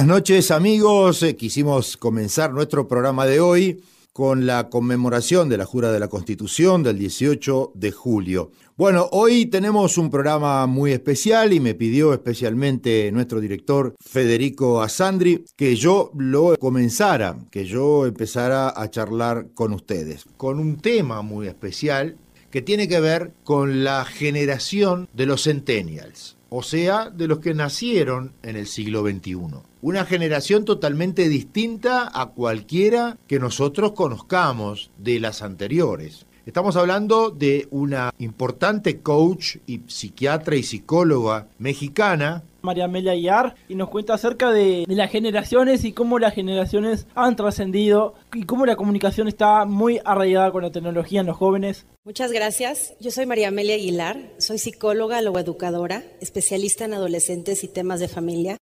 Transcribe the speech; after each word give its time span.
Buenas 0.00 0.16
noches 0.16 0.50
amigos, 0.50 1.22
eh, 1.22 1.36
quisimos 1.36 1.98
comenzar 1.98 2.54
nuestro 2.54 2.88
programa 2.88 3.26
de 3.26 3.38
hoy 3.38 3.84
con 4.14 4.46
la 4.46 4.70
conmemoración 4.70 5.50
de 5.50 5.58
la 5.58 5.66
Jura 5.66 5.92
de 5.92 6.00
la 6.00 6.08
Constitución 6.08 6.82
del 6.82 6.98
18 6.98 7.72
de 7.74 7.90
julio. 7.90 8.50
Bueno, 8.78 9.10
hoy 9.12 9.44
tenemos 9.44 9.98
un 9.98 10.08
programa 10.08 10.66
muy 10.66 10.92
especial 10.92 11.52
y 11.52 11.60
me 11.60 11.74
pidió 11.74 12.14
especialmente 12.14 13.12
nuestro 13.12 13.40
director 13.40 13.94
Federico 14.00 14.80
Asandri 14.80 15.44
que 15.54 15.76
yo 15.76 16.12
lo 16.16 16.56
comenzara, 16.56 17.36
que 17.50 17.66
yo 17.66 18.06
empezara 18.06 18.72
a 18.74 18.88
charlar 18.88 19.48
con 19.52 19.74
ustedes, 19.74 20.24
con 20.38 20.60
un 20.60 20.78
tema 20.78 21.20
muy 21.20 21.46
especial 21.46 22.16
que 22.50 22.62
tiene 22.62 22.88
que 22.88 23.00
ver 23.00 23.34
con 23.44 23.84
la 23.84 24.06
generación 24.06 25.10
de 25.12 25.26
los 25.26 25.44
centennials 25.44 26.38
o 26.50 26.62
sea, 26.62 27.10
de 27.10 27.28
los 27.28 27.38
que 27.38 27.54
nacieron 27.54 28.34
en 28.42 28.56
el 28.56 28.66
siglo 28.66 29.02
XXI. 29.02 29.36
Una 29.82 30.04
generación 30.04 30.66
totalmente 30.66 31.26
distinta 31.30 32.10
a 32.12 32.26
cualquiera 32.26 33.16
que 33.26 33.38
nosotros 33.38 33.92
conozcamos 33.92 34.90
de 34.98 35.18
las 35.20 35.40
anteriores. 35.40 36.26
Estamos 36.44 36.76
hablando 36.76 37.30
de 37.30 37.66
una 37.70 38.12
importante 38.18 39.00
coach 39.00 39.56
y 39.66 39.80
psiquiatra 39.86 40.56
y 40.56 40.64
psicóloga 40.64 41.48
mexicana. 41.58 42.42
María 42.60 42.84
Amelia 42.84 43.14
Iar, 43.14 43.54
y 43.70 43.74
nos 43.74 43.88
cuenta 43.88 44.12
acerca 44.12 44.50
de, 44.50 44.84
de, 44.86 44.94
las 44.94 45.10
generaciones 45.10 45.82
y 45.84 45.92
cómo 45.92 46.18
las 46.18 46.34
generaciones 46.34 47.06
han 47.14 47.36
trascendido 47.36 48.16
y 48.34 48.42
cómo 48.42 48.66
la 48.66 48.76
comunicación 48.76 49.28
está 49.28 49.64
muy 49.64 49.98
arraigada 50.04 50.52
con 50.52 50.62
la 50.62 50.70
tecnología 50.70 51.20
en 51.20 51.26
los 51.26 51.38
jóvenes. 51.38 51.86
Muchas 52.04 52.32
gracias. 52.32 52.92
Yo 53.00 53.10
soy 53.10 53.24
María 53.24 53.48
Amelia 53.48 53.76
Aguilar, 53.76 54.18
soy 54.36 54.58
psicóloga, 54.58 55.22
logoeducadora, 55.22 56.04
especialista 56.20 56.84
en 56.84 56.92
adolescentes 56.92 57.64
y 57.64 57.68
temas 57.68 58.00
de 58.00 58.08
familia. 58.08 58.58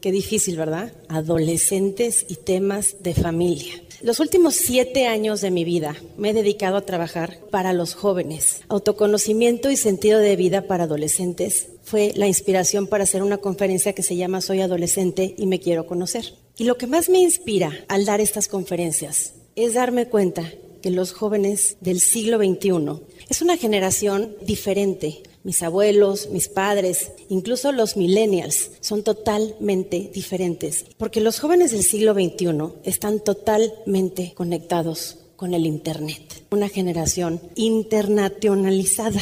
Qué 0.00 0.12
difícil, 0.12 0.56
¿verdad? 0.56 0.92
Adolescentes 1.08 2.24
y 2.28 2.36
temas 2.36 2.96
de 3.00 3.14
familia. 3.14 3.74
Los 4.02 4.18
últimos 4.18 4.54
siete 4.54 5.06
años 5.06 5.42
de 5.42 5.50
mi 5.50 5.62
vida 5.64 5.94
me 6.16 6.30
he 6.30 6.32
dedicado 6.32 6.78
a 6.78 6.86
trabajar 6.86 7.38
para 7.50 7.74
los 7.74 7.94
jóvenes. 7.94 8.62
Autoconocimiento 8.68 9.70
y 9.70 9.76
sentido 9.76 10.18
de 10.20 10.36
vida 10.36 10.66
para 10.66 10.84
adolescentes 10.84 11.68
fue 11.82 12.12
la 12.16 12.26
inspiración 12.26 12.86
para 12.86 13.04
hacer 13.04 13.22
una 13.22 13.38
conferencia 13.38 13.92
que 13.92 14.02
se 14.02 14.16
llama 14.16 14.40
Soy 14.40 14.62
adolescente 14.62 15.34
y 15.36 15.46
me 15.46 15.60
quiero 15.60 15.86
conocer. 15.86 16.32
Y 16.56 16.64
lo 16.64 16.78
que 16.78 16.86
más 16.86 17.10
me 17.10 17.18
inspira 17.18 17.72
al 17.88 18.06
dar 18.06 18.22
estas 18.22 18.48
conferencias 18.48 19.34
es 19.54 19.74
darme 19.74 20.06
cuenta 20.06 20.50
que 20.80 20.90
los 20.90 21.12
jóvenes 21.12 21.76
del 21.80 22.00
siglo 22.00 22.38
XXI 22.38 23.02
es 23.28 23.42
una 23.42 23.56
generación 23.56 24.34
diferente, 24.42 25.22
mis 25.42 25.62
abuelos, 25.62 26.28
mis 26.30 26.48
padres, 26.48 27.12
incluso 27.28 27.72
los 27.72 27.96
millennials 27.96 28.72
son 28.80 29.02
totalmente 29.02 30.10
diferentes, 30.12 30.84
porque 30.98 31.20
los 31.20 31.40
jóvenes 31.40 31.70
del 31.70 31.82
siglo 31.82 32.14
XXI 32.14 32.74
están 32.84 33.20
totalmente 33.20 34.32
conectados 34.34 35.16
con 35.36 35.54
el 35.54 35.66
Internet. 35.66 36.44
Una 36.50 36.68
generación 36.68 37.40
internacionalizada. 37.54 39.20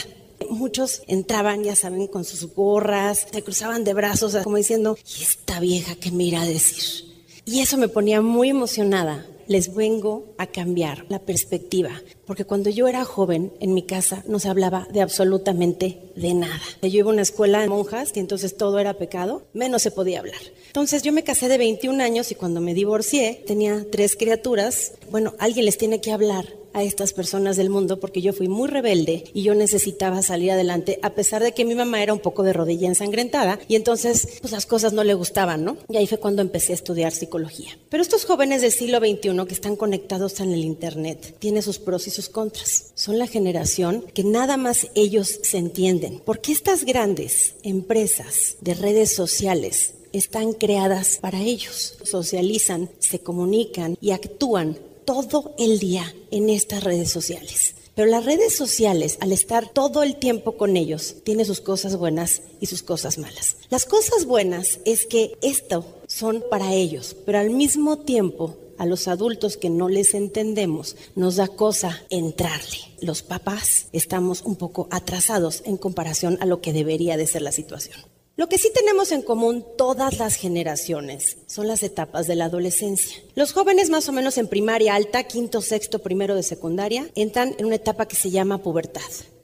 Muchos 0.50 1.02
entraban, 1.06 1.62
ya 1.62 1.76
saben, 1.76 2.06
con 2.06 2.24
sus 2.24 2.54
gorras, 2.54 3.26
se 3.32 3.42
cruzaban 3.42 3.84
de 3.84 3.94
brazos, 3.94 4.36
como 4.42 4.56
diciendo, 4.56 4.96
¿y 5.18 5.22
esta 5.22 5.60
vieja 5.60 5.94
qué 5.94 6.10
me 6.10 6.24
irá 6.24 6.42
a 6.42 6.46
decir? 6.46 7.04
Y 7.44 7.60
eso 7.60 7.76
me 7.76 7.88
ponía 7.88 8.20
muy 8.20 8.50
emocionada 8.50 9.26
les 9.48 9.74
vengo 9.74 10.26
a 10.36 10.46
cambiar 10.46 11.06
la 11.08 11.20
perspectiva, 11.20 11.90
porque 12.26 12.44
cuando 12.44 12.70
yo 12.70 12.86
era 12.86 13.04
joven 13.04 13.52
en 13.60 13.74
mi 13.74 13.82
casa 13.82 14.22
no 14.28 14.38
se 14.38 14.48
hablaba 14.48 14.86
de 14.92 15.00
absolutamente 15.00 16.07
de 16.18 16.34
nada. 16.34 16.60
Yo 16.82 16.88
iba 16.98 17.10
a 17.10 17.12
una 17.12 17.22
escuela 17.22 17.60
de 17.60 17.68
monjas 17.68 18.12
y 18.14 18.20
entonces 18.20 18.56
todo 18.56 18.78
era 18.78 18.94
pecado, 18.94 19.42
menos 19.52 19.82
se 19.82 19.90
podía 19.90 20.20
hablar. 20.20 20.40
Entonces 20.66 21.02
yo 21.02 21.12
me 21.12 21.24
casé 21.24 21.48
de 21.48 21.58
21 21.58 22.02
años 22.02 22.30
y 22.30 22.34
cuando 22.34 22.60
me 22.60 22.74
divorcié 22.74 23.42
tenía 23.46 23.86
tres 23.90 24.16
criaturas. 24.16 24.92
Bueno, 25.10 25.34
alguien 25.38 25.64
les 25.64 25.78
tiene 25.78 26.00
que 26.00 26.12
hablar 26.12 26.46
a 26.72 26.82
estas 26.82 27.12
personas 27.12 27.56
del 27.56 27.70
mundo 27.70 28.00
porque 28.00 28.22
yo 28.22 28.32
fui 28.32 28.48
muy 28.48 28.68
rebelde 28.68 29.24
y 29.34 29.42
yo 29.42 29.54
necesitaba 29.54 30.22
salir 30.22 30.52
adelante 30.52 30.98
a 31.02 31.10
pesar 31.10 31.42
de 31.42 31.52
que 31.52 31.64
mi 31.64 31.74
mamá 31.74 32.02
era 32.02 32.12
un 32.12 32.20
poco 32.20 32.42
de 32.42 32.52
rodilla 32.52 32.88
ensangrentada 32.88 33.58
y 33.68 33.74
entonces 33.74 34.38
pues 34.40 34.52
las 34.52 34.66
cosas 34.66 34.92
no 34.92 35.04
le 35.04 35.14
gustaban, 35.14 35.64
¿no? 35.64 35.76
Y 35.88 35.96
ahí 35.96 36.06
fue 36.06 36.18
cuando 36.18 36.42
empecé 36.42 36.72
a 36.72 36.76
estudiar 36.76 37.12
psicología. 37.12 37.78
Pero 37.88 38.02
estos 38.02 38.24
jóvenes 38.24 38.62
del 38.62 38.72
siglo 38.72 38.98
XXI 38.98 39.46
que 39.46 39.54
están 39.54 39.76
conectados 39.76 40.40
en 40.40 40.52
el 40.52 40.64
Internet 40.64 41.36
tienen 41.38 41.62
sus 41.62 41.78
pros 41.78 42.06
y 42.06 42.10
sus 42.10 42.28
contras. 42.28 42.92
Son 42.94 43.18
la 43.18 43.26
generación 43.26 44.04
que 44.14 44.24
nada 44.24 44.56
más 44.56 44.88
ellos 44.94 45.40
se 45.42 45.58
entienden. 45.58 46.07
Porque 46.24 46.52
estas 46.52 46.84
grandes 46.84 47.54
empresas 47.62 48.56
de 48.60 48.74
redes 48.74 49.14
sociales 49.14 49.94
están 50.12 50.52
creadas 50.52 51.18
para 51.18 51.40
ellos. 51.40 51.98
Socializan, 52.04 52.90
se 52.98 53.20
comunican 53.20 53.96
y 54.00 54.12
actúan 54.12 54.78
todo 55.04 55.54
el 55.58 55.78
día 55.78 56.14
en 56.30 56.50
estas 56.50 56.84
redes 56.84 57.10
sociales. 57.10 57.74
Pero 57.94 58.10
las 58.10 58.24
redes 58.24 58.54
sociales, 58.54 59.18
al 59.20 59.32
estar 59.32 59.70
todo 59.70 60.04
el 60.04 60.16
tiempo 60.16 60.56
con 60.56 60.76
ellos, 60.76 61.16
tiene 61.24 61.44
sus 61.44 61.60
cosas 61.60 61.96
buenas 61.96 62.42
y 62.60 62.66
sus 62.66 62.82
cosas 62.82 63.18
malas. 63.18 63.56
Las 63.70 63.86
cosas 63.86 64.24
buenas 64.24 64.78
es 64.84 65.04
que 65.04 65.32
esto 65.42 65.84
son 66.06 66.44
para 66.48 66.74
ellos, 66.74 67.16
pero 67.26 67.38
al 67.38 67.50
mismo 67.50 67.98
tiempo 67.98 68.56
a 68.78 68.86
los 68.86 69.08
adultos 69.08 69.56
que 69.56 69.70
no 69.70 69.88
les 69.88 70.14
entendemos 70.14 70.96
nos 71.14 71.36
da 71.36 71.48
cosa 71.48 72.02
entrarle. 72.10 72.78
Los 73.00 73.22
papás 73.22 73.86
estamos 73.92 74.42
un 74.42 74.56
poco 74.56 74.88
atrasados 74.90 75.62
en 75.64 75.76
comparación 75.76 76.38
a 76.40 76.46
lo 76.46 76.60
que 76.60 76.72
debería 76.72 77.16
de 77.16 77.26
ser 77.26 77.42
la 77.42 77.52
situación. 77.52 77.98
Lo 78.38 78.48
que 78.48 78.56
sí 78.58 78.70
tenemos 78.72 79.10
en 79.10 79.22
común 79.22 79.64
todas 79.76 80.18
las 80.20 80.36
generaciones 80.36 81.38
son 81.46 81.66
las 81.66 81.82
etapas 81.82 82.28
de 82.28 82.36
la 82.36 82.44
adolescencia. 82.44 83.20
Los 83.34 83.52
jóvenes 83.52 83.90
más 83.90 84.08
o 84.08 84.12
menos 84.12 84.38
en 84.38 84.46
primaria 84.46 84.94
alta, 84.94 85.24
quinto, 85.24 85.60
sexto, 85.60 85.98
primero 85.98 86.36
de 86.36 86.44
secundaria, 86.44 87.10
entran 87.16 87.56
en 87.58 87.66
una 87.66 87.74
etapa 87.74 88.06
que 88.06 88.14
se 88.14 88.30
llama 88.30 88.62
pubertad. 88.62 89.02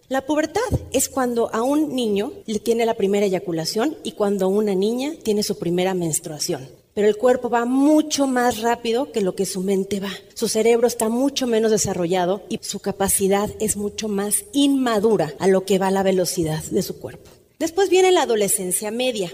La 0.08 0.26
pubertad 0.26 0.60
es 0.92 1.08
cuando 1.08 1.52
a 1.52 1.62
un 1.62 1.96
niño 1.96 2.34
le 2.46 2.60
tiene 2.60 2.86
la 2.86 2.94
primera 2.94 3.26
eyaculación 3.26 3.96
y 4.04 4.12
cuando 4.12 4.48
una 4.48 4.76
niña 4.76 5.14
tiene 5.24 5.42
su 5.42 5.58
primera 5.58 5.92
menstruación. 5.94 6.68
Pero 6.94 7.08
el 7.08 7.16
cuerpo 7.16 7.50
va 7.50 7.64
mucho 7.64 8.28
más 8.28 8.60
rápido 8.60 9.10
que 9.10 9.20
lo 9.20 9.34
que 9.34 9.46
su 9.46 9.60
mente 9.62 9.98
va. 9.98 10.12
Su 10.34 10.46
cerebro 10.46 10.86
está 10.86 11.08
mucho 11.08 11.48
menos 11.48 11.72
desarrollado 11.72 12.42
y 12.48 12.60
su 12.62 12.78
capacidad 12.78 13.50
es 13.58 13.76
mucho 13.76 14.08
más 14.08 14.44
inmadura 14.52 15.34
a 15.40 15.48
lo 15.48 15.64
que 15.64 15.78
va 15.78 15.90
la 15.90 16.04
velocidad 16.04 16.62
de 16.62 16.82
su 16.82 17.00
cuerpo. 17.00 17.30
Después 17.58 17.90
viene 17.90 18.12
la 18.12 18.22
adolescencia 18.22 18.92
media. 18.92 19.32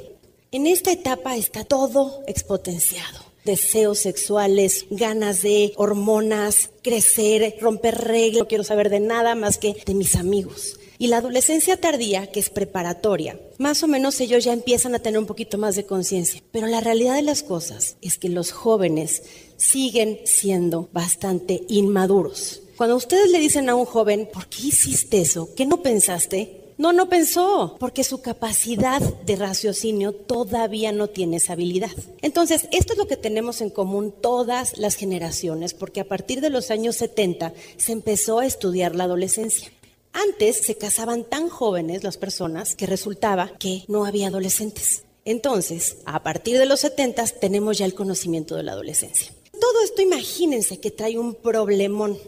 En 0.53 0.67
esta 0.67 0.91
etapa 0.91 1.37
está 1.37 1.65
todo 1.65 2.23
expotenciado. 2.27 3.21
Deseos 3.45 3.99
sexuales, 3.99 4.87
ganas 4.91 5.43
de 5.43 5.73
hormonas, 5.77 6.71
crecer, 6.83 7.57
romper 7.61 7.97
reglas, 7.97 8.41
no 8.43 8.49
quiero 8.49 8.65
saber 8.65 8.91
de 8.91 9.01
nada 9.01 9.35
más 9.35 9.59
que 9.59 9.75
de 9.85 9.95
mis 9.95 10.17
amigos. 10.17 10.80
Y 11.01 11.07
la 11.07 11.17
adolescencia 11.17 11.79
tardía, 11.79 12.27
que 12.27 12.41
es 12.41 12.51
preparatoria, 12.51 13.41
más 13.57 13.83
o 13.83 13.89
menos 13.89 14.21
ellos 14.21 14.45
ya 14.45 14.53
empiezan 14.53 14.95
a 14.95 14.99
tener 14.99 15.19
un 15.19 15.25
poquito 15.25 15.57
más 15.57 15.75
de 15.75 15.87
conciencia. 15.87 16.43
Pero 16.53 16.67
la 16.67 16.83
realidad 16.83 17.15
de 17.15 17.23
las 17.23 17.43
cosas 17.43 17.97
es 18.03 18.19
que 18.19 18.29
los 18.29 18.53
jóvenes 18.53 19.23
siguen 19.57 20.21
siendo 20.27 20.91
bastante 20.93 21.63
inmaduros. 21.69 22.61
Cuando 22.77 22.97
ustedes 22.97 23.31
le 23.31 23.39
dicen 23.39 23.71
a 23.71 23.77
un 23.77 23.87
joven, 23.87 24.29
¿por 24.31 24.47
qué 24.49 24.67
hiciste 24.67 25.23
eso? 25.23 25.49
¿Qué 25.57 25.65
no 25.65 25.81
pensaste? 25.81 26.61
No, 26.77 26.93
no 26.93 27.09
pensó, 27.09 27.77
porque 27.81 28.05
su 28.05 28.21
capacidad 28.21 29.01
de 29.01 29.37
raciocinio 29.37 30.13
todavía 30.13 30.93
no 30.93 31.09
tiene 31.09 31.39
esa 31.39 31.55
habilidad. 31.55 31.93
Entonces, 32.21 32.69
esto 32.73 32.93
es 32.93 32.99
lo 32.99 33.07
que 33.07 33.17
tenemos 33.17 33.63
en 33.63 33.71
común 33.71 34.13
todas 34.21 34.77
las 34.77 34.97
generaciones, 34.97 35.73
porque 35.73 36.01
a 36.01 36.09
partir 36.09 36.43
de 36.43 36.51
los 36.51 36.71
años 36.71 36.97
70 36.97 37.55
se 37.79 37.93
empezó 37.93 38.39
a 38.41 38.45
estudiar 38.47 38.95
la 38.95 39.05
adolescencia. 39.05 39.73
Antes 40.13 40.59
se 40.59 40.77
casaban 40.77 41.25
tan 41.25 41.49
jóvenes 41.49 42.05
las 42.05 42.17
personas 42.17 42.75
que 42.75 42.87
resultaba 42.87 43.53
que 43.59 43.85
no 43.89 44.05
había 44.05 44.29
adolescentes. 44.29 45.05
Entonces, 45.25 45.99
a 46.07 46.23
partir 46.23 46.59
de 46.59 46.67
los 46.67 46.81
70 46.81 47.25
tenemos 47.41 47.79
ya 47.79 47.85
el 47.85 47.95
conocimiento 47.95 48.57
de 48.57 48.63
la 48.63 48.73
adolescencia. 48.73 49.33
Todo 49.53 49.83
esto 49.85 50.03
imagínense 50.03 50.81
que 50.81 50.91
trae 50.91 51.19
un 51.19 51.35
problemón 51.35 52.19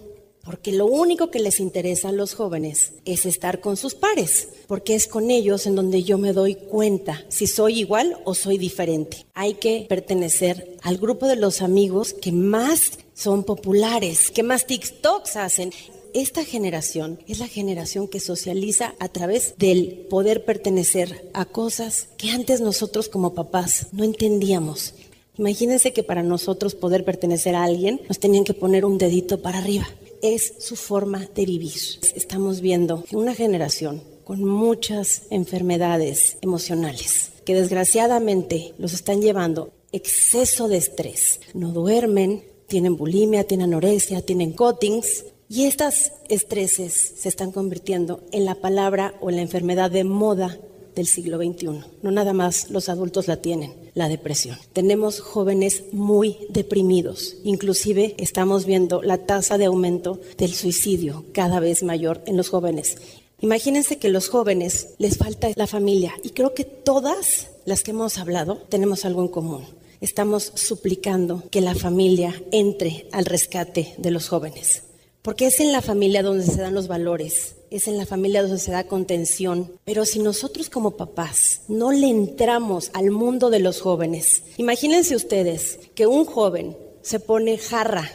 porque 0.44 0.73
lo 0.73 0.87
único 0.87 1.31
que 1.31 1.38
les 1.38 1.61
interesa 1.61 2.08
a 2.08 2.12
los 2.12 2.34
jóvenes 2.34 2.94
es 3.05 3.26
estar 3.26 3.61
con 3.61 3.76
sus 3.76 3.94
pares, 3.94 4.49
porque 4.67 4.94
es 4.94 5.06
con 5.06 5.31
ellos 5.31 5.67
en 5.67 5.76
donde 5.76 6.02
yo 6.02 6.19
me 6.19 6.32
doy 6.32 6.56
cuenta 6.56 7.25
si 7.28 7.46
soy 7.46 7.78
igual 7.78 8.19
o 8.25 8.35
soy 8.35 8.58
diferente. 8.58 9.25
Hay 9.35 9.55
que 9.55 9.87
pertenecer 9.88 10.78
al 10.82 10.99
grupo 10.99 11.26
de 11.26 11.37
los 11.37 11.62
amigos 11.62 12.12
que 12.12 12.32
más 12.32 12.99
son 13.14 13.44
populares, 13.44 14.31
que 14.31 14.43
más 14.43 14.67
TikToks 14.67 15.37
hacen. 15.37 15.73
Esta 16.14 16.44
generación 16.44 17.20
es 17.26 17.38
la 17.38 17.49
generación 17.49 18.06
que 18.06 18.20
socializa 18.20 18.94
a 18.99 19.09
través 19.09 19.55
del 19.56 20.06
poder 20.11 20.44
pertenecer 20.44 21.31
a 21.32 21.47
cosas 21.47 22.09
que 22.19 22.31
antes 22.31 22.61
nosotros 22.61 23.09
como 23.09 23.32
papás 23.35 23.87
no 23.93 24.05
entendíamos. 24.05 24.94
Imagínense 25.38 25.94
que 25.94 26.03
para 26.03 26.23
nosotros 26.23 26.75
poder 26.75 27.06
pertenecer 27.06 27.55
a 27.55 27.64
alguien 27.64 28.03
nos 28.09 28.19
tenían 28.19 28.44
que 28.44 28.53
poner 28.53 28.85
un 28.85 28.99
dedito 28.99 29.41
para 29.41 29.59
arriba 29.59 29.88
es 30.20 30.53
su 30.59 30.76
forma 30.76 31.26
de 31.35 31.47
vivir. 31.47 31.81
Estamos 32.14 32.61
viendo 32.61 33.05
una 33.12 33.35
generación 33.35 34.03
con 34.25 34.44
muchas 34.44 35.23
enfermedades 35.31 36.37
emocionales 36.43 37.31
que 37.47 37.55
desgraciadamente 37.55 38.75
los 38.76 38.93
están 38.93 39.23
llevando 39.23 39.73
exceso 39.93 40.69
de 40.69 40.76
estrés. 40.76 41.41
No 41.55 41.73
duermen, 41.73 42.44
tienen 42.69 42.97
bulimia, 42.97 43.44
tienen 43.44 43.73
anorexia, 43.73 44.20
tienen 44.20 44.53
cuttings 44.53 45.25
y 45.52 45.66
estas 45.66 46.12
estreses 46.31 47.12
se 47.19 47.28
están 47.28 47.52
convirtiendo 47.52 48.22
en 48.32 48.46
la 48.46 48.54
palabra 48.54 49.12
o 49.20 49.28
en 49.28 49.37
la 49.37 49.43
enfermedad 49.43 49.90
de 49.90 50.02
moda 50.02 50.58
del 50.94 51.06
siglo 51.06 51.37
XXI. 51.37 51.84
No 52.00 52.10
nada 52.10 52.32
más 52.32 52.70
los 52.70 52.88
adultos 52.88 53.28
la 53.28 53.37
tienen, 53.37 53.75
la 53.93 54.08
depresión. 54.08 54.56
Tenemos 54.72 55.20
jóvenes 55.20 55.84
muy 55.93 56.38
deprimidos. 56.49 57.37
Inclusive 57.44 58.14
estamos 58.16 58.64
viendo 58.64 59.02
la 59.02 59.26
tasa 59.26 59.58
de 59.58 59.66
aumento 59.66 60.19
del 60.38 60.54
suicidio 60.54 61.26
cada 61.34 61.60
vez 61.60 61.82
mayor 61.82 62.22
en 62.25 62.38
los 62.38 62.49
jóvenes. 62.49 62.96
Imagínense 63.43 63.99
que 63.99 64.08
los 64.08 64.31
jóvenes 64.31 64.94
les 64.96 65.19
falta 65.19 65.50
la 65.56 65.66
familia 65.66 66.14
y 66.22 66.31
creo 66.31 66.54
que 66.54 66.64
todas 66.64 67.49
las 67.66 67.82
que 67.82 67.90
hemos 67.90 68.16
hablado 68.16 68.56
tenemos 68.70 69.04
algo 69.04 69.20
en 69.20 69.28
común. 69.28 69.66
Estamos 70.00 70.50
suplicando 70.54 71.43
que 71.50 71.60
la 71.60 71.75
familia 71.75 72.43
entre 72.52 73.06
al 73.12 73.26
rescate 73.26 73.94
de 73.99 74.10
los 74.10 74.31
jóvenes, 74.31 74.84
porque 75.22 75.46
es 75.46 75.60
en 75.60 75.72
la 75.72 75.80
familia 75.80 76.22
donde 76.22 76.44
se 76.44 76.60
dan 76.60 76.74
los 76.74 76.88
valores, 76.88 77.54
es 77.70 77.88
en 77.88 77.96
la 77.96 78.06
familia 78.06 78.42
donde 78.42 78.58
se 78.58 78.72
da 78.72 78.84
contención. 78.84 79.72
Pero 79.84 80.04
si 80.04 80.19
nosotros 80.19 80.69
como 80.69 80.96
papás 80.96 81.62
no 81.69 81.92
le 81.92 82.08
entramos 82.08 82.90
al 82.92 83.10
mundo 83.10 83.48
de 83.48 83.60
los 83.60 83.80
jóvenes, 83.80 84.42
imagínense 84.56 85.16
ustedes 85.16 85.78
que 85.94 86.06
un 86.06 86.24
joven 86.24 86.76
se 87.02 87.20
pone 87.20 87.58
jarra 87.58 88.10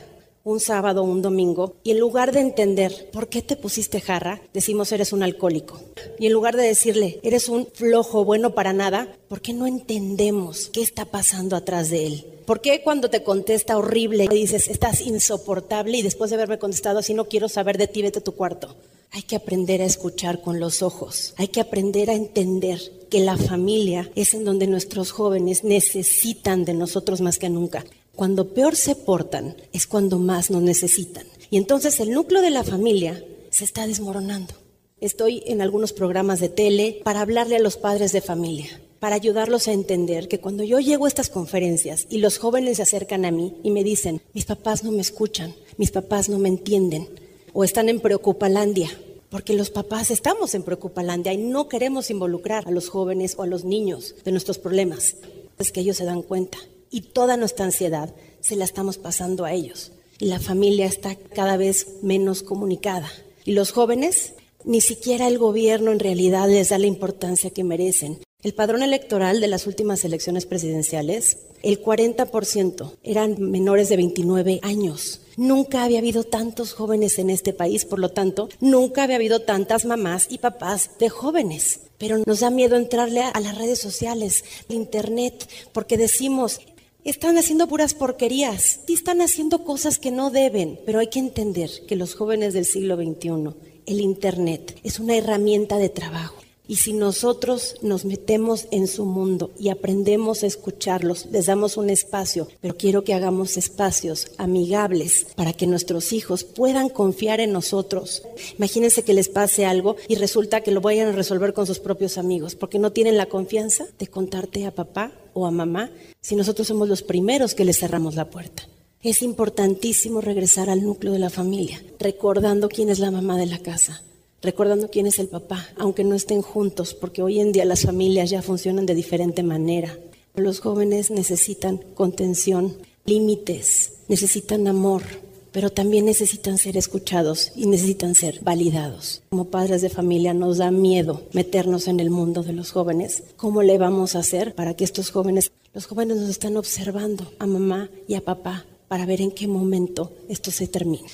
un 0.48 0.62
sábado 0.62 1.04
un 1.04 1.22
domingo 1.22 1.76
y 1.84 1.92
en 1.92 2.00
lugar 2.00 2.32
de 2.32 2.40
entender 2.40 3.10
por 3.12 3.28
qué 3.28 3.42
te 3.42 3.58
pusiste 3.58 4.00
jarra, 4.00 4.42
decimos 4.54 4.92
eres 4.94 5.12
un 5.12 5.22
alcohólico. 5.22 5.82
Y 6.20 6.28
en 6.28 6.34
lugar 6.34 6.56
de 6.56 6.64
decirle 6.64 7.20
eres 7.22 7.50
un 7.50 7.68
flojo 7.74 8.24
bueno 8.24 8.56
para 8.56 8.72
nada, 8.72 9.14
¿por 9.28 9.42
qué 9.42 9.52
no 9.52 9.68
entendemos 9.68 10.70
qué 10.72 10.82
está 10.82 11.04
pasando 11.06 11.58
atrás 11.58 11.90
de 11.90 12.08
él? 12.08 12.26
¿Por 12.46 12.62
qué 12.62 12.82
cuando 12.82 13.10
te 13.10 13.24
contesta 13.24 13.78
horrible 13.78 14.30
dices 14.30 14.70
estás 14.70 15.02
insoportable 15.02 15.98
y 15.98 16.02
después 16.02 16.30
de 16.30 16.38
haberme 16.38 16.60
contestado 16.60 17.00
así 17.00 17.14
no 17.14 17.26
quiero 17.26 17.50
saber 17.50 17.78
de 17.78 17.88
ti, 17.88 18.02
vete 18.02 18.20
a 18.20 18.24
tu 18.24 18.32
cuarto? 18.32 18.74
Hay 19.12 19.24
que 19.24 19.36
aprender 19.36 19.82
a 19.82 19.86
escuchar 19.86 20.42
con 20.42 20.60
los 20.60 20.82
ojos. 20.82 21.34
Hay 21.38 21.50
que 21.50 21.62
aprender 21.62 22.10
a 22.10 22.14
entender 22.14 22.80
que 23.10 23.20
la 23.20 23.38
familia 23.38 24.10
es 24.16 24.34
en 24.34 24.46
donde 24.46 24.68
nuestros 24.68 25.12
jóvenes 25.12 25.64
necesitan 25.64 26.66
de 26.66 26.74
nosotros 26.74 27.22
más 27.22 27.38
que 27.38 27.50
nunca. 27.50 27.86
Cuando 28.18 28.52
peor 28.52 28.76
se 28.76 28.96
portan 28.96 29.56
es 29.74 29.86
cuando 29.86 30.18
más 30.18 30.50
nos 30.50 30.64
necesitan. 30.64 31.28
Y 31.52 31.58
entonces 31.58 32.00
el 32.00 32.10
núcleo 32.10 32.42
de 32.42 32.50
la 32.50 32.64
familia 32.64 33.24
se 33.52 33.64
está 33.64 33.86
desmoronando. 33.86 34.56
Estoy 35.00 35.44
en 35.46 35.62
algunos 35.62 35.94
programas 35.94 36.40
de 36.40 36.50
tele 36.50 37.00
para 37.04 37.22
hablarle 37.22 37.58
a 37.58 37.60
los 37.60 37.78
padres 37.78 38.14
de 38.14 38.22
familia, 38.22 38.82
para 39.00 39.16
ayudarlos 39.16 39.68
a 39.68 39.74
entender 39.74 40.28
que 40.28 40.40
cuando 40.40 40.64
yo 40.64 40.80
llego 40.80 41.06
a 41.06 41.10
estas 41.10 41.30
conferencias 41.30 42.08
y 42.10 42.18
los 42.18 42.40
jóvenes 42.40 42.78
se 42.78 42.82
acercan 42.82 43.24
a 43.24 43.30
mí 43.30 43.54
y 43.62 43.70
me 43.70 43.84
dicen, 43.84 44.20
mis 44.34 44.46
papás 44.46 44.84
no 44.84 44.92
me 44.92 45.02
escuchan, 45.02 45.54
mis 45.78 45.92
papás 45.92 46.28
no 46.28 46.40
me 46.40 46.50
entienden, 46.50 47.08
o 47.54 47.64
están 47.64 47.88
en 47.88 48.00
Preocupalandia, 48.00 48.90
porque 49.30 49.54
los 49.54 49.70
papás 49.70 50.10
estamos 50.10 50.56
en 50.56 50.64
Preocupalandia 50.64 51.34
y 51.34 51.38
no 51.38 51.70
queremos 51.70 52.10
involucrar 52.10 52.68
a 52.68 52.72
los 52.72 52.90
jóvenes 52.90 53.36
o 53.38 53.44
a 53.44 53.48
los 53.48 53.64
niños 53.64 54.16
de 54.26 54.32
nuestros 54.32 54.58
problemas. 54.58 55.18
Es 55.60 55.72
que 55.72 55.82
ellos 55.82 55.98
se 55.98 56.06
dan 56.06 56.24
cuenta 56.24 56.58
y 56.90 57.02
toda 57.02 57.38
nuestra 57.38 57.66
ansiedad 57.66 58.14
se 58.40 58.56
la 58.56 58.66
estamos 58.66 58.98
pasando 58.98 59.46
a 59.46 59.54
ellos. 59.54 59.92
Y 60.20 60.26
la 60.26 60.40
familia 60.40 60.86
está 60.86 61.16
cada 61.16 61.58
vez 61.58 61.88
menos 62.02 62.44
comunicada. 62.44 63.10
Y 63.46 63.52
los 63.52 63.72
jóvenes, 63.72 64.34
ni 64.64 64.82
siquiera 64.82 65.28
el 65.28 65.38
gobierno 65.38 65.92
en 65.92 66.00
realidad 66.00 66.50
les 66.50 66.70
da 66.70 66.78
la 66.78 66.88
importancia 66.88 67.52
que 67.52 67.64
merecen. 67.64 68.20
El 68.44 68.54
padrón 68.54 68.84
electoral 68.84 69.42
de 69.42 69.48
las 69.48 69.66
últimas 69.66 70.06
elecciones 70.06 70.46
presidenciales, 70.46 71.40
el 71.64 71.82
40% 71.82 72.94
eran 73.04 73.36
menores 73.42 73.90
de 73.90 73.98
29 73.98 74.60
años. 74.62 75.22
Nunca 75.38 75.84
había 75.84 76.00
habido 76.00 76.24
tantos 76.24 76.74
jóvenes 76.74 77.18
en 77.20 77.30
este 77.30 77.52
país, 77.52 77.86
por 77.86 78.00
lo 78.00 78.10
tanto, 78.10 78.48
nunca 78.60 79.04
había 79.04 79.16
habido 79.16 79.42
tantas 79.42 79.86
mamás 79.86 80.28
y 80.30 80.38
papás 80.38 80.92
de 81.00 81.10
jóvenes. 81.10 81.82
Pero 81.98 82.20
nos 82.26 82.42
da 82.42 82.52
miedo 82.52 82.76
entrarle 82.76 83.22
a, 83.24 83.40
las 83.40 83.58
redes 83.58 83.80
sociales, 83.80 84.44
a 84.70 84.74
internet, 84.74 85.50
porque 85.74 85.98
decimos, 85.98 86.62
están 87.08 87.38
haciendo 87.38 87.68
puras 87.68 87.94
porquerías, 87.94 88.82
están 88.90 89.22
haciendo 89.22 89.64
cosas 89.64 89.98
que 89.98 90.12
no 90.12 90.30
deben, 90.30 90.78
pero 90.86 91.00
hay 91.00 91.08
que 91.08 91.20
entender 91.20 91.70
que 91.88 91.96
los 91.96 92.16
jóvenes 92.16 92.54
del 92.54 92.66
siglo 92.66 92.98
XXI, 92.98 93.56
el 93.86 94.02
Internet 94.02 94.78
es 94.84 95.00
una 95.00 95.16
herramienta 95.16 95.78
de 95.78 95.88
trabajo. 95.88 96.37
Y 96.70 96.76
si 96.76 96.92
nosotros 96.92 97.76
nos 97.82 98.04
metemos 98.04 98.68
en 98.72 98.88
su 98.88 99.06
mundo 99.06 99.52
y 99.58 99.70
aprendemos 99.70 100.44
a 100.44 100.48
escucharlos, 100.48 101.28
les 101.32 101.46
damos 101.46 101.78
un 101.78 101.90
espacio, 101.90 102.50
pero 102.60 102.76
quiero 102.76 103.06
que 103.06 103.14
hagamos 103.14 103.56
espacios 103.56 104.32
amigables 104.38 105.28
para 105.36 105.54
que 105.54 105.66
nuestros 105.66 106.12
hijos 106.12 106.44
puedan 106.44 106.90
confiar 106.90 107.40
en 107.40 107.54
nosotros. 107.54 108.24
Imagínense 108.58 109.04
que 109.04 109.14
les 109.14 109.30
pase 109.30 109.66
algo 109.66 109.96
y 110.10 110.16
resulta 110.16 110.60
que 110.60 110.72
lo 110.72 110.82
vayan 110.82 111.08
a 111.08 111.14
resolver 111.14 111.54
con 111.54 111.66
sus 111.66 111.80
propios 111.80 112.18
amigos, 112.18 112.56
porque 112.56 112.80
no 112.80 112.92
tienen 112.92 113.16
la 113.16 113.28
confianza 113.28 113.86
de 113.98 114.08
contarte 114.08 114.66
a 114.66 114.76
papá 114.76 115.14
o 115.34 115.46
a 115.46 115.52
mamá 115.52 115.90
si 116.20 116.36
nosotros 116.36 116.68
somos 116.68 116.90
los 116.90 117.02
primeros 117.02 117.56
que 117.56 117.64
les 117.64 117.80
cerramos 117.80 118.16
la 118.16 118.30
puerta. 118.30 118.68
Es 119.02 119.22
importantísimo 119.22 120.20
regresar 120.20 120.70
al 120.70 120.84
núcleo 120.84 121.14
de 121.14 121.20
la 121.20 121.30
familia, 121.30 121.82
recordando 121.98 122.68
quién 122.68 122.90
es 122.90 123.00
la 123.00 123.12
mamá 123.12 123.38
de 123.38 123.46
la 123.46 123.60
casa 123.60 124.04
recordando 124.42 124.90
quién 124.90 125.08
es 125.08 125.20
el 125.20 125.28
papá, 125.28 125.68
aunque 125.78 126.04
no 126.04 126.16
estén 126.16 126.42
juntos, 126.42 126.94
porque 126.94 127.22
hoy 127.22 127.40
en 127.40 127.52
día 127.52 127.66
las 127.66 127.84
familias 127.84 128.30
ya 128.30 128.42
funcionan 128.42 128.86
de 128.86 128.96
diferente 128.96 129.44
manera. 129.44 129.98
Los 130.36 130.60
jóvenes 130.60 131.10
necesitan 131.10 131.78
contención, 131.96 132.78
límites, 133.06 133.94
necesitan 134.08 134.68
amor, 134.68 135.04
pero 135.52 135.72
también 135.72 136.06
necesitan 136.06 136.60
ser 136.60 136.78
escuchados 136.78 137.52
y 137.56 137.66
necesitan 137.66 138.14
ser 138.14 138.42
validados. 138.44 139.24
Como 139.30 139.46
padres 139.46 139.82
de 139.82 139.90
familia 139.90 140.36
nos 140.36 140.60
da 140.60 140.70
miedo 140.70 141.24
meternos 141.32 141.88
en 141.88 142.00
el 142.00 142.12
mundo 142.12 142.44
de 142.44 142.54
los 142.54 142.72
jóvenes. 142.72 143.24
¿Cómo 143.38 143.64
le 143.64 143.80
vamos 143.80 144.16
a 144.16 144.20
hacer 144.20 144.54
para 144.54 144.76
que 144.76 144.84
estos 144.84 145.10
jóvenes, 145.10 145.52
los 145.74 145.88
jóvenes 145.88 146.18
nos 146.18 146.30
están 146.30 146.58
observando 146.58 147.32
a 147.40 147.48
mamá 147.48 147.90
y 148.08 148.14
a 148.14 148.22
papá 148.24 148.66
para 148.88 149.08
ver 149.08 149.22
en 149.22 149.32
qué 149.32 149.48
momento 149.48 150.12
esto 150.30 150.52
se 150.52 150.68
termina? 150.68 151.08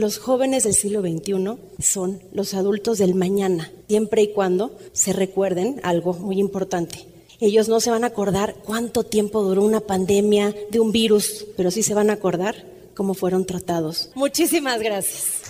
Los 0.00 0.20
jóvenes 0.20 0.62
del 0.62 0.74
siglo 0.74 1.00
XXI 1.00 1.58
son 1.80 2.22
los 2.32 2.54
adultos 2.54 2.98
del 2.98 3.16
mañana, 3.16 3.72
siempre 3.88 4.22
y 4.22 4.32
cuando 4.32 4.78
se 4.92 5.12
recuerden 5.12 5.80
algo 5.82 6.14
muy 6.14 6.38
importante. 6.38 7.04
Ellos 7.40 7.68
no 7.68 7.80
se 7.80 7.90
van 7.90 8.04
a 8.04 8.06
acordar 8.06 8.54
cuánto 8.64 9.02
tiempo 9.02 9.42
duró 9.42 9.64
una 9.64 9.80
pandemia 9.80 10.54
de 10.70 10.78
un 10.78 10.92
virus, 10.92 11.46
pero 11.56 11.72
sí 11.72 11.82
se 11.82 11.94
van 11.94 12.10
a 12.10 12.12
acordar 12.12 12.64
cómo 12.94 13.12
fueron 13.14 13.44
tratados. 13.44 14.10
Muchísimas 14.14 14.80
gracias. 14.80 15.42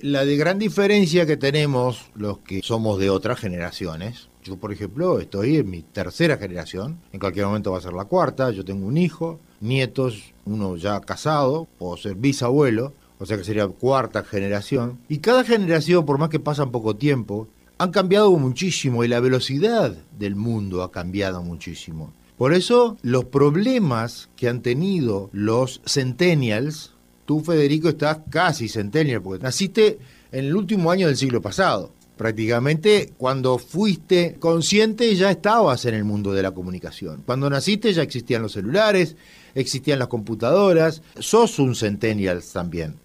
La 0.00 0.24
de 0.24 0.36
gran 0.36 0.60
diferencia 0.60 1.26
que 1.26 1.36
tenemos 1.36 2.12
los 2.14 2.38
que 2.38 2.62
somos 2.62 3.00
de 3.00 3.10
otras 3.10 3.40
generaciones, 3.40 4.28
yo 4.44 4.56
por 4.56 4.72
ejemplo 4.72 5.18
estoy 5.18 5.56
en 5.56 5.68
mi 5.68 5.82
tercera 5.82 6.36
generación, 6.36 7.00
en 7.12 7.18
cualquier 7.18 7.46
momento 7.46 7.72
va 7.72 7.78
a 7.78 7.82
ser 7.82 7.92
la 7.92 8.04
cuarta, 8.04 8.52
yo 8.52 8.64
tengo 8.64 8.86
un 8.86 8.98
hijo, 8.98 9.40
nietos, 9.60 10.31
uno 10.44 10.76
ya 10.76 11.00
casado, 11.00 11.68
o 11.78 11.96
ser 11.96 12.14
bisabuelo, 12.16 12.92
o 13.18 13.26
sea 13.26 13.36
que 13.36 13.44
sería 13.44 13.68
cuarta 13.68 14.24
generación, 14.24 14.98
y 15.08 15.18
cada 15.18 15.44
generación, 15.44 16.04
por 16.04 16.18
más 16.18 16.28
que 16.28 16.40
pasan 16.40 16.70
poco 16.70 16.96
tiempo, 16.96 17.48
han 17.78 17.90
cambiado 17.90 18.30
muchísimo 18.32 19.02
y 19.02 19.08
la 19.08 19.20
velocidad 19.20 19.96
del 20.18 20.36
mundo 20.36 20.82
ha 20.82 20.92
cambiado 20.92 21.42
muchísimo. 21.42 22.12
Por 22.36 22.54
eso 22.54 22.96
los 23.02 23.24
problemas 23.26 24.28
que 24.36 24.48
han 24.48 24.62
tenido 24.62 25.30
los 25.32 25.80
centennials, 25.86 26.92
tú 27.24 27.40
Federico 27.40 27.88
estás 27.88 28.18
casi 28.30 28.68
centennial, 28.68 29.22
porque 29.22 29.42
naciste 29.42 29.98
en 30.32 30.46
el 30.46 30.56
último 30.56 30.90
año 30.90 31.06
del 31.06 31.16
siglo 31.16 31.40
pasado. 31.42 31.92
Prácticamente 32.16 33.12
cuando 33.16 33.58
fuiste 33.58 34.36
consciente 34.38 35.14
ya 35.16 35.30
estabas 35.30 35.84
en 35.84 35.94
el 35.94 36.04
mundo 36.04 36.32
de 36.32 36.42
la 36.42 36.52
comunicación. 36.52 37.22
Cuando 37.26 37.50
naciste 37.50 37.92
ya 37.92 38.02
existían 38.02 38.42
los 38.42 38.52
celulares, 38.52 39.16
existían 39.54 39.98
las 39.98 40.08
computadoras, 40.08 41.02
sos 41.18 41.58
un 41.58 41.74
centennial 41.74 42.42
también. 42.52 42.96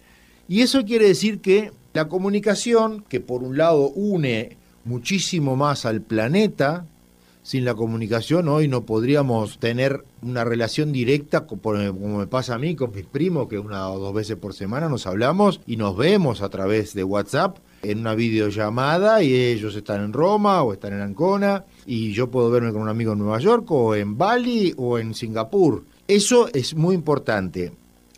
Y 0.48 0.62
eso 0.62 0.84
quiere 0.84 1.08
decir 1.08 1.40
que 1.40 1.72
la 1.92 2.08
comunicación, 2.08 3.04
que 3.08 3.20
por 3.20 3.42
un 3.42 3.56
lado 3.58 3.90
une 3.90 4.56
muchísimo 4.84 5.56
más 5.56 5.84
al 5.84 6.00
planeta, 6.00 6.86
sin 7.42 7.64
la 7.64 7.74
comunicación 7.74 8.46
hoy 8.48 8.68
no 8.68 8.84
podríamos 8.84 9.58
tener 9.58 10.04
una 10.20 10.44
relación 10.44 10.92
directa, 10.92 11.46
como 11.46 12.18
me 12.18 12.26
pasa 12.26 12.54
a 12.54 12.58
mí 12.58 12.76
con 12.76 12.92
mis 12.94 13.06
primos, 13.06 13.48
que 13.48 13.58
una 13.58 13.88
o 13.88 13.98
dos 13.98 14.12
veces 14.12 14.36
por 14.36 14.52
semana 14.52 14.88
nos 14.88 15.06
hablamos 15.06 15.60
y 15.66 15.76
nos 15.76 15.96
vemos 15.96 16.42
a 16.42 16.50
través 16.50 16.92
de 16.92 17.04
WhatsApp 17.04 17.56
en 17.82 18.00
una 18.00 18.14
videollamada 18.14 19.22
y 19.22 19.34
ellos 19.34 19.74
están 19.76 20.04
en 20.04 20.12
Roma 20.12 20.62
o 20.62 20.72
están 20.72 20.92
en 20.92 21.00
Ancona 21.00 21.64
y 21.86 22.12
yo 22.12 22.30
puedo 22.30 22.50
verme 22.50 22.72
con 22.72 22.82
un 22.82 22.88
amigo 22.88 23.12
en 23.12 23.18
Nueva 23.20 23.38
York 23.38 23.70
o 23.70 23.94
en 23.94 24.18
Bali 24.18 24.74
o 24.76 24.98
en 24.98 25.14
Singapur. 25.14 25.84
Eso 26.08 26.48
es 26.54 26.74
muy 26.74 26.94
importante. 26.94 27.72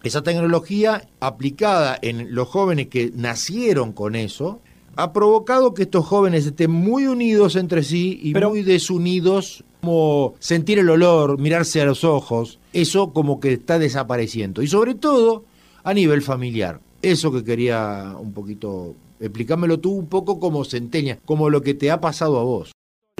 Esa 0.04 0.22
tecnología 0.22 1.08
aplicada 1.18 1.98
en 2.00 2.32
los 2.32 2.46
jóvenes 2.46 2.86
que 2.86 3.10
nacieron 3.16 3.92
con 3.92 4.14
eso, 4.14 4.60
ha 4.94 5.12
provocado 5.12 5.74
que 5.74 5.82
estos 5.82 6.06
jóvenes 6.06 6.46
estén 6.46 6.70
muy 6.70 7.08
unidos 7.08 7.56
entre 7.56 7.82
sí 7.82 8.20
y 8.22 8.32
muy 8.32 8.62
desunidos, 8.62 9.64
como 9.80 10.34
sentir 10.38 10.78
el 10.78 10.88
olor, 10.88 11.40
mirarse 11.40 11.80
a 11.80 11.84
los 11.84 12.04
ojos, 12.04 12.60
eso 12.72 13.12
como 13.12 13.40
que 13.40 13.54
está 13.54 13.80
desapareciendo. 13.80 14.62
Y 14.62 14.68
sobre 14.68 14.94
todo 14.94 15.44
a 15.82 15.92
nivel 15.92 16.22
familiar. 16.22 16.80
Eso 17.02 17.32
que 17.32 17.42
quería 17.42 18.14
un 18.20 18.32
poquito, 18.32 18.94
explícamelo 19.18 19.80
tú 19.80 19.90
un 19.90 20.06
poco 20.06 20.38
como 20.38 20.64
centeña, 20.64 21.18
como 21.24 21.50
lo 21.50 21.62
que 21.62 21.74
te 21.74 21.90
ha 21.90 22.00
pasado 22.00 22.38
a 22.38 22.44
vos 22.44 22.70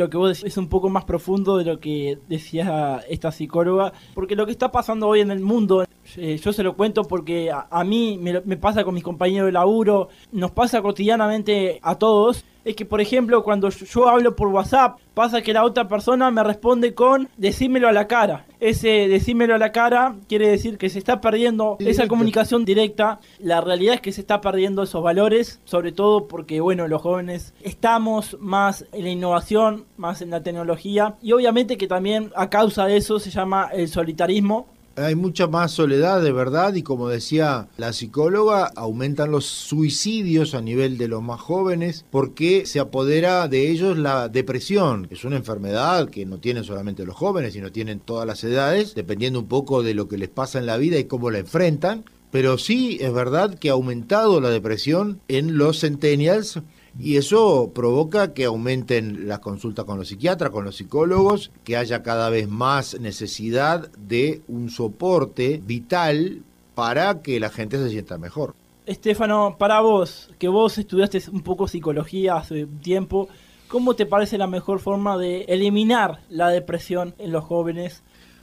lo 0.01 0.11
que 0.11 0.17
vos 0.17 0.29
decís 0.31 0.45
es 0.45 0.57
un 0.57 0.69
poco 0.69 0.89
más 0.89 1.05
profundo 1.05 1.59
de 1.59 1.65
lo 1.65 1.79
que 1.79 2.19
decía 2.29 3.01
esta 3.09 3.31
psicóloga, 3.31 3.93
porque 4.15 4.35
lo 4.35 4.47
que 4.47 4.53
está 4.53 4.73
pasando 4.73 5.07
hoy 5.07 5.21
en 5.21 5.31
el 5.31 5.41
mundo, 5.41 5.85
eh, 6.17 6.37
yo 6.43 6.53
se 6.53 6.63
lo 6.63 6.75
cuento 6.75 7.05
porque 7.05 7.51
a, 7.53 7.85
mí 7.85 8.19
me, 8.21 8.41
me, 8.41 8.57
pasa 8.57 8.83
con 8.83 8.95
mis 8.95 9.05
compañeros 9.05 9.47
de 9.47 9.53
laburo, 9.53 10.09
nos 10.33 10.51
pasa 10.51 10.83
cotidianamente 10.83 11.79
a 11.83 11.97
todos, 11.97 12.45
es 12.65 12.77
que, 12.77 12.85
por 12.85 13.01
ejemplo, 13.01 13.43
cuando 13.43 13.69
yo 13.71 14.09
hablo 14.09 14.37
por 14.37 14.49
WhatsApp, 14.49 14.99
pasa 15.15 15.43
que 15.43 15.53
la 15.53 15.65
otra 15.65 15.89
persona 15.89 16.31
me 16.31 16.43
responde 16.43 16.95
con 16.95 17.29
decímelo 17.37 17.89
a 17.89 17.93
la 17.93 18.07
cara. 18.07 18.47
Ese 18.61 19.09
decímelo 19.09 19.55
a 19.55 19.59
la 19.59 19.73
cara 19.73 20.17
quiere 20.29 20.49
decir 20.49 20.79
que 20.79 20.91
se 20.91 20.99
está 20.99 21.21
perdiendo 21.21 21.77
esa 21.81 22.09
comunicación 22.09 22.65
directa. 22.65 23.21
La 23.39 23.61
realidad 23.61 23.95
es 23.95 24.01
que 24.01 24.13
se 24.13 24.21
está 24.21 24.41
perdiendo 24.41 24.83
esos 24.83 25.03
valores, 25.03 25.61
sobre 25.65 25.93
todo 25.93 26.29
porque, 26.29 26.61
bueno, 26.61 26.89
los 26.89 27.03
jóvenes 27.03 27.55
estamos 27.63 28.37
más 28.41 28.85
en 28.93 29.05
la 29.05 29.11
innovación, 29.11 29.85
más 29.97 30.23
en 30.23 30.31
la 30.31 30.43
tecnología 30.43 31.17
y 31.23 31.33
obviamente 31.33 31.79
que 31.79 31.87
también 31.87 32.31
a 32.37 32.51
causa 32.51 32.87
de 32.87 32.97
eso 32.97 33.19
se 33.19 33.31
llama 33.31 33.71
el 33.73 33.89
solitarismo 33.89 34.67
hay 34.97 35.15
mucha 35.15 35.47
más 35.47 35.73
soledad 35.73 36.23
de 36.23 36.33
verdad 36.33 36.75
y 36.75 36.83
como 36.83 37.09
decía 37.09 37.69
la 37.77 37.93
psicóloga, 37.93 38.71
aumentan 38.77 39.31
los 39.31 39.47
suicidios 39.47 40.55
a 40.55 40.61
nivel 40.61 40.99
de 40.99 41.09
los 41.09 41.23
más 41.23 41.41
jóvenes 41.41 42.05
porque 42.11 42.67
se 42.67 42.81
apodera 42.81 43.49
de 43.49 43.71
ellos 43.71 43.97
la 43.97 44.29
depresión. 44.29 45.07
Es 45.11 45.25
una 45.25 45.37
enfermedad 45.37 46.09
que 46.11 46.27
no 46.27 46.39
tienen 46.39 46.65
solamente 46.65 47.05
los 47.05 47.17
jóvenes, 47.17 47.53
sino 47.53 47.73
tienen 47.73 48.01
todas 48.01 48.27
las 48.27 48.43
edades, 48.45 48.95
dependiendo 48.95 49.41
un 49.41 49.47
poco 49.47 49.83
de 49.83 49.95
lo 49.95 50.09
que 50.09 50.19
les 50.19 50.29
pasa 50.29 50.59
en 50.59 50.67
la 50.67 50.77
vida 50.77 50.99
y 50.99 51.05
cómo 51.05 51.31
la 51.31 51.39
enfrentan. 51.39 52.05
Pero 52.31 52.59
sí 52.59 52.99
es 53.01 53.13
verdad 53.13 53.59
que 53.59 53.71
ha 53.71 53.73
aumentado 53.73 54.41
la 54.41 54.51
depresión 54.51 55.21
en 55.27 55.57
los 55.57 55.81
centennials 55.81 56.61
y 57.03 57.17
eso 57.17 57.71
provoca 57.75 58.35
que 58.35 58.45
aumenten 58.45 59.27
las 59.27 59.39
consultas 59.39 59.85
con 59.85 59.99
los 59.99 60.09
psiquiatras, 60.09 60.51
con 60.51 60.65
los 60.65 60.77
psicólogos, 60.77 61.51
que 61.65 61.77
haya 61.77 62.03
cada 62.03 62.29
vez 62.29 62.49
más 62.49 63.01
necesidad 63.01 63.91
de 63.93 64.43
un 64.49 64.69
soporte 64.69 65.63
vital 65.65 66.43
para 66.75 67.23
que 67.23 67.41
la 67.41 67.49
gente 67.49 67.79
se 67.79 67.91
sienta 67.91 68.19
mejor. 68.19 68.55
Estefano, 68.87 69.57
para 69.59 69.81
vos, 69.81 70.31
que 70.39 70.49
vos 70.49 70.77
estudiaste 70.77 71.23
un 71.33 71.43
poco 71.43 71.69
psicología 71.69 72.37
hace 72.37 72.67
tiempo, 72.67 73.29
¿cómo 73.69 73.95
te 73.95 74.05
parece 74.05 74.37
la 74.37 74.47
mejor 74.47 74.81
forma 74.81 75.17
de 75.17 75.43
eliminar 75.43 76.21
la 76.29 76.49
depresión 76.49 77.15
en 77.19 77.33
los 77.33 77.45
jóvenes? 77.45 78.03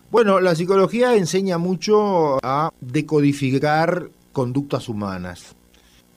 Bueno, 0.09 0.39
la 0.39 0.55
psicología 0.55 1.15
enseña 1.15 1.57
mucho 1.57 2.39
a 2.41 2.71
decodificar 2.79 4.09
conductas 4.31 4.87
humanas. 4.87 5.56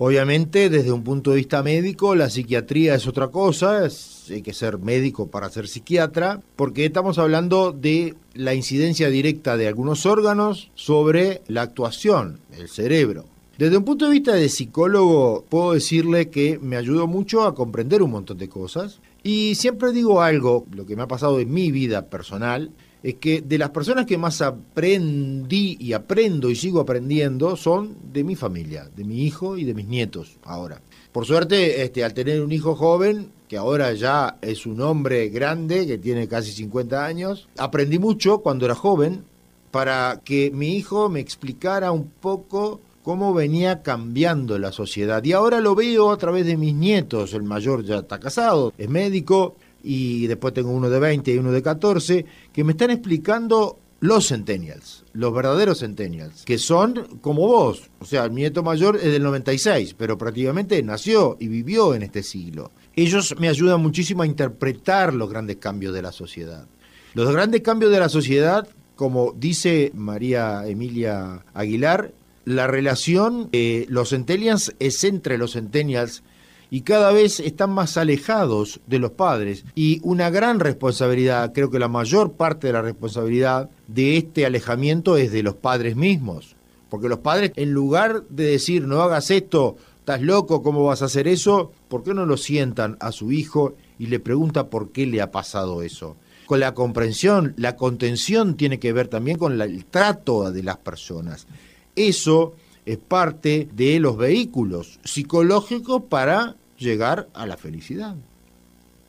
Obviamente, 0.02 0.70
desde 0.70 0.92
un 0.92 1.04
punto 1.04 1.32
de 1.32 1.36
vista 1.36 1.62
médico, 1.62 2.14
la 2.14 2.30
psiquiatría 2.30 2.94
es 2.94 3.06
otra 3.06 3.28
cosa, 3.28 3.86
hay 4.30 4.40
que 4.40 4.54
ser 4.54 4.78
médico 4.78 5.26
para 5.26 5.50
ser 5.50 5.68
psiquiatra, 5.68 6.40
porque 6.56 6.86
estamos 6.86 7.18
hablando 7.18 7.72
de 7.72 8.14
la 8.32 8.54
incidencia 8.54 9.10
directa 9.10 9.58
de 9.58 9.68
algunos 9.68 10.06
órganos 10.06 10.70
sobre 10.74 11.42
la 11.48 11.60
actuación, 11.60 12.40
el 12.56 12.70
cerebro. 12.70 13.26
Desde 13.58 13.76
un 13.76 13.84
punto 13.84 14.06
de 14.06 14.12
vista 14.12 14.32
de 14.32 14.48
psicólogo, 14.48 15.44
puedo 15.50 15.74
decirle 15.74 16.30
que 16.30 16.58
me 16.58 16.78
ayudó 16.78 17.06
mucho 17.06 17.42
a 17.42 17.54
comprender 17.54 18.02
un 18.02 18.12
montón 18.12 18.38
de 18.38 18.48
cosas. 18.48 19.00
Y 19.22 19.54
siempre 19.56 19.92
digo 19.92 20.22
algo, 20.22 20.64
lo 20.72 20.86
que 20.86 20.96
me 20.96 21.02
ha 21.02 21.08
pasado 21.08 21.40
en 21.40 21.52
mi 21.52 21.70
vida 21.70 22.06
personal, 22.06 22.70
es 23.02 23.14
que 23.16 23.40
de 23.40 23.58
las 23.58 23.70
personas 23.70 24.06
que 24.06 24.18
más 24.18 24.42
aprendí 24.42 25.76
y 25.80 25.92
aprendo 25.92 26.50
y 26.50 26.56
sigo 26.56 26.80
aprendiendo 26.80 27.56
son 27.56 27.96
de 28.12 28.24
mi 28.24 28.36
familia, 28.36 28.88
de 28.94 29.04
mi 29.04 29.24
hijo 29.24 29.56
y 29.56 29.64
de 29.64 29.74
mis 29.74 29.86
nietos 29.86 30.36
ahora. 30.44 30.80
Por 31.12 31.26
suerte, 31.26 31.82
este, 31.82 32.04
al 32.04 32.14
tener 32.14 32.42
un 32.42 32.52
hijo 32.52 32.74
joven, 32.76 33.30
que 33.48 33.56
ahora 33.56 33.92
ya 33.94 34.36
es 34.42 34.64
un 34.66 34.80
hombre 34.80 35.28
grande, 35.28 35.86
que 35.86 35.98
tiene 35.98 36.28
casi 36.28 36.52
50 36.52 37.04
años, 37.04 37.48
aprendí 37.58 37.98
mucho 37.98 38.38
cuando 38.38 38.64
era 38.64 38.74
joven 38.74 39.24
para 39.70 40.20
que 40.24 40.50
mi 40.52 40.76
hijo 40.76 41.08
me 41.08 41.20
explicara 41.20 41.92
un 41.92 42.08
poco 42.08 42.80
cómo 43.02 43.32
venía 43.32 43.82
cambiando 43.82 44.58
la 44.58 44.72
sociedad. 44.72 45.24
Y 45.24 45.32
ahora 45.32 45.60
lo 45.60 45.74
veo 45.74 46.10
a 46.10 46.16
través 46.16 46.46
de 46.46 46.56
mis 46.56 46.74
nietos. 46.74 47.34
El 47.34 47.42
mayor 47.42 47.84
ya 47.84 47.98
está 47.98 48.20
casado, 48.20 48.72
es 48.76 48.88
médico, 48.88 49.56
y 49.82 50.26
después 50.26 50.54
tengo 50.54 50.70
uno 50.70 50.90
de 50.90 50.98
20 50.98 51.32
y 51.32 51.38
uno 51.38 51.52
de 51.52 51.62
14, 51.62 52.24
que 52.52 52.64
me 52.64 52.72
están 52.72 52.90
explicando 52.90 53.78
los 54.00 54.28
centennials, 54.28 55.04
los 55.12 55.32
verdaderos 55.32 55.80
centennials, 55.80 56.44
que 56.44 56.58
son 56.58 57.18
como 57.20 57.46
vos. 57.46 57.90
O 58.00 58.06
sea, 58.06 58.28
mi 58.28 58.40
nieto 58.40 58.62
mayor 58.62 58.96
es 58.96 59.12
del 59.12 59.22
96, 59.22 59.94
pero 59.94 60.16
prácticamente 60.16 60.82
nació 60.82 61.36
y 61.38 61.48
vivió 61.48 61.94
en 61.94 62.02
este 62.02 62.22
siglo. 62.22 62.72
Ellos 62.96 63.34
me 63.38 63.48
ayudan 63.48 63.82
muchísimo 63.82 64.22
a 64.22 64.26
interpretar 64.26 65.12
los 65.12 65.28
grandes 65.28 65.56
cambios 65.56 65.92
de 65.92 66.02
la 66.02 66.12
sociedad. 66.12 66.66
Los 67.12 67.30
grandes 67.30 67.60
cambios 67.60 67.92
de 67.92 68.00
la 68.00 68.08
sociedad, 68.08 68.68
como 68.96 69.34
dice 69.36 69.92
María 69.94 70.66
Emilia 70.66 71.44
Aguilar, 71.52 72.12
la 72.46 72.66
relación 72.66 73.50
los 73.88 74.10
centennials 74.10 74.74
es 74.78 75.04
entre 75.04 75.36
los 75.36 75.52
centennials 75.52 76.22
y 76.70 76.82
cada 76.82 77.12
vez 77.12 77.40
están 77.40 77.70
más 77.70 77.96
alejados 77.96 78.80
de 78.86 79.00
los 79.00 79.10
padres. 79.12 79.64
Y 79.74 80.00
una 80.04 80.30
gran 80.30 80.60
responsabilidad, 80.60 81.52
creo 81.52 81.70
que 81.70 81.80
la 81.80 81.88
mayor 81.88 82.32
parte 82.32 82.68
de 82.68 82.72
la 82.72 82.82
responsabilidad 82.82 83.68
de 83.88 84.16
este 84.16 84.46
alejamiento 84.46 85.16
es 85.16 85.32
de 85.32 85.42
los 85.42 85.56
padres 85.56 85.96
mismos. 85.96 86.54
Porque 86.88 87.08
los 87.08 87.18
padres, 87.18 87.52
en 87.56 87.72
lugar 87.72 88.24
de 88.28 88.44
decir 88.44 88.86
no 88.86 89.02
hagas 89.02 89.30
esto, 89.30 89.76
estás 89.98 90.22
loco, 90.22 90.62
¿cómo 90.62 90.84
vas 90.84 91.02
a 91.02 91.06
hacer 91.06 91.26
eso? 91.28 91.72
¿Por 91.88 92.02
qué 92.04 92.14
no 92.14 92.24
lo 92.24 92.36
sientan 92.36 92.96
a 93.00 93.12
su 93.12 93.32
hijo 93.32 93.74
y 93.98 94.06
le 94.06 94.20
pregunta 94.20 94.68
por 94.68 94.90
qué 94.90 95.06
le 95.06 95.20
ha 95.20 95.30
pasado 95.30 95.82
eso? 95.82 96.16
Con 96.46 96.60
la 96.60 96.74
comprensión, 96.74 97.54
la 97.56 97.76
contención 97.76 98.56
tiene 98.56 98.80
que 98.80 98.92
ver 98.92 99.06
también 99.06 99.38
con 99.38 99.60
el 99.60 99.84
trato 99.84 100.50
de 100.50 100.62
las 100.64 100.78
personas. 100.78 101.46
Eso 101.94 102.54
es 102.90 102.98
parte 102.98 103.68
de 103.72 104.00
los 104.00 104.16
vehículos 104.16 104.98
psicológicos 105.04 106.02
para 106.08 106.56
llegar 106.76 107.28
a 107.34 107.46
la 107.46 107.56
felicidad. 107.56 108.16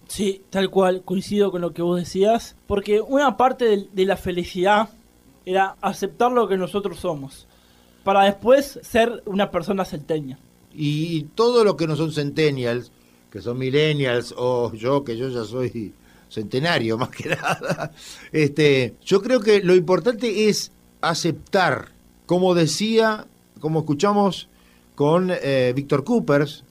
Sí, 0.08 0.44
tal 0.52 0.70
cual, 0.70 1.02
coincido 1.04 1.52
con 1.52 1.62
lo 1.62 1.74
que 1.74 1.82
vos 1.82 1.98
decías, 1.98 2.56
porque 2.68 3.02
una 3.02 3.38
parte 3.38 3.88
de, 3.92 4.06
la 4.06 4.18
felicidad 4.18 4.90
era 5.48 5.78
aceptar 5.82 6.32
lo 6.32 6.48
que 6.48 6.58
nosotros 6.58 7.00
somos, 7.00 7.48
para 8.04 8.26
después 8.26 8.80
ser 8.84 9.24
una 9.26 9.50
persona 9.50 9.84
centennial. 9.84 10.38
Y 10.76 11.24
todo 11.34 11.64
lo 11.64 11.76
que 11.76 11.88
no 11.88 11.96
son 11.96 12.12
centennials, 12.12 12.92
que 13.32 13.42
son 13.42 13.58
millennials, 13.58 14.32
o 14.38 14.72
yo, 14.74 15.04
que 15.04 15.18
yo 15.18 15.30
ya 15.30 15.44
soy 15.44 15.92
centenario 16.30 16.98
más 17.00 17.10
que 17.10 17.30
nada, 17.30 17.92
este, 18.32 18.94
yo 19.04 19.24
creo 19.24 19.40
que 19.40 19.64
lo 19.64 19.74
importante 19.74 20.50
es 20.50 20.72
aceptar, 21.02 21.94
como 22.28 22.54
decía 22.54 23.26
como 23.62 23.80
escuchamos 23.80 24.50
con 24.96 25.32
eh, 25.32 25.72
Víctor 25.74 26.04
Coopers, 26.04 26.66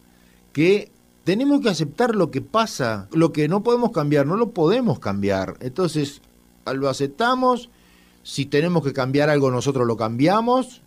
que 0.53 0.91
tenemos 1.25 1.61
que 1.61 1.71
aceptar 1.71 2.15
lo 2.15 2.31
que 2.31 2.43
pasa, 2.43 3.09
lo 3.13 3.33
que 3.33 3.49
no 3.49 3.63
podemos 3.63 3.93
cambiar, 3.93 4.27
no 4.27 4.37
lo 4.37 4.51
podemos 4.51 4.99
cambiar. 4.99 5.57
Entonces, 5.61 6.21
lo 6.67 6.89
aceptamos, 6.89 7.71
si 8.23 8.47
tenemos 8.47 8.85
que 8.85 8.93
cambiar 8.93 9.31
algo 9.31 9.51
nosotros 9.51 9.87
lo 9.87 9.97
cambiamos. 9.97 10.83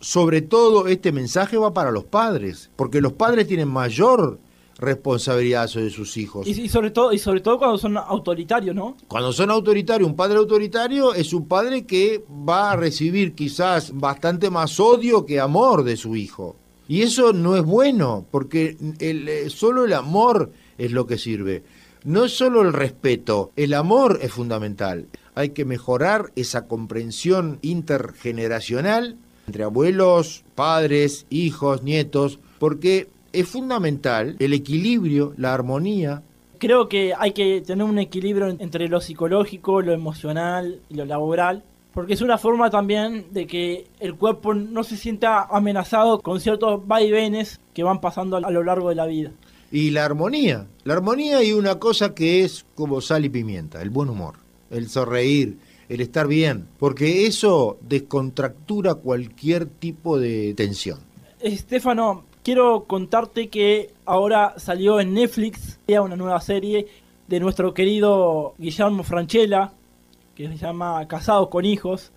Sobre 0.00 0.42
todo 0.42 0.88
este 0.88 1.12
mensaje 1.12 1.56
va 1.56 1.74
para 1.74 1.92
los 1.92 2.04
padres, 2.04 2.70
porque 2.74 3.00
los 3.00 3.12
padres 3.12 3.46
tienen 3.46 3.68
mayor 3.68 4.38
responsabilidad 4.82 5.68
sobre 5.68 5.90
sus 5.90 6.16
hijos. 6.16 6.46
Y, 6.46 6.68
sobre 6.68 6.90
todo, 6.90 7.12
y 7.12 7.18
sobre 7.18 7.40
todo 7.40 7.58
cuando 7.58 7.78
son 7.78 7.96
autoritarios, 7.96 8.74
¿no? 8.74 8.96
Cuando 9.08 9.32
son 9.32 9.50
autoritarios, 9.50 10.08
un 10.08 10.16
padre 10.16 10.38
autoritario 10.38 11.14
es 11.14 11.32
un 11.32 11.48
padre 11.48 11.86
que 11.86 12.24
va 12.28 12.72
a 12.72 12.76
recibir 12.76 13.34
quizás 13.34 13.92
bastante 13.94 14.50
más 14.50 14.78
odio 14.78 15.24
que 15.24 15.40
amor 15.40 15.84
de 15.84 15.96
su 15.96 16.16
hijo. 16.16 16.56
Y 16.88 17.02
eso 17.02 17.32
no 17.32 17.56
es 17.56 17.62
bueno, 17.62 18.26
porque 18.30 18.76
el, 18.98 19.28
eh, 19.28 19.48
solo 19.50 19.84
el 19.84 19.94
amor 19.94 20.52
es 20.76 20.92
lo 20.92 21.06
que 21.06 21.16
sirve. 21.16 21.62
No 22.04 22.24
es 22.24 22.32
solo 22.32 22.62
el 22.62 22.72
respeto, 22.72 23.52
el 23.56 23.74
amor 23.74 24.18
es 24.20 24.32
fundamental. 24.32 25.06
Hay 25.34 25.50
que 25.50 25.64
mejorar 25.64 26.32
esa 26.34 26.66
comprensión 26.66 27.58
intergeneracional 27.62 29.16
entre 29.46 29.64
abuelos, 29.64 30.44
padres, 30.54 31.26
hijos, 31.30 31.82
nietos, 31.82 32.38
porque 32.58 33.08
es 33.32 33.48
fundamental 33.48 34.36
el 34.38 34.52
equilibrio, 34.52 35.34
la 35.36 35.54
armonía. 35.54 36.22
Creo 36.58 36.88
que 36.88 37.12
hay 37.18 37.32
que 37.32 37.60
tener 37.60 37.84
un 37.84 37.98
equilibrio 37.98 38.48
entre 38.48 38.88
lo 38.88 39.00
psicológico, 39.00 39.82
lo 39.82 39.92
emocional 39.92 40.80
y 40.88 40.94
lo 40.94 41.04
laboral, 41.04 41.64
porque 41.92 42.14
es 42.14 42.20
una 42.20 42.38
forma 42.38 42.70
también 42.70 43.26
de 43.32 43.46
que 43.46 43.86
el 44.00 44.14
cuerpo 44.14 44.54
no 44.54 44.84
se 44.84 44.96
sienta 44.96 45.42
amenazado 45.44 46.20
con 46.20 46.40
ciertos 46.40 46.86
vaivenes 46.86 47.60
que 47.74 47.82
van 47.82 48.00
pasando 48.00 48.36
a 48.36 48.50
lo 48.50 48.62
largo 48.62 48.90
de 48.90 48.94
la 48.94 49.06
vida. 49.06 49.32
Y 49.72 49.90
la 49.90 50.04
armonía, 50.04 50.66
la 50.84 50.94
armonía 50.94 51.42
y 51.42 51.52
una 51.52 51.78
cosa 51.78 52.14
que 52.14 52.44
es 52.44 52.64
como 52.74 53.00
sal 53.00 53.24
y 53.24 53.30
pimienta, 53.30 53.80
el 53.82 53.90
buen 53.90 54.10
humor, 54.10 54.34
el 54.70 54.88
sonreír, 54.88 55.56
el 55.88 56.00
estar 56.00 56.28
bien, 56.28 56.68
porque 56.78 57.26
eso 57.26 57.78
descontractura 57.80 58.94
cualquier 58.94 59.66
tipo 59.66 60.18
de 60.18 60.54
tensión. 60.54 61.00
Estefano, 61.40 62.24
quiero 62.42 62.84
contarte 62.84 63.48
que 63.48 63.90
ahora 64.04 64.54
salió 64.58 65.00
en 65.00 65.14
Netflix 65.14 65.78
una 66.00 66.16
nueva 66.16 66.40
serie 66.40 66.86
de 67.28 67.40
nuestro 67.40 67.74
querido 67.74 68.54
Guillermo 68.58 69.02
Franchella, 69.04 69.72
que 70.34 70.48
se 70.48 70.56
llama 70.56 71.06
Casados 71.06 71.48
con 71.48 71.64
Hijos. 71.64 72.12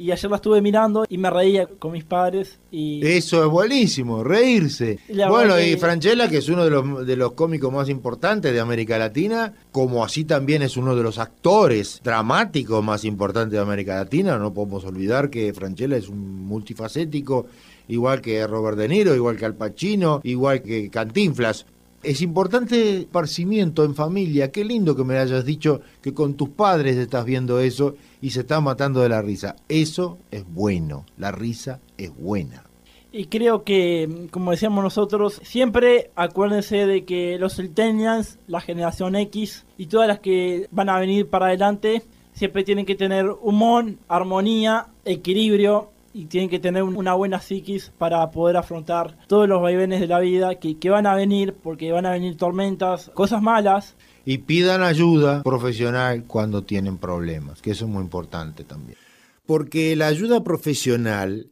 Y 0.00 0.12
ayer 0.12 0.30
la 0.30 0.36
estuve 0.36 0.60
mirando 0.60 1.04
y 1.08 1.18
me 1.18 1.28
reía 1.28 1.66
con 1.66 1.90
mis 1.90 2.04
padres. 2.04 2.58
y 2.70 3.04
Eso 3.04 3.44
es 3.44 3.50
buenísimo, 3.50 4.22
reírse. 4.22 5.00
bueno, 5.28 5.58
y 5.60 5.76
Franchella, 5.76 6.28
que 6.28 6.36
es 6.38 6.48
uno 6.48 6.62
de 6.62 6.70
los, 6.70 7.04
de 7.04 7.16
los 7.16 7.32
cómicos 7.32 7.72
más 7.72 7.88
importantes 7.88 8.52
de 8.52 8.60
América 8.60 8.96
Latina, 8.96 9.52
como 9.72 10.04
así 10.04 10.24
también 10.24 10.62
es 10.62 10.76
uno 10.76 10.94
de 10.94 11.02
los 11.02 11.18
actores 11.18 12.00
dramáticos 12.04 12.82
más 12.84 13.04
importantes 13.04 13.52
de 13.52 13.58
América 13.58 13.96
Latina, 13.96 14.38
no 14.38 14.54
podemos 14.54 14.84
olvidar 14.84 15.30
que 15.30 15.52
Franchella 15.52 15.96
es 15.96 16.08
un 16.08 16.46
multifacético 16.46 17.46
igual 17.88 18.20
que 18.20 18.46
Robert 18.46 18.78
De 18.78 18.88
Niro, 18.88 19.14
igual 19.14 19.36
que 19.36 19.46
Al 19.46 19.54
Pacino, 19.54 20.20
igual 20.22 20.62
que 20.62 20.88
Cantinflas. 20.90 21.66
Es 22.02 22.22
importante 22.22 22.98
esparcimiento 22.98 23.84
en 23.84 23.94
familia. 23.94 24.52
Qué 24.52 24.64
lindo 24.64 24.94
que 24.94 25.02
me 25.02 25.18
hayas 25.18 25.44
dicho 25.44 25.80
que 26.00 26.14
con 26.14 26.34
tus 26.34 26.50
padres 26.50 26.96
estás 26.96 27.24
viendo 27.24 27.58
eso 27.58 27.96
y 28.20 28.30
se 28.30 28.40
están 28.40 28.62
matando 28.62 29.00
de 29.00 29.08
la 29.08 29.20
risa. 29.20 29.56
Eso 29.68 30.18
es 30.30 30.44
bueno. 30.46 31.04
La 31.16 31.32
risa 31.32 31.80
es 31.96 32.16
buena. 32.16 32.62
Y 33.10 33.24
creo 33.24 33.64
que, 33.64 34.28
como 34.30 34.50
decíamos 34.50 34.84
nosotros, 34.84 35.40
siempre 35.42 36.10
acuérdense 36.14 36.86
de 36.86 37.04
que 37.04 37.38
los 37.38 37.56
Centennials, 37.56 38.38
la 38.46 38.60
generación 38.60 39.16
X 39.16 39.64
y 39.78 39.86
todas 39.86 40.06
las 40.06 40.20
que 40.20 40.68
van 40.70 40.90
a 40.90 41.00
venir 41.00 41.26
para 41.26 41.46
adelante, 41.46 42.02
siempre 42.34 42.64
tienen 42.64 42.84
que 42.84 42.94
tener 42.94 43.26
humor, 43.40 43.94
armonía, 44.08 44.88
equilibrio 45.04 45.90
y 46.12 46.26
tienen 46.26 46.48
que 46.48 46.58
tener 46.58 46.82
una 46.82 47.14
buena 47.14 47.40
psiquis 47.40 47.92
para 47.98 48.30
poder 48.30 48.56
afrontar 48.56 49.16
todos 49.26 49.48
los 49.48 49.60
vaivenes 49.60 50.00
de 50.00 50.06
la 50.06 50.18
vida 50.20 50.56
que, 50.56 50.90
van 50.90 51.06
a 51.06 51.14
venir, 51.14 51.54
porque 51.54 51.92
van 51.92 52.06
a 52.06 52.10
venir 52.10 52.36
tormentas, 52.36 53.10
cosas 53.14 53.42
malas. 53.42 53.94
Y 54.24 54.38
pidan 54.38 54.82
ayuda 54.82 55.42
profesional 55.42 56.24
cuando 56.26 56.62
tienen 56.64 56.98
problemas, 56.98 57.62
que 57.62 57.72
eso 57.72 57.84
es 57.84 57.90
muy 57.90 58.02
importante 58.02 58.64
también. 58.64 58.98
Porque 59.46 59.96
la 59.96 60.06
ayuda 60.06 60.42
profesional 60.42 61.50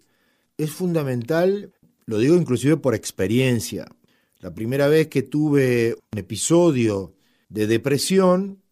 es 0.59 0.71
fundamental, 0.71 1.73
lo 2.07 2.19
digo 2.19 2.37
inclusive 2.37 2.77
por 2.77 2.95
experiencia. 2.95 3.87
La 4.41 4.53
primera 4.53 4.89
vez 4.89 5.09
que 5.09 5.23
tuve 5.23 5.97
un 6.13 6.19
episodio 6.19 7.15
de 7.49 7.67
depresión, 7.67 8.63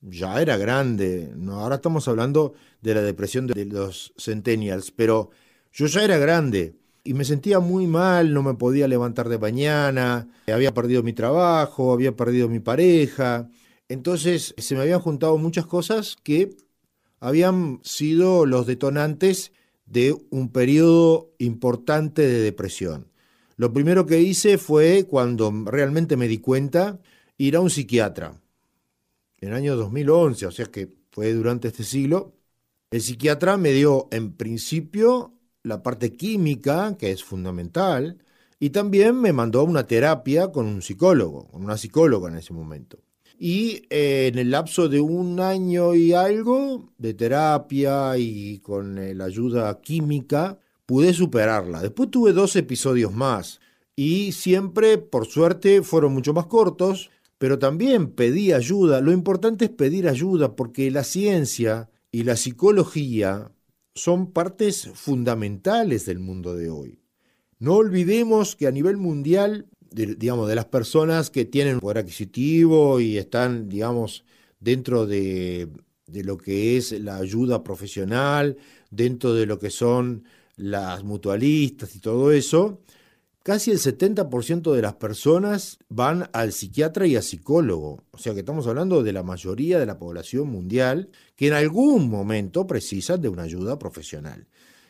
ya 0.00 0.40
era 0.40 0.56
grande, 0.56 1.32
¿no? 1.36 1.60
ahora 1.60 1.76
estamos 1.76 2.08
hablando 2.08 2.54
de 2.82 2.94
la 2.94 3.02
depresión 3.02 3.46
de 3.46 3.64
los 3.64 4.12
centennials, 4.18 4.90
pero 4.90 5.30
yo 5.72 5.86
ya 5.86 6.04
era 6.04 6.18
grande 6.18 6.74
y 7.04 7.14
me 7.14 7.24
sentía 7.24 7.58
muy 7.58 7.86
mal, 7.86 8.34
no 8.34 8.42
me 8.42 8.54
podía 8.54 8.86
levantar 8.86 9.28
de 9.28 9.38
mañana, 9.38 10.28
había 10.52 10.74
perdido 10.74 11.02
mi 11.02 11.12
trabajo, 11.12 11.92
había 11.92 12.14
perdido 12.14 12.48
mi 12.48 12.60
pareja, 12.60 13.48
entonces 13.88 14.54
se 14.58 14.74
me 14.74 14.82
habían 14.82 15.00
juntado 15.00 15.38
muchas 15.38 15.66
cosas 15.66 16.16
que 16.22 16.56
habían 17.20 17.80
sido 17.82 18.46
los 18.46 18.66
detonantes 18.66 19.52
de 19.86 20.16
un 20.30 20.50
periodo 20.50 21.30
importante 21.38 22.22
de 22.22 22.40
depresión. 22.40 23.08
Lo 23.56 23.72
primero 23.72 24.06
que 24.06 24.20
hice 24.20 24.58
fue, 24.58 25.04
cuando 25.04 25.52
realmente 25.66 26.16
me 26.16 26.26
di 26.26 26.38
cuenta, 26.38 26.98
ir 27.38 27.56
a 27.56 27.60
un 27.60 27.70
psiquiatra 27.70 28.40
en 29.38 29.48
el 29.48 29.54
año 29.54 29.76
2011, 29.76 30.46
o 30.46 30.50
sea 30.50 30.66
que 30.66 30.88
fue 31.10 31.32
durante 31.32 31.68
este 31.68 31.84
siglo, 31.84 32.32
el 32.92 33.00
psiquiatra 33.00 33.56
me 33.56 33.72
dio 33.72 34.08
en 34.10 34.32
principio 34.32 35.32
la 35.62 35.82
parte 35.82 36.12
química, 36.12 36.96
que 36.98 37.10
es 37.10 37.24
fundamental, 37.24 38.18
y 38.60 38.70
también 38.70 39.20
me 39.20 39.32
mandó 39.32 39.64
una 39.64 39.86
terapia 39.86 40.52
con 40.52 40.66
un 40.66 40.82
psicólogo, 40.82 41.48
con 41.48 41.64
una 41.64 41.76
psicóloga 41.76 42.28
en 42.28 42.36
ese 42.36 42.52
momento. 42.52 42.98
Y 43.38 43.82
eh, 43.90 44.28
en 44.32 44.38
el 44.38 44.50
lapso 44.50 44.88
de 44.88 45.00
un 45.00 45.40
año 45.40 45.94
y 45.94 46.12
algo 46.12 46.92
de 46.98 47.14
terapia 47.14 48.16
y 48.16 48.58
con 48.60 48.98
eh, 48.98 49.14
la 49.14 49.24
ayuda 49.24 49.80
química, 49.80 50.60
pude 50.86 51.12
superarla. 51.12 51.82
Después 51.82 52.10
tuve 52.10 52.32
dos 52.32 52.54
episodios 52.54 53.12
más 53.12 53.60
y 53.96 54.32
siempre, 54.32 54.98
por 54.98 55.26
suerte, 55.26 55.82
fueron 55.82 56.12
mucho 56.12 56.32
más 56.32 56.46
cortos 56.46 57.10
pero 57.42 57.58
también 57.58 58.12
pedí 58.12 58.52
ayuda. 58.52 59.00
Lo 59.00 59.10
importante 59.10 59.64
es 59.64 59.70
pedir 59.72 60.06
ayuda 60.06 60.54
porque 60.54 60.92
la 60.92 61.02
ciencia 61.02 61.90
y 62.12 62.24
la 62.24 62.36
psicología 62.36 63.50
son 63.94 64.32
partes 64.32 64.88
fundamentales 64.94 66.06
del 66.06 66.18
mundo 66.18 66.54
de 66.54 66.70
hoy. 66.70 66.98
No 67.58 67.76
olvidemos 67.76 68.54
que 68.54 68.66
a 68.66 68.70
nivel 68.70 68.98
mundial, 68.98 69.66
digamos, 69.90 70.48
de 70.48 70.54
las 70.54 70.66
personas 70.66 71.30
que 71.30 71.46
tienen 71.46 71.80
poder 71.80 71.98
adquisitivo 71.98 73.00
y 73.00 73.16
están, 73.16 73.68
digamos, 73.68 74.24
dentro 74.60 75.06
de, 75.06 75.68
de 76.06 76.24
lo 76.24 76.36
que 76.36 76.76
es 76.76 76.92
la 76.92 77.16
ayuda 77.16 77.64
profesional, 77.64 78.58
dentro 78.90 79.32
de 79.34 79.46
lo 79.46 79.58
que 79.58 79.70
son 79.70 80.24
las 80.56 81.02
mutualistas 81.04 81.96
y 81.96 82.00
todo 82.00 82.30
eso, 82.30 82.82
casi 83.42 83.70
el 83.70 83.78
70% 83.78 84.72
de 84.72 84.82
las 84.82 84.94
personas 84.94 85.78
van 85.88 86.28
al 86.32 86.52
psiquiatra 86.52 87.06
y 87.06 87.16
al 87.16 87.22
psicólogo. 87.22 88.02
O 88.10 88.18
sea 88.18 88.34
que 88.34 88.40
estamos 88.40 88.66
hablando 88.66 89.02
de 89.02 89.12
la 89.12 89.22
mayoría 89.22 89.78
de 89.78 89.86
la 89.86 89.98
población 89.98 90.48
mundial 90.48 91.10
que 91.36 91.48
en 91.48 91.54
algún 91.54 92.08
momento 92.08 92.66
precisan 92.66 93.20
de 93.20 93.28
una 93.28 93.42
ayuda 93.42 93.78
profesional. 93.78 94.46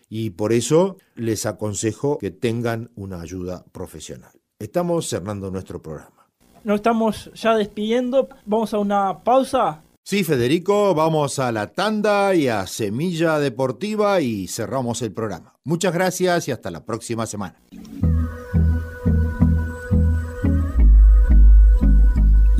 Y 0.08 0.30
por 0.30 0.52
eso 0.52 0.98
les 1.14 1.46
aconsejo 1.46 2.18
que 2.18 2.30
tengan 2.30 2.90
una 2.96 3.20
ayuda 3.20 3.64
profesional. 3.72 4.32
Estamos 4.58 5.08
cerrando 5.08 5.50
nuestro 5.50 5.80
programa. 5.80 6.28
Nos 6.64 6.76
estamos 6.76 7.30
ya 7.34 7.56
despidiendo. 7.56 8.28
Vamos 8.44 8.72
a 8.74 8.78
una 8.78 9.24
pausa. 9.24 9.82
Sí, 10.04 10.24
Federico, 10.24 10.94
vamos 10.94 11.38
a 11.38 11.52
la 11.52 11.68
tanda 11.68 12.34
y 12.34 12.48
a 12.48 12.66
Semilla 12.66 13.38
Deportiva 13.38 14.20
y 14.20 14.48
cerramos 14.48 15.00
el 15.02 15.12
programa. 15.12 15.54
Muchas 15.64 15.94
gracias 15.94 16.48
y 16.48 16.50
hasta 16.50 16.70
la 16.70 16.84
próxima 16.84 17.24
semana. 17.26 17.56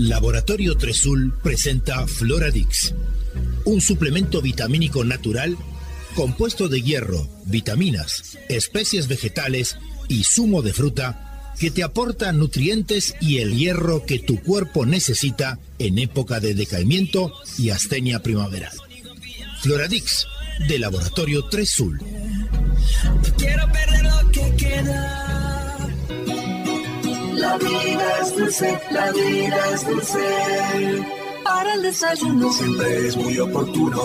Laboratorio 0.08 0.76
Tresul 0.76 1.32
presenta 1.44 2.08
Floradix, 2.08 2.92
un 3.64 3.80
suplemento 3.80 4.42
vitamínico 4.42 5.04
natural 5.04 5.56
compuesto 6.16 6.68
de 6.68 6.82
hierro, 6.82 7.28
vitaminas, 7.46 8.36
especies 8.48 9.06
vegetales 9.06 9.78
y 10.08 10.24
zumo 10.24 10.60
de 10.62 10.72
fruta 10.72 11.52
que 11.56 11.70
te 11.70 11.84
aporta 11.84 12.32
nutrientes 12.32 13.14
y 13.20 13.38
el 13.38 13.56
hierro 13.56 14.04
que 14.04 14.18
tu 14.18 14.42
cuerpo 14.42 14.86
necesita 14.86 15.60
en 15.78 16.00
época 16.00 16.40
de 16.40 16.54
decaimiento 16.54 17.32
y 17.56 17.70
astenia 17.70 18.24
primaveral. 18.24 18.76
Floradix, 19.60 20.26
de 20.66 20.80
Laboratorio 20.80 21.44
Tresul. 21.44 22.00
Quiero 23.36 23.70
perder 23.70 24.04
lo 24.04 24.30
que 24.32 24.56
queda. 24.56 25.41
La 27.42 27.58
vida 27.58 28.18
es 28.20 28.36
dulce, 28.36 28.80
la 28.92 29.10
vida 29.10 29.60
es 29.74 29.84
dulce. 29.84 31.04
Para 31.42 31.74
el 31.74 31.82
desayuno 31.82 32.52
siempre 32.52 33.08
es 33.08 33.16
muy 33.16 33.36
oportuno. 33.40 34.00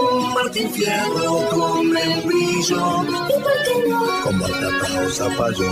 Un 0.00 0.34
Martín 0.34 0.68
Fierro 0.72 1.48
con 1.50 1.96
el 1.96 2.20
brillo. 2.22 3.04
¿Y 3.04 3.42
por 3.44 3.58
qué? 3.64 4.24
Con 4.24 4.40
batata 4.40 5.06
o 5.06 5.10
zapallo. 5.10 5.70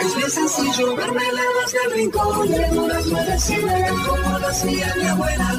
Es 0.00 0.16
bien 0.16 0.30
sencillo, 0.30 0.96
mermeladas 0.96 1.72
del 1.72 1.92
rincón. 1.92 2.48
Verduras 2.48 3.06
no 3.06 3.18
deciden 3.24 3.94
como 4.06 4.38
lo 4.38 4.48
hacía 4.48 4.94
mi 4.96 5.06
abuela. 5.08 5.58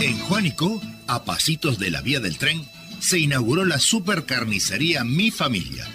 En 0.00 0.18
Juanico, 0.20 0.80
a 1.06 1.24
pasitos 1.24 1.78
de 1.78 1.90
la 1.90 2.00
vía 2.00 2.20
del 2.20 2.38
tren, 2.38 2.68
se 3.00 3.18
inauguró 3.18 3.64
la 3.64 3.78
supercarnicería 3.78 5.04
Mi 5.04 5.30
Familia, 5.30 5.86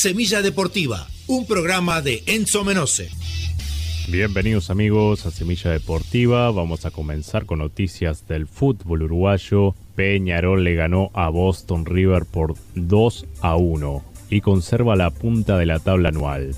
Semilla 0.00 0.42
Deportiva, 0.42 1.08
un 1.26 1.44
programa 1.44 2.00
de 2.02 2.22
Enzo 2.26 2.62
Menose. 2.62 3.10
Bienvenidos 4.06 4.70
amigos 4.70 5.26
a 5.26 5.32
Semilla 5.32 5.72
Deportiva. 5.72 6.52
Vamos 6.52 6.86
a 6.86 6.92
comenzar 6.92 7.46
con 7.46 7.58
noticias 7.58 8.24
del 8.28 8.46
fútbol 8.46 9.02
uruguayo. 9.02 9.74
Peñarol 9.96 10.62
le 10.62 10.76
ganó 10.76 11.10
a 11.14 11.28
Boston 11.30 11.84
River 11.84 12.26
por 12.26 12.54
2 12.76 13.26
a 13.40 13.56
1 13.56 14.04
y 14.30 14.40
conserva 14.40 14.94
la 14.94 15.10
punta 15.10 15.58
de 15.58 15.66
la 15.66 15.80
tabla 15.80 16.10
anual. 16.10 16.54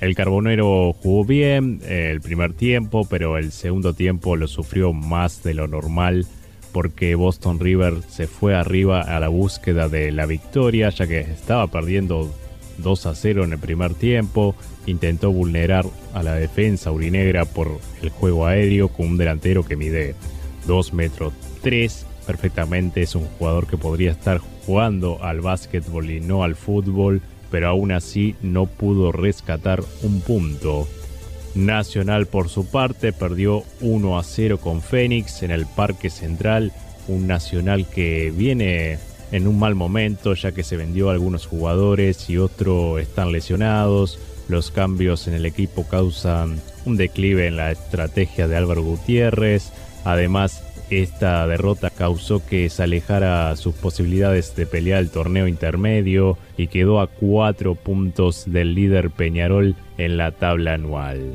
El 0.00 0.14
Carbonero 0.14 0.94
jugó 0.94 1.26
bien 1.26 1.82
el 1.86 2.22
primer 2.22 2.54
tiempo, 2.54 3.06
pero 3.06 3.36
el 3.36 3.52
segundo 3.52 3.92
tiempo 3.92 4.34
lo 4.34 4.48
sufrió 4.48 4.94
más 4.94 5.42
de 5.42 5.52
lo 5.52 5.68
normal 5.68 6.26
porque 6.72 7.16
Boston 7.16 7.60
River 7.60 7.96
se 8.08 8.26
fue 8.26 8.54
arriba 8.54 9.02
a 9.02 9.20
la 9.20 9.28
búsqueda 9.28 9.90
de 9.90 10.10
la 10.10 10.24
victoria, 10.24 10.88
ya 10.88 11.06
que 11.06 11.20
estaba 11.20 11.66
perdiendo 11.66 12.32
2 12.78 13.06
a 13.06 13.14
0 13.14 13.44
en 13.44 13.52
el 13.52 13.58
primer 13.58 13.94
tiempo, 13.94 14.54
intentó 14.86 15.30
vulnerar 15.30 15.84
a 16.14 16.22
la 16.22 16.34
defensa 16.34 16.90
urinegra 16.90 17.44
por 17.44 17.78
el 18.02 18.10
juego 18.10 18.46
aéreo 18.46 18.88
con 18.88 19.08
un 19.08 19.16
delantero 19.18 19.64
que 19.64 19.76
mide 19.76 20.14
2 20.66 20.92
metros 20.94 21.32
3 21.62 22.06
perfectamente, 22.26 23.02
es 23.02 23.14
un 23.14 23.24
jugador 23.24 23.66
que 23.66 23.78
podría 23.78 24.10
estar 24.10 24.38
jugando 24.66 25.24
al 25.24 25.40
básquetbol 25.40 26.10
y 26.10 26.20
no 26.20 26.42
al 26.42 26.56
fútbol, 26.56 27.22
pero 27.50 27.68
aún 27.68 27.90
así 27.90 28.34
no 28.42 28.66
pudo 28.66 29.12
rescatar 29.12 29.82
un 30.02 30.20
punto. 30.20 30.86
Nacional 31.54 32.26
por 32.26 32.50
su 32.50 32.66
parte 32.66 33.12
perdió 33.12 33.64
1 33.80 34.18
a 34.18 34.22
0 34.22 34.58
con 34.58 34.82
Fénix 34.82 35.42
en 35.42 35.50
el 35.50 35.66
Parque 35.66 36.10
Central, 36.10 36.72
un 37.08 37.26
Nacional 37.26 37.86
que 37.88 38.30
viene 38.36 38.98
en 39.32 39.46
un 39.46 39.58
mal 39.58 39.74
momento 39.74 40.34
ya 40.34 40.52
que 40.52 40.62
se 40.62 40.76
vendió 40.76 41.08
a 41.10 41.12
algunos 41.12 41.46
jugadores 41.46 42.28
y 42.30 42.38
otros 42.38 43.00
están 43.00 43.32
lesionados. 43.32 44.18
Los 44.48 44.70
cambios 44.70 45.28
en 45.28 45.34
el 45.34 45.44
equipo 45.44 45.86
causan 45.86 46.60
un 46.86 46.96
declive 46.96 47.46
en 47.46 47.56
la 47.56 47.70
estrategia 47.70 48.48
de 48.48 48.56
Álvaro 48.56 48.82
Gutiérrez. 48.82 49.72
Además, 50.04 50.62
esta 50.90 51.46
derrota 51.46 51.90
causó 51.90 52.44
que 52.44 52.70
se 52.70 52.82
alejara 52.82 53.54
sus 53.56 53.74
posibilidades 53.74 54.56
de 54.56 54.64
pelear 54.64 55.00
el 55.00 55.10
torneo 55.10 55.46
intermedio 55.46 56.38
y 56.56 56.68
quedó 56.68 57.00
a 57.00 57.08
cuatro 57.08 57.74
puntos 57.74 58.44
del 58.46 58.74
líder 58.74 59.10
Peñarol 59.10 59.76
en 59.98 60.16
la 60.16 60.32
tabla 60.32 60.74
anual. 60.74 61.34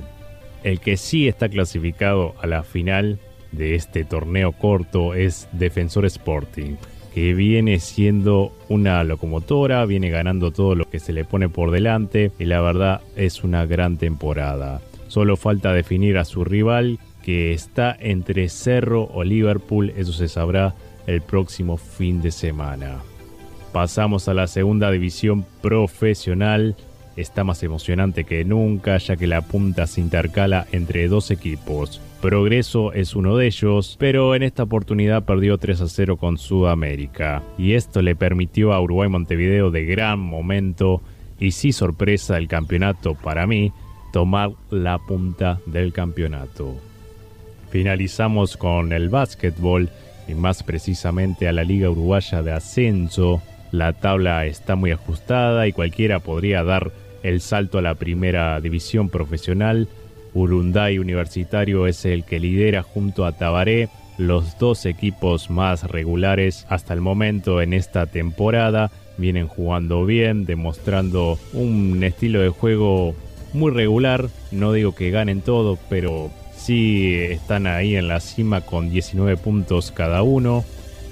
El 0.63 0.79
que 0.79 0.97
sí 0.97 1.27
está 1.27 1.49
clasificado 1.49 2.33
a 2.41 2.47
la 2.47 2.63
final 2.63 3.19
de 3.51 3.75
este 3.75 4.05
torneo 4.05 4.53
corto 4.53 5.13
es 5.13 5.47
Defensor 5.51 6.05
Sporting, 6.05 6.77
que 7.13 7.33
viene 7.33 7.79
siendo 7.79 8.51
una 8.69 9.03
locomotora, 9.03 9.85
viene 9.85 10.09
ganando 10.09 10.51
todo 10.51 10.73
lo 10.73 10.89
que 10.89 10.99
se 10.99 11.13
le 11.13 11.25
pone 11.25 11.47
por 11.47 11.69
delante 11.69 12.31
y 12.39 12.45
la 12.45 12.59
verdad 12.61 13.01
es 13.15 13.43
una 13.43 13.65
gran 13.65 13.97
temporada. 13.97 14.81
Solo 15.07 15.37
falta 15.37 15.73
definir 15.73 16.17
a 16.17 16.25
su 16.25 16.43
rival 16.43 16.99
que 17.21 17.53
está 17.53 17.95
entre 17.99 18.49
Cerro 18.49 19.03
o 19.13 19.23
Liverpool, 19.23 19.93
eso 19.95 20.11
se 20.11 20.27
sabrá 20.27 20.73
el 21.05 21.21
próximo 21.21 21.77
fin 21.77 22.21
de 22.21 22.31
semana. 22.31 23.03
Pasamos 23.71 24.27
a 24.27 24.33
la 24.33 24.47
segunda 24.47 24.89
división 24.91 25.45
profesional. 25.61 26.75
Está 27.15 27.43
más 27.43 27.61
emocionante 27.61 28.23
que 28.23 28.43
nunca 28.43 28.97
ya 28.97 29.15
que 29.15 29.27
la 29.27 29.41
punta 29.41 29.85
se 29.85 30.01
intercala 30.01 30.65
entre 30.71 31.07
dos 31.07 31.29
equipos. 31.29 32.01
Progreso 32.21 32.93
es 32.93 33.15
uno 33.15 33.35
de 33.37 33.47
ellos, 33.47 33.97
pero 33.99 34.33
en 34.33 34.43
esta 34.43 34.63
oportunidad 34.63 35.23
perdió 35.23 35.57
3 35.57 35.81
a 35.81 35.87
0 35.87 36.17
con 36.17 36.37
Sudamérica. 36.37 37.43
Y 37.57 37.73
esto 37.73 38.01
le 38.01 38.15
permitió 38.15 38.73
a 38.73 38.81
Uruguay 38.81 39.09
Montevideo 39.09 39.71
de 39.71 39.85
gran 39.85 40.19
momento 40.19 41.01
y 41.39 41.51
sí 41.51 41.71
sorpresa 41.71 42.37
el 42.37 42.47
campeonato 42.47 43.13
para 43.15 43.45
mí 43.45 43.73
tomar 44.13 44.51
la 44.69 44.99
punta 44.99 45.59
del 45.65 45.91
campeonato. 45.91 46.77
Finalizamos 47.71 48.55
con 48.55 48.93
el 48.93 49.09
básquetbol 49.09 49.89
y 50.27 50.33
más 50.33 50.63
precisamente 50.63 51.47
a 51.47 51.51
la 51.51 51.63
Liga 51.63 51.89
Uruguaya 51.89 52.41
de 52.41 52.53
Ascenso. 52.53 53.41
La 53.71 53.93
tabla 53.93 54.45
está 54.45 54.75
muy 54.75 54.91
ajustada 54.91 55.67
y 55.67 55.73
cualquiera 55.73 56.19
podría 56.19 56.63
dar 56.63 56.91
el 57.23 57.41
salto 57.41 57.79
a 57.79 57.81
la 57.81 57.95
primera 57.95 58.59
división 58.61 59.09
profesional. 59.09 59.87
Urunday 60.33 60.99
Universitario 60.99 61.87
es 61.87 62.05
el 62.05 62.23
que 62.25 62.39
lidera 62.39 62.83
junto 62.83 63.25
a 63.25 63.31
Tabaré 63.31 63.89
los 64.17 64.57
dos 64.59 64.85
equipos 64.85 65.49
más 65.49 65.83
regulares 65.83 66.65
hasta 66.69 66.93
el 66.93 67.01
momento 67.01 67.61
en 67.61 67.73
esta 67.73 68.05
temporada. 68.05 68.91
Vienen 69.17 69.47
jugando 69.47 70.05
bien, 70.05 70.45
demostrando 70.45 71.39
un 71.53 72.03
estilo 72.03 72.41
de 72.41 72.49
juego 72.49 73.15
muy 73.53 73.71
regular. 73.71 74.29
No 74.51 74.73
digo 74.73 74.93
que 74.93 75.11
ganen 75.11 75.41
todo, 75.41 75.77
pero 75.89 76.31
sí 76.55 77.15
están 77.15 77.67
ahí 77.67 77.95
en 77.95 78.07
la 78.07 78.19
cima 78.19 78.61
con 78.61 78.89
19 78.89 79.37
puntos 79.37 79.91
cada 79.91 80.23
uno. 80.23 80.63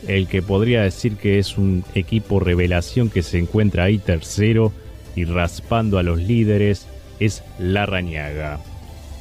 El 0.08 0.28
que 0.28 0.42
podría 0.42 0.82
decir 0.82 1.16
que 1.18 1.38
es 1.38 1.58
un 1.60 1.84
equipo 1.94 2.40
revelación 2.40 3.10
que 3.10 3.22
se 3.22 3.38
encuentra 3.38 3.84
ahí 3.84 4.00
tercero 4.00 4.74
y 5.16 5.26
raspando 5.26 5.98
a 5.98 6.04
los 6.04 6.20
líderes 6.20 6.88
es 7.20 7.44
La 7.60 7.86
Rañaga. 7.86 8.60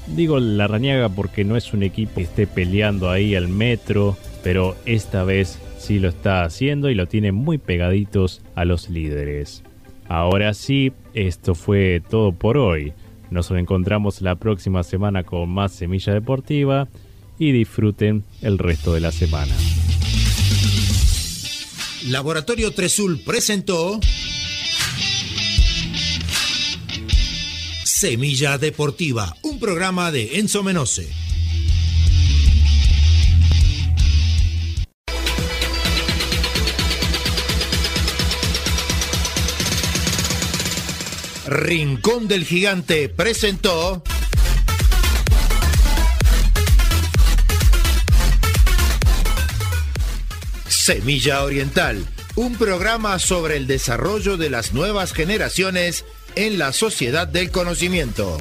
Digo 0.06 0.40
La 0.40 0.66
Rañaga 0.66 1.08
porque 1.08 1.44
no 1.44 1.56
es 1.56 1.72
un 1.72 1.82
equipo 1.82 2.16
que 2.16 2.22
esté 2.22 2.46
peleando 2.46 3.10
ahí 3.10 3.34
al 3.34 3.48
metro, 3.48 4.16
pero 4.42 4.76
esta 4.86 5.24
vez 5.24 5.58
sí 5.78 5.98
lo 5.98 6.08
está 6.08 6.42
haciendo 6.42 6.90
y 6.90 6.94
lo 6.94 7.06
tiene 7.06 7.32
muy 7.32 7.58
pegaditos 7.58 8.42
a 8.54 8.64
los 8.64 8.88
líderes. 8.90 9.62
Ahora 10.08 10.54
sí, 10.54 10.92
esto 11.14 11.54
fue 11.54 12.02
todo 12.08 12.32
por 12.32 12.58
hoy. 12.58 12.92
Nos 13.30 13.50
encontramos 13.52 14.22
la 14.22 14.34
próxima 14.34 14.82
semana 14.82 15.22
con 15.22 15.48
más 15.48 15.72
Semilla 15.72 16.12
Deportiva 16.12 16.88
y 17.38 17.52
disfruten 17.52 18.24
el 18.42 18.58
resto 18.58 18.92
de 18.92 19.00
la 19.00 19.12
semana. 19.12 19.54
Laboratorio 22.08 22.72
Tresul 22.72 23.20
presentó 23.24 24.00
Semilla 28.00 28.56
Deportiva, 28.56 29.36
un 29.42 29.60
programa 29.60 30.10
de 30.10 30.38
Enzo 30.38 30.62
Menose. 30.62 31.06
Rincón 41.46 42.26
del 42.26 42.46
Gigante 42.46 43.10
presentó 43.10 44.02
Semilla 50.68 51.44
Oriental, 51.44 52.06
un 52.34 52.54
programa 52.54 53.18
sobre 53.18 53.58
el 53.58 53.66
desarrollo 53.66 54.38
de 54.38 54.48
las 54.48 54.72
nuevas 54.72 55.12
generaciones 55.12 56.06
en 56.34 56.58
la 56.58 56.72
sociedad 56.72 57.26
del 57.26 57.50
conocimiento. 57.50 58.40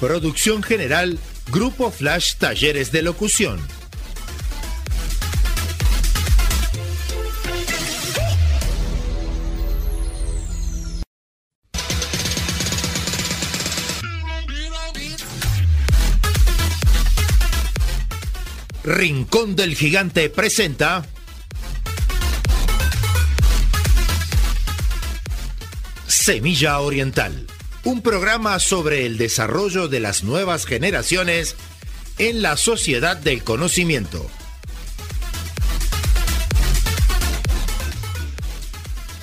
Producción 0.00 0.62
general, 0.62 1.18
Grupo 1.50 1.90
Flash 1.90 2.36
Talleres 2.38 2.92
de 2.92 3.02
Locución. 3.02 3.58
Rincón 18.84 19.56
del 19.56 19.74
Gigante 19.74 20.30
presenta 20.30 21.04
Semilla 26.26 26.80
Oriental, 26.80 27.46
un 27.84 28.02
programa 28.02 28.58
sobre 28.58 29.06
el 29.06 29.16
desarrollo 29.16 29.86
de 29.86 30.00
las 30.00 30.24
nuevas 30.24 30.66
generaciones 30.66 31.54
en 32.18 32.42
la 32.42 32.56
sociedad 32.56 33.16
del 33.16 33.44
conocimiento. 33.44 34.28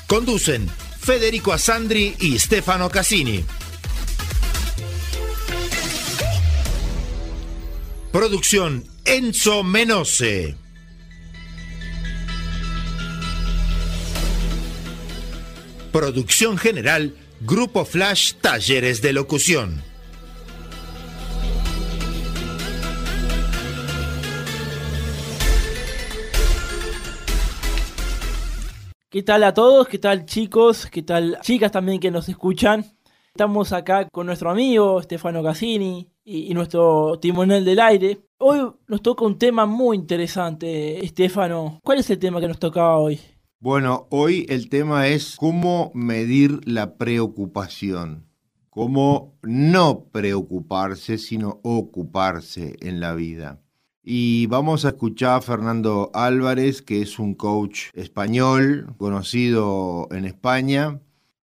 Conducen 0.08 0.70
Federico 1.02 1.52
Asandri 1.52 2.16
y 2.22 2.39
Stefano 2.39 2.89
Cassini. 2.89 3.44
Producción 8.13 8.86
Enzo 9.04 9.66
Menose. 9.66 10.62
Producción 15.94 16.58
general, 16.58 17.14
Grupo 17.42 17.86
Flash 17.86 18.34
Talleres 18.42 19.04
de 19.04 19.14
Locución. 19.14 19.84
¿Qué 29.12 29.22
tal 29.22 29.44
a 29.44 29.54
todos? 29.54 29.88
¿Qué 29.88 30.00
tal 30.00 30.26
chicos? 30.26 30.88
¿Qué 30.88 31.04
tal 31.04 31.38
chicas 31.42 31.72
también 31.72 32.00
que 32.00 32.10
nos 32.10 32.28
escuchan? 32.28 32.84
Estamos 33.28 33.72
acá 33.72 34.10
con 34.10 34.26
nuestro 34.26 34.50
amigo 34.50 35.00
Stefano 35.00 35.44
Cassini 35.44 36.10
y, 36.26 36.56
nuestro 36.56 37.20
timonel 37.20 37.64
del 37.64 37.80
aire. 37.80 38.20
Hoy 38.40 38.68
nos 38.88 39.04
toca 39.04 39.26
un 39.26 39.38
tema 39.38 39.68
muy 39.68 39.96
interesante, 39.98 41.06
Estefano. 41.06 41.80
¿Cuál 41.84 42.00
es 42.00 42.10
el 42.10 42.18
tema 42.18 42.42
que 42.42 42.48
nos 42.48 42.58
tocaba 42.58 42.98
hoy? 42.98 43.20
Bueno, 43.63 44.08
hoy 44.10 44.45
el 44.49 44.67
tema 44.67 45.08
es 45.08 45.38
cómo 45.38 45.93
medir 45.95 46.60
la 46.65 46.97
preocupación. 46.97 48.26
Cómo 48.69 49.38
no 49.41 50.10
preocuparse, 50.12 51.17
sino 51.17 51.62
ocuparse 51.63 52.76
en 52.82 52.99
la 52.99 53.15
vida. 53.15 53.62
Y 54.04 54.47
vamos 54.47 54.84
a 54.84 54.89
escuchar 54.89 55.38
a 55.38 55.41
Fernando 55.41 56.12
Álvarez, 56.13 56.82
que 56.82 57.02
es 57.02 57.19
un 57.19 57.36
coach 57.36 57.84
español 57.93 58.93
conocido 58.97 60.10
en 60.12 60.26
España, 60.26 60.99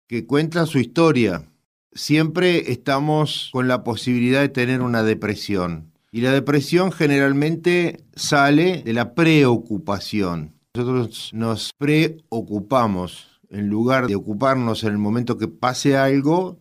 que 0.05 0.25
cuenta 0.25 0.65
su 0.65 0.79
historia. 0.79 1.49
Siempre 1.93 2.73
estamos 2.73 3.49
con 3.53 3.69
la 3.69 3.86
posibilidad 3.86 4.41
de 4.41 4.49
tener 4.49 4.82
una 4.82 5.03
depresión. 5.03 5.93
Y 6.12 6.19
la 6.19 6.34
depresión 6.34 6.91
generalmente 6.91 8.03
sale 8.13 8.84
de 8.84 8.91
la 8.91 9.15
preocupación. 9.15 10.59
Nosotros 10.80 11.32
nos 11.34 11.74
preocupamos. 11.78 13.28
En 13.50 13.68
lugar 13.68 14.08
de 14.08 14.15
ocuparnos 14.15 14.84
en 14.84 14.92
el 14.92 14.98
momento 14.98 15.38
que 15.38 15.50
pase 15.50 15.98
algo, 15.98 16.58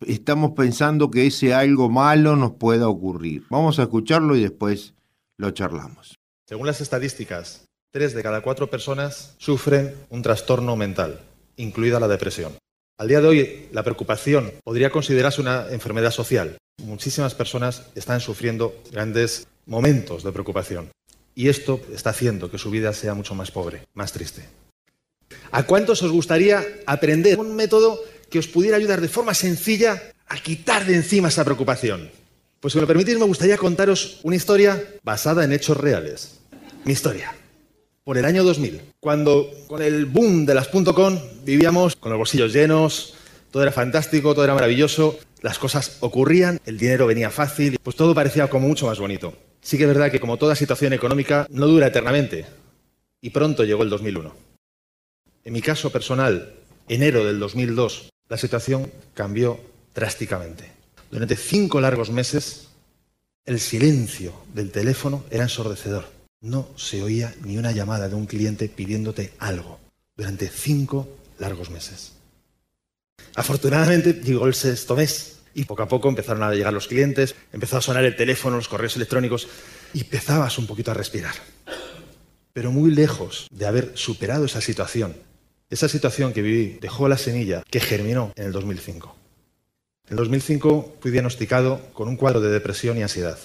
estamos 0.00 0.52
pensando 0.56 1.08
que 1.08 1.26
ese 1.26 1.54
algo 1.54 1.88
malo 1.88 2.34
nos 2.34 2.52
pueda 2.52 2.88
ocurrir. 2.88 3.44
Vamos 3.50 3.78
a 3.78 3.82
escucharlo 3.82 4.34
y 4.34 4.42
después 4.42 4.94
lo 5.36 5.52
charlamos. 5.52 6.16
Según 6.48 6.66
las 6.66 6.80
estadísticas, 6.80 7.66
tres 7.92 8.12
de 8.14 8.24
cada 8.24 8.40
cuatro 8.40 8.70
personas 8.70 9.36
sufren 9.38 9.94
un 10.08 10.22
trastorno 10.22 10.74
mental, 10.74 11.20
incluida 11.56 12.00
la 12.00 12.08
depresión. 12.08 12.54
Al 12.98 13.06
día 13.06 13.20
de 13.20 13.28
hoy, 13.28 13.68
la 13.70 13.84
preocupación 13.84 14.50
podría 14.64 14.90
considerarse 14.90 15.40
una 15.40 15.68
enfermedad 15.70 16.10
social. 16.10 16.56
Muchísimas 16.82 17.34
personas 17.34 17.86
están 17.94 18.20
sufriendo 18.20 18.74
grandes 18.90 19.46
momentos 19.66 20.24
de 20.24 20.32
preocupación. 20.32 20.90
Y 21.34 21.48
esto 21.48 21.80
está 21.92 22.10
haciendo 22.10 22.50
que 22.50 22.58
su 22.58 22.70
vida 22.70 22.92
sea 22.92 23.14
mucho 23.14 23.34
más 23.34 23.50
pobre, 23.50 23.82
más 23.94 24.12
triste. 24.12 24.44
¿A 25.50 25.64
cuántos 25.64 26.02
os 26.02 26.12
gustaría 26.12 26.64
aprender 26.86 27.38
un 27.38 27.56
método 27.56 28.00
que 28.30 28.38
os 28.38 28.48
pudiera 28.48 28.76
ayudar 28.76 29.00
de 29.00 29.08
forma 29.08 29.34
sencilla 29.34 30.00
a 30.28 30.36
quitar 30.36 30.84
de 30.86 30.94
encima 30.94 31.28
esa 31.28 31.44
preocupación? 31.44 32.10
Pues 32.60 32.72
si 32.72 32.78
me 32.78 32.82
lo 32.82 32.88
permitís, 32.88 33.18
me 33.18 33.24
gustaría 33.24 33.58
contaros 33.58 34.20
una 34.22 34.36
historia 34.36 34.82
basada 35.02 35.44
en 35.44 35.52
hechos 35.52 35.76
reales. 35.76 36.38
Mi 36.84 36.92
historia. 36.92 37.34
Por 38.04 38.18
el 38.18 38.24
año 38.26 38.44
2000, 38.44 38.80
cuando 39.00 39.50
con 39.66 39.82
el 39.82 40.06
boom 40.06 40.44
de 40.44 40.54
las 40.54 40.68
.com 40.68 41.18
vivíamos 41.44 41.96
con 41.96 42.10
los 42.10 42.18
bolsillos 42.18 42.52
llenos, 42.52 43.14
todo 43.50 43.62
era 43.62 43.72
fantástico, 43.72 44.34
todo 44.34 44.44
era 44.44 44.54
maravilloso, 44.54 45.18
las 45.40 45.58
cosas 45.58 45.98
ocurrían, 46.00 46.60
el 46.66 46.76
dinero 46.76 47.06
venía 47.06 47.30
fácil, 47.30 47.78
pues 47.82 47.96
todo 47.96 48.14
parecía 48.14 48.48
como 48.48 48.68
mucho 48.68 48.86
más 48.86 48.98
bonito. 48.98 49.34
Sí 49.64 49.78
que 49.78 49.84
es 49.84 49.88
verdad 49.88 50.10
que 50.12 50.20
como 50.20 50.36
toda 50.36 50.54
situación 50.54 50.92
económica 50.92 51.46
no 51.48 51.66
dura 51.66 51.86
eternamente. 51.86 52.44
Y 53.22 53.30
pronto 53.30 53.64
llegó 53.64 53.82
el 53.82 53.88
2001. 53.88 54.34
En 55.42 55.52
mi 55.54 55.62
caso 55.62 55.90
personal, 55.90 56.52
enero 56.86 57.24
del 57.24 57.40
2002, 57.40 58.12
la 58.28 58.36
situación 58.36 58.92
cambió 59.14 59.58
drásticamente. 59.94 60.70
Durante 61.10 61.34
cinco 61.36 61.80
largos 61.80 62.10
meses, 62.10 62.68
el 63.46 63.58
silencio 63.58 64.34
del 64.52 64.70
teléfono 64.70 65.24
era 65.30 65.44
ensordecedor. 65.44 66.10
No 66.42 66.68
se 66.76 67.02
oía 67.02 67.34
ni 67.42 67.56
una 67.56 67.72
llamada 67.72 68.10
de 68.10 68.16
un 68.16 68.26
cliente 68.26 68.68
pidiéndote 68.68 69.32
algo 69.38 69.80
durante 70.14 70.48
cinco 70.48 71.08
largos 71.38 71.70
meses. 71.70 72.12
Afortunadamente 73.34 74.12
llegó 74.12 74.46
el 74.46 74.54
sexto 74.54 74.94
mes 74.94 75.38
y 75.54 75.64
poco 75.64 75.82
a 75.82 75.88
poco 75.88 76.08
empezaron 76.08 76.42
a 76.42 76.52
llegar 76.52 76.72
los 76.72 76.88
clientes, 76.88 77.34
empezó 77.52 77.76
a 77.76 77.82
sonar 77.82 78.04
el 78.04 78.16
teléfono, 78.16 78.56
los 78.56 78.68
correos 78.68 78.96
electrónicos 78.96 79.48
y 79.92 80.00
empezabas 80.00 80.58
un 80.58 80.66
poquito 80.66 80.90
a 80.90 80.94
respirar. 80.94 81.34
Pero 82.52 82.70
muy 82.70 82.90
lejos 82.90 83.48
de 83.50 83.66
haber 83.66 83.92
superado 83.94 84.44
esa 84.44 84.60
situación, 84.60 85.16
esa 85.70 85.88
situación 85.88 86.32
que 86.32 86.42
viví 86.42 86.78
dejó 86.80 87.08
la 87.08 87.18
semilla 87.18 87.62
que 87.70 87.80
germinó 87.80 88.32
en 88.36 88.46
el 88.46 88.52
2005. 88.52 89.16
En 90.06 90.10
el 90.12 90.16
2005 90.16 90.98
fui 91.00 91.10
diagnosticado 91.10 91.80
con 91.94 92.08
un 92.08 92.16
cuadro 92.16 92.40
de 92.40 92.50
depresión 92.50 92.98
y 92.98 93.02
ansiedad. 93.02 93.38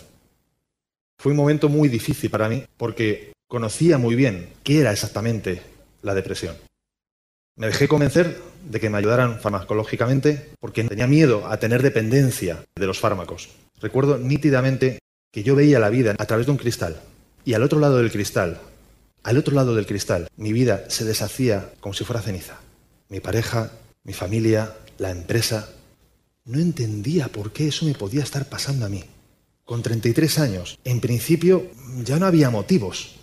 Fue 1.17 1.31
un 1.31 1.37
momento 1.37 1.69
muy 1.69 1.89
difícil 1.89 2.29
para 2.29 2.49
mí 2.49 2.63
porque 2.77 3.33
conocía 3.47 3.97
muy 3.97 4.15
bien 4.15 4.49
qué 4.63 4.81
era 4.81 4.91
exactamente 4.91 5.61
la 6.01 6.13
depresión. 6.13 6.55
Me 7.59 7.67
dejé 7.67 7.89
convencer 7.89 8.41
de 8.71 8.79
que 8.79 8.89
me 8.89 8.97
ayudaran 8.97 9.41
farmacológicamente 9.41 10.49
porque 10.61 10.85
tenía 10.85 11.07
miedo 11.07 11.45
a 11.45 11.57
tener 11.57 11.83
dependencia 11.83 12.63
de 12.73 12.87
los 12.87 12.99
fármacos. 12.99 13.49
Recuerdo 13.81 14.17
nítidamente 14.17 14.99
que 15.29 15.43
yo 15.43 15.57
veía 15.57 15.77
la 15.77 15.89
vida 15.89 16.15
a 16.17 16.25
través 16.25 16.45
de 16.45 16.53
un 16.53 16.57
cristal 16.57 17.01
y 17.43 17.55
al 17.55 17.63
otro 17.63 17.81
lado 17.81 17.97
del 17.97 18.13
cristal, 18.13 18.61
al 19.23 19.37
otro 19.37 19.53
lado 19.53 19.75
del 19.75 19.85
cristal, 19.85 20.29
mi 20.37 20.53
vida 20.53 20.85
se 20.87 21.03
deshacía 21.03 21.73
como 21.81 21.93
si 21.93 22.05
fuera 22.05 22.21
ceniza. 22.21 22.61
Mi 23.09 23.19
pareja, 23.19 23.73
mi 24.05 24.13
familia, 24.13 24.77
la 24.97 25.11
empresa. 25.11 25.67
No 26.45 26.59
entendía 26.59 27.27
por 27.27 27.51
qué 27.51 27.67
eso 27.67 27.85
me 27.85 27.93
podía 27.93 28.23
estar 28.23 28.47
pasando 28.47 28.85
a 28.85 28.89
mí. 28.89 29.03
Con 29.65 29.83
33 29.83 30.39
años, 30.39 30.79
en 30.85 31.01
principio 31.01 31.67
ya 32.05 32.19
no 32.19 32.25
había 32.25 32.51
motivos. 32.51 33.15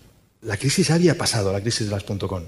La 0.43 0.59
crisis 0.59 0.91
había 0.91 1.17
pasado, 1.17 1.55
la 1.55 1.63
crisis 1.63 1.87
de 1.89 1.93
las 1.93 2.05
.com. 2.05 2.43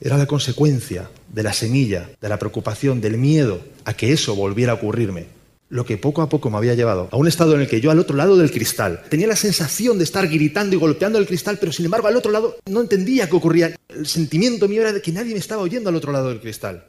Era 0.00 0.18
la 0.18 0.26
consecuencia 0.26 1.10
de 1.28 1.42
la 1.42 1.52
semilla, 1.52 2.10
de 2.20 2.28
la 2.28 2.38
preocupación, 2.38 3.00
del 3.00 3.16
miedo 3.16 3.60
a 3.84 3.94
que 3.94 4.12
eso 4.12 4.34
volviera 4.34 4.72
a 4.72 4.76
ocurrirme. 4.76 5.26
Lo 5.70 5.84
que 5.84 5.96
poco 5.96 6.22
a 6.22 6.28
poco 6.28 6.50
me 6.50 6.56
había 6.58 6.74
llevado 6.74 7.08
a 7.10 7.16
un 7.16 7.26
estado 7.26 7.54
en 7.54 7.62
el 7.62 7.68
que 7.68 7.80
yo 7.80 7.90
al 7.90 7.98
otro 7.98 8.16
lado 8.16 8.36
del 8.36 8.50
cristal 8.50 9.02
tenía 9.08 9.26
la 9.26 9.36
sensación 9.36 9.98
de 9.98 10.04
estar 10.04 10.28
gritando 10.28 10.76
y 10.76 10.78
golpeando 10.78 11.18
el 11.18 11.26
cristal, 11.26 11.58
pero 11.58 11.72
sin 11.72 11.86
embargo 11.86 12.06
al 12.06 12.16
otro 12.16 12.30
lado 12.30 12.56
no 12.66 12.80
entendía 12.80 13.28
qué 13.28 13.36
ocurría. 13.36 13.74
El 13.88 14.06
sentimiento 14.06 14.68
mío 14.68 14.82
era 14.82 14.92
de 14.92 15.00
que 15.00 15.10
nadie 15.10 15.32
me 15.32 15.40
estaba 15.40 15.62
oyendo 15.62 15.88
al 15.88 15.96
otro 15.96 16.12
lado 16.12 16.28
del 16.28 16.40
cristal. 16.40 16.86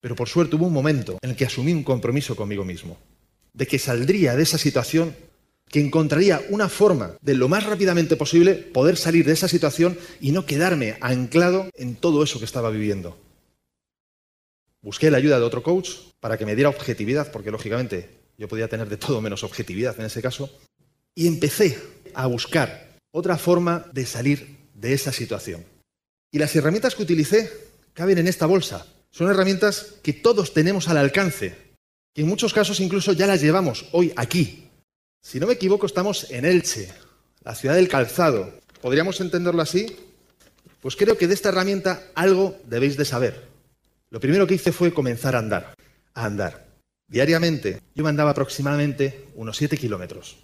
Pero 0.00 0.16
por 0.16 0.28
suerte 0.28 0.56
hubo 0.56 0.66
un 0.66 0.72
momento 0.72 1.18
en 1.20 1.30
el 1.30 1.36
que 1.36 1.44
asumí 1.44 1.72
un 1.72 1.84
compromiso 1.84 2.36
conmigo 2.36 2.64
mismo, 2.64 2.96
de 3.52 3.66
que 3.66 3.78
saldría 3.78 4.34
de 4.34 4.42
esa 4.42 4.58
situación 4.58 5.14
que 5.74 5.80
encontraría 5.80 6.40
una 6.50 6.68
forma 6.68 7.16
de 7.20 7.34
lo 7.34 7.48
más 7.48 7.64
rápidamente 7.64 8.14
posible 8.14 8.54
poder 8.54 8.96
salir 8.96 9.26
de 9.26 9.32
esa 9.32 9.48
situación 9.48 9.98
y 10.20 10.30
no 10.30 10.46
quedarme 10.46 10.96
anclado 11.00 11.68
en 11.74 11.96
todo 11.96 12.22
eso 12.22 12.38
que 12.38 12.44
estaba 12.44 12.70
viviendo. 12.70 13.18
Busqué 14.82 15.10
la 15.10 15.16
ayuda 15.16 15.40
de 15.40 15.44
otro 15.44 15.64
coach 15.64 15.90
para 16.20 16.38
que 16.38 16.46
me 16.46 16.54
diera 16.54 16.68
objetividad, 16.68 17.32
porque 17.32 17.50
lógicamente 17.50 18.08
yo 18.38 18.46
podía 18.46 18.68
tener 18.68 18.88
de 18.88 18.98
todo 18.98 19.20
menos 19.20 19.42
objetividad 19.42 19.98
en 19.98 20.06
ese 20.06 20.22
caso, 20.22 20.48
y 21.12 21.26
empecé 21.26 21.76
a 22.14 22.28
buscar 22.28 22.96
otra 23.10 23.36
forma 23.36 23.84
de 23.92 24.06
salir 24.06 24.56
de 24.74 24.92
esa 24.92 25.10
situación. 25.10 25.64
Y 26.30 26.38
las 26.38 26.54
herramientas 26.54 26.94
que 26.94 27.02
utilicé 27.02 27.50
caben 27.94 28.18
en 28.18 28.28
esta 28.28 28.46
bolsa. 28.46 28.86
Son 29.10 29.28
herramientas 29.28 29.96
que 30.04 30.12
todos 30.12 30.54
tenemos 30.54 30.86
al 30.86 30.98
alcance, 30.98 31.56
que 32.14 32.22
en 32.22 32.28
muchos 32.28 32.54
casos 32.54 32.78
incluso 32.78 33.12
ya 33.12 33.26
las 33.26 33.40
llevamos 33.40 33.86
hoy 33.90 34.12
aquí, 34.14 34.64
si 35.24 35.40
no 35.40 35.46
me 35.46 35.54
equivoco, 35.54 35.86
estamos 35.86 36.30
en 36.30 36.44
Elche, 36.44 36.92
la 37.44 37.54
ciudad 37.54 37.76
del 37.76 37.88
calzado. 37.88 38.52
¿Podríamos 38.82 39.22
entenderlo 39.22 39.62
así? 39.62 39.96
Pues 40.82 40.96
creo 40.96 41.16
que 41.16 41.26
de 41.26 41.32
esta 41.32 41.48
herramienta 41.48 42.02
algo 42.14 42.58
debéis 42.66 42.98
de 42.98 43.06
saber. 43.06 43.48
Lo 44.10 44.20
primero 44.20 44.46
que 44.46 44.54
hice 44.54 44.70
fue 44.70 44.92
comenzar 44.92 45.34
a 45.34 45.38
andar, 45.38 45.74
a 46.12 46.26
andar. 46.26 46.66
Diariamente 47.08 47.80
yo 47.94 48.04
me 48.04 48.10
andaba 48.10 48.32
aproximadamente 48.32 49.28
unos 49.34 49.56
7 49.56 49.78
kilómetros. 49.78 50.36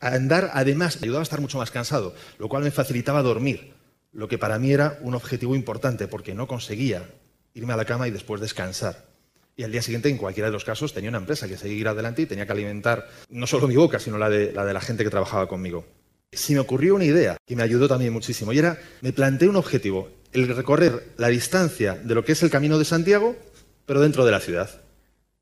A 0.00 0.08
andar 0.08 0.50
además 0.54 1.00
me 1.00 1.04
ayudaba 1.04 1.22
a 1.22 1.22
estar 1.22 1.40
mucho 1.40 1.58
más 1.58 1.70
cansado, 1.70 2.12
lo 2.38 2.48
cual 2.48 2.64
me 2.64 2.72
facilitaba 2.72 3.22
dormir, 3.22 3.74
lo 4.12 4.26
que 4.26 4.38
para 4.38 4.58
mí 4.58 4.72
era 4.72 4.98
un 5.02 5.14
objetivo 5.14 5.54
importante 5.54 6.08
porque 6.08 6.34
no 6.34 6.48
conseguía 6.48 7.08
irme 7.54 7.74
a 7.74 7.76
la 7.76 7.84
cama 7.84 8.08
y 8.08 8.10
después 8.10 8.40
descansar. 8.40 9.04
Y 9.58 9.64
al 9.64 9.72
día 9.72 9.80
siguiente, 9.80 10.10
en 10.10 10.18
cualquiera 10.18 10.48
de 10.48 10.52
los 10.52 10.64
casos, 10.64 10.92
tenía 10.92 11.08
una 11.08 11.18
empresa 11.18 11.48
que 11.48 11.56
seguir 11.56 11.88
adelante 11.88 12.20
y 12.20 12.26
tenía 12.26 12.44
que 12.44 12.52
alimentar 12.52 13.08
no 13.30 13.46
solo 13.46 13.66
mi 13.66 13.76
boca, 13.76 13.98
sino 13.98 14.18
la 14.18 14.28
de, 14.28 14.52
la 14.52 14.80
gente 14.82 15.02
que 15.02 15.08
trabajaba 15.08 15.48
conmigo. 15.48 15.86
Se 16.30 16.52
me 16.52 16.58
ocurrió 16.58 16.94
una 16.94 17.06
idea 17.06 17.38
que 17.46 17.56
me 17.56 17.62
ayudó 17.62 17.88
también 17.88 18.12
muchísimo 18.12 18.52
y 18.52 18.58
era, 18.58 18.78
me 19.00 19.14
planteé 19.14 19.48
un 19.48 19.56
objetivo, 19.56 20.10
el 20.32 20.54
recorrer 20.54 21.14
la 21.16 21.28
distancia 21.28 21.94
de 21.94 22.14
lo 22.14 22.22
que 22.22 22.32
es 22.32 22.42
el 22.42 22.50
Camino 22.50 22.78
de 22.78 22.84
Santiago, 22.84 23.34
pero 23.86 24.02
dentro 24.02 24.26
de 24.26 24.32
la 24.32 24.40
ciudad. 24.40 24.82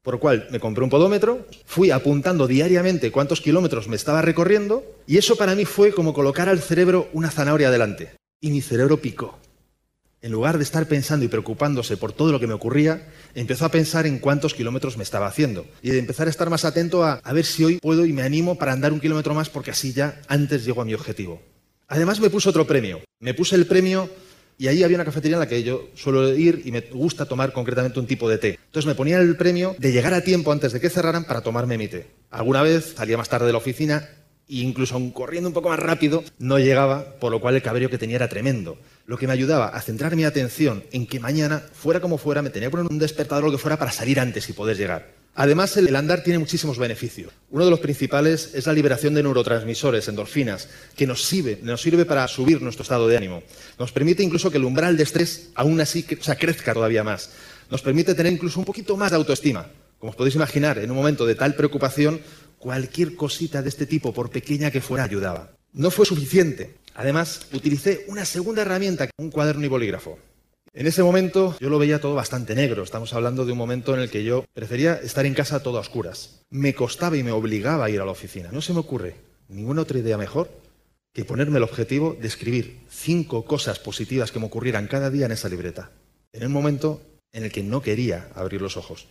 Por 0.03 0.15
lo 0.15 0.21
cual 0.21 0.47
me 0.51 0.61
compré 0.61 0.85
un 0.85 0.91
podómetro, 0.91 1.49
fui 1.65 1.91
apuntando 1.91 2.47
diariamente 2.47 3.11
cuántos 3.11 3.41
kilómetros 3.41 3.89
me 3.89 3.97
estaba 3.97 4.23
recorriendo 4.23 4.85
y 5.09 5.17
eso 5.17 5.35
para 5.35 5.57
mí 5.57 5.65
fue 5.65 5.93
como 5.93 6.15
colocar 6.15 6.49
al 6.49 6.61
cerebro 6.61 7.09
una 7.15 7.33
zanahoria 7.33 7.73
delante. 7.73 8.13
Y 8.41 8.51
mi 8.51 8.61
cerebro 8.61 8.99
picó 8.99 9.41
en 10.25 10.33
lugar 10.33 10.57
de 10.57 10.65
estar 10.65 10.89
pensando 10.89 11.27
y 11.27 11.29
preocupándose 11.29 11.99
por 11.99 12.15
todo 12.15 12.33
lo 12.33 12.41
que 12.41 12.47
me 12.47 12.55
ocurría, 12.55 13.07
empezó 13.35 13.67
a 13.67 13.71
pensar 13.71 14.07
en 14.07 14.19
cuántos 14.19 14.55
kilómetros 14.55 14.97
me 14.97 15.03
estaba 15.03 15.27
haciendo 15.27 15.67
y 15.83 15.91
de 15.91 15.99
empezar 15.99 16.29
a 16.29 16.31
estar 16.31 16.49
más 16.49 16.65
atento 16.65 17.05
a, 17.05 17.21
a 17.23 17.33
ver 17.35 17.45
si 17.45 17.63
hoy 17.63 17.79
puedo 17.79 18.07
y 18.07 18.15
me 18.15 18.23
animo 18.23 18.57
para 18.57 18.73
andar 18.73 18.95
un 18.95 19.01
kilómetro 19.01 19.35
más 19.35 19.51
porque 19.51 19.71
así 19.71 19.93
ya 19.93 20.23
antes 20.27 20.65
llego 20.65 20.81
a 20.81 20.87
mi 20.87 20.95
objetivo. 20.95 21.43
Además 21.89 22.21
me 22.21 22.31
puse 22.31 22.49
otro 22.49 22.67
premio. 22.67 23.01
Me 23.21 23.35
puse 23.35 23.55
el 23.55 23.67
premio 23.67 24.09
y 24.57 24.69
ahí 24.69 24.83
había 24.83 24.97
una 24.97 25.05
cafetería 25.05 25.37
en 25.37 25.41
la 25.41 25.49
que 25.49 25.63
yo 25.63 25.91
suelo 25.95 26.35
ir 26.35 26.63
y 26.65 26.73
me 26.73 26.81
gusta 26.81 27.27
tomar 27.27 27.53
concretamente 27.53 28.01
un 28.01 28.07
tipo 28.07 28.27
de 28.27 28.39
té. 28.39 28.59
Entonces 28.65 28.87
me 28.87 28.95
ponía 28.95 29.19
el 29.19 29.37
premio 29.37 29.77
de 29.79 29.93
llegar 29.93 30.15
a 30.15 30.23
tiempo 30.23 30.53
antes 30.53 30.73
de 30.73 30.81
que 30.81 30.89
cerraran 30.89 31.25
para 31.25 31.43
tomarme 31.43 31.77
mi 31.77 31.89
té. 31.89 32.07
Alguna 32.31 32.63
vez 32.63 32.95
salía 32.97 33.19
más 33.19 33.29
tarde 33.29 33.45
de 33.45 33.53
la 33.53 33.59
oficina 33.59 34.09
e 34.49 34.57
incluso 34.57 35.01
corriendo 35.13 35.49
un 35.49 35.55
poco 35.55 35.69
más 35.69 35.79
rápido, 35.79 36.23
no 36.39 36.59
llegaba, 36.59 37.17
por 37.21 37.33
lo 37.33 37.41
cual 37.41 37.55
el 37.55 37.63
cabello 37.63 37.91
que 37.91 37.99
tenía 37.99 38.17
era 38.17 38.29
tremendo. 38.29 38.79
Lo 39.07 39.19
que 39.19 39.27
me 39.27 39.33
ayudaba 39.33 39.69
a 39.69 39.81
centrar 39.81 40.17
mi 40.17 40.25
atención 40.25 40.85
en 40.93 41.07
que 41.07 41.21
mañana, 41.21 41.63
fuera 41.73 42.01
como 42.01 42.19
fuera, 42.19 42.43
me 42.43 42.51
tenía 42.51 42.69
que 42.69 42.77
poner 42.77 42.91
un 42.91 42.99
despertador 42.99 43.45
o 43.45 43.47
lo 43.47 43.53
que 43.53 43.59
fuera 43.59 43.79
para 43.79 43.93
salir 43.93 44.21
antes 44.21 44.49
y 44.49 44.53
poder 44.53 44.77
llegar. 44.77 45.25
Además, 45.37 45.77
el 45.77 45.97
andar 45.97 46.23
tiene 46.23 46.39
muchísimos 46.39 46.79
beneficios. 46.79 47.33
Uno 47.51 47.65
de 47.65 47.71
los 47.71 47.81
principales 47.81 48.51
es 48.55 48.67
la 48.67 48.73
liberación 48.73 49.15
de 49.15 49.23
neurotransmisores, 49.23 50.07
endorfinas, 50.07 50.69
que 50.97 51.09
nos 51.09 51.25
sirve, 51.25 51.59
nos 51.61 51.83
sirve 51.83 52.05
para 52.05 52.29
subir 52.29 52.63
nuestro 52.63 52.83
estado 52.83 53.09
de 53.09 53.17
ánimo. 53.17 53.43
Nos 53.77 53.91
permite 53.91 54.23
incluso 54.23 54.51
que 54.51 54.59
el 54.59 54.65
umbral 54.65 54.97
de 54.97 55.03
estrés 55.03 55.49
aún 55.57 55.81
así 55.81 56.07
o 56.09 56.35
crezca 56.37 56.73
todavía 56.73 57.03
más. 57.03 57.31
Nos 57.69 57.83
permite 57.83 58.15
tener 58.15 58.33
incluso 58.33 58.61
un 58.61 58.65
poquito 58.65 58.97
más 58.97 59.11
de 59.11 59.17
autoestima. 59.17 59.67
Como 59.99 60.11
os 60.11 60.17
podéis 60.17 60.37
imaginar, 60.37 60.79
en 60.79 60.91
un 60.91 60.97
momento 60.97 61.27
de 61.27 61.35
tal 61.35 61.55
preocupación, 61.55 62.21
Cualquier 62.65 63.15
cosita 63.15 63.61
de 63.61 63.69
este 63.69 63.85
tipo, 63.85 64.15
por 64.15 64.31
pequeña 64.31 64.71
que 64.71 64.81
fuera, 64.81 65.05
ayudaba. 65.05 65.51
No 65.75 65.91
fue 65.91 66.07
suficiente. 66.07 66.77
Además, 66.95 67.47
utilicé 67.53 68.07
una 68.09 68.25
segunda 68.25 68.63
herramienta, 68.63 69.11
un 69.19 69.31
cuaderno 69.31 69.67
y 69.67 69.69
bolígrafo. 69.69 70.19
En 70.73 70.87
ese 70.87 71.03
momento 71.03 71.59
yo 71.61 71.69
lo 71.69 71.79
veía 71.79 72.01
todo 72.01 72.15
bastante 72.15 72.55
negro. 72.55 72.83
Estamos 72.83 73.13
hablando 73.13 73.45
de 73.45 73.53
un 73.53 73.59
momento 73.59 73.93
en 73.93 74.01
el 74.01 74.09
que 74.09 74.25
yo 74.25 74.47
prefería 74.55 74.95
estar 74.95 75.27
en 75.27 75.35
casa 75.35 75.63
todo 75.63 75.77
a 75.77 75.83
oscuras. 75.83 76.41
Me 76.49 76.75
costaba 76.75 77.19
y 77.19 77.23
me 77.23 77.33
obligaba 77.33 77.85
a 77.85 77.91
ir 77.91 78.01
a 78.01 78.07
la 78.07 78.13
oficina. 78.13 78.49
No 78.51 78.63
se 78.63 78.73
me 78.73 78.79
ocurre 78.79 79.17
ninguna 79.49 79.83
otra 79.83 79.99
idea 79.99 80.17
mejor 80.17 80.49
que 81.13 81.27
ponerme 81.27 81.59
el 81.59 81.65
objetivo 81.65 82.17
de 82.19 82.29
escribir 82.29 82.81
cinco 82.89 83.45
cosas 83.45 83.79
positivas 83.79 84.33
que 84.33 84.39
me 84.39 84.47
ocurrieran 84.47 84.87
cada 84.87 85.11
día 85.11 85.27
en 85.27 85.33
esa 85.33 85.51
libreta. 85.51 85.91
En 86.33 86.47
un 86.47 86.53
momento 86.53 87.03
en 87.31 87.45
el 87.45 87.53
que 87.53 87.63
no 87.63 87.83
quería 87.83 88.31
abrir 88.35 88.63
los 88.63 88.79
ojos. 88.79 89.07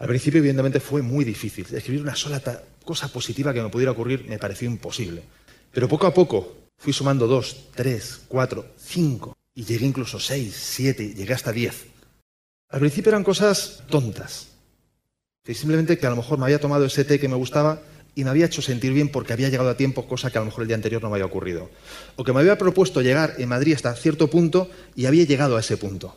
Al 0.00 0.08
principio, 0.08 0.38
evidentemente, 0.38 0.80
fue 0.80 1.02
muy 1.02 1.26
difícil. 1.26 1.66
Escribir 1.70 2.00
una 2.00 2.16
sola 2.16 2.40
cosa 2.84 3.08
positiva 3.08 3.52
que 3.52 3.62
me 3.62 3.68
pudiera 3.68 3.92
ocurrir 3.92 4.24
me 4.26 4.38
pareció 4.38 4.68
imposible. 4.68 5.22
Pero 5.70 5.88
poco 5.88 6.06
a 6.06 6.14
poco 6.14 6.56
fui 6.78 6.94
sumando 6.94 7.26
dos, 7.26 7.68
tres, 7.74 8.22
cuatro, 8.26 8.64
cinco, 8.78 9.36
y 9.54 9.64
llegué 9.64 9.84
incluso 9.84 10.18
seis, 10.18 10.56
siete, 10.56 11.14
llegué 11.14 11.34
hasta 11.34 11.52
diez. 11.52 11.86
Al 12.70 12.80
principio 12.80 13.10
eran 13.10 13.24
cosas 13.24 13.82
tontas, 13.90 14.48
simplemente 15.44 15.98
que 15.98 16.06
a 16.06 16.10
lo 16.10 16.16
mejor 16.16 16.38
me 16.38 16.44
había 16.44 16.60
tomado 16.60 16.86
ese 16.86 17.04
té 17.04 17.20
que 17.20 17.28
me 17.28 17.34
gustaba 17.34 17.82
y 18.14 18.24
me 18.24 18.30
había 18.30 18.46
hecho 18.46 18.62
sentir 18.62 18.94
bien 18.94 19.10
porque 19.10 19.34
había 19.34 19.50
llegado 19.50 19.68
a 19.68 19.76
tiempo, 19.76 20.08
cosa 20.08 20.30
que 20.30 20.38
a 20.38 20.40
lo 20.40 20.46
mejor 20.46 20.62
el 20.62 20.68
día 20.68 20.76
anterior 20.76 21.02
no 21.02 21.10
me 21.10 21.16
había 21.16 21.26
ocurrido. 21.26 21.68
O 22.16 22.24
que 22.24 22.32
me 22.32 22.40
había 22.40 22.56
propuesto 22.56 23.02
llegar 23.02 23.34
en 23.36 23.48
Madrid 23.50 23.74
hasta 23.74 23.94
cierto 23.96 24.30
punto 24.30 24.70
y 24.94 25.04
había 25.04 25.24
llegado 25.24 25.56
a 25.56 25.60
ese 25.60 25.76
punto. 25.76 26.16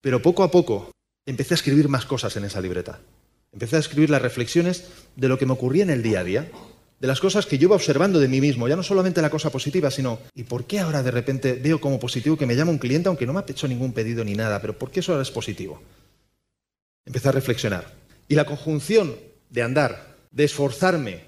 Pero 0.00 0.22
poco 0.22 0.44
a 0.44 0.50
poco 0.50 0.92
empecé 1.26 1.54
a 1.54 1.56
escribir 1.56 1.88
más 1.88 2.04
cosas 2.04 2.36
en 2.36 2.44
esa 2.44 2.60
libreta. 2.60 3.00
Empecé 3.52 3.76
a 3.76 3.80
escribir 3.80 4.10
las 4.10 4.22
reflexiones 4.22 4.84
de 5.16 5.28
lo 5.28 5.38
que 5.38 5.46
me 5.46 5.52
ocurría 5.52 5.82
en 5.82 5.90
el 5.90 6.02
día 6.02 6.20
a 6.20 6.24
día, 6.24 6.50
de 7.00 7.06
las 7.06 7.20
cosas 7.20 7.46
que 7.46 7.56
yo 7.56 7.66
iba 7.66 7.76
observando 7.76 8.20
de 8.20 8.28
mí 8.28 8.40
mismo, 8.40 8.68
ya 8.68 8.76
no 8.76 8.82
solamente 8.82 9.22
la 9.22 9.30
cosa 9.30 9.50
positiva, 9.50 9.90
sino 9.90 10.18
¿y 10.34 10.44
por 10.44 10.66
qué 10.66 10.80
ahora 10.80 11.02
de 11.02 11.10
repente 11.10 11.54
veo 11.54 11.80
como 11.80 11.98
positivo 11.98 12.36
que 12.36 12.46
me 12.46 12.54
llama 12.54 12.70
un 12.70 12.78
cliente 12.78 13.08
aunque 13.08 13.26
no 13.26 13.32
me 13.32 13.40
ha 13.40 13.44
hecho 13.48 13.66
ningún 13.66 13.92
pedido 13.92 14.22
ni 14.22 14.34
nada, 14.34 14.60
pero 14.60 14.78
¿por 14.78 14.90
qué 14.90 15.00
eso 15.00 15.12
ahora 15.12 15.22
es 15.22 15.30
positivo? 15.30 15.82
Empecé 17.06 17.30
a 17.30 17.32
reflexionar. 17.32 17.92
Y 18.28 18.34
la 18.34 18.44
conjunción 18.44 19.16
de 19.48 19.62
andar, 19.62 20.14
de 20.30 20.44
esforzarme 20.44 21.24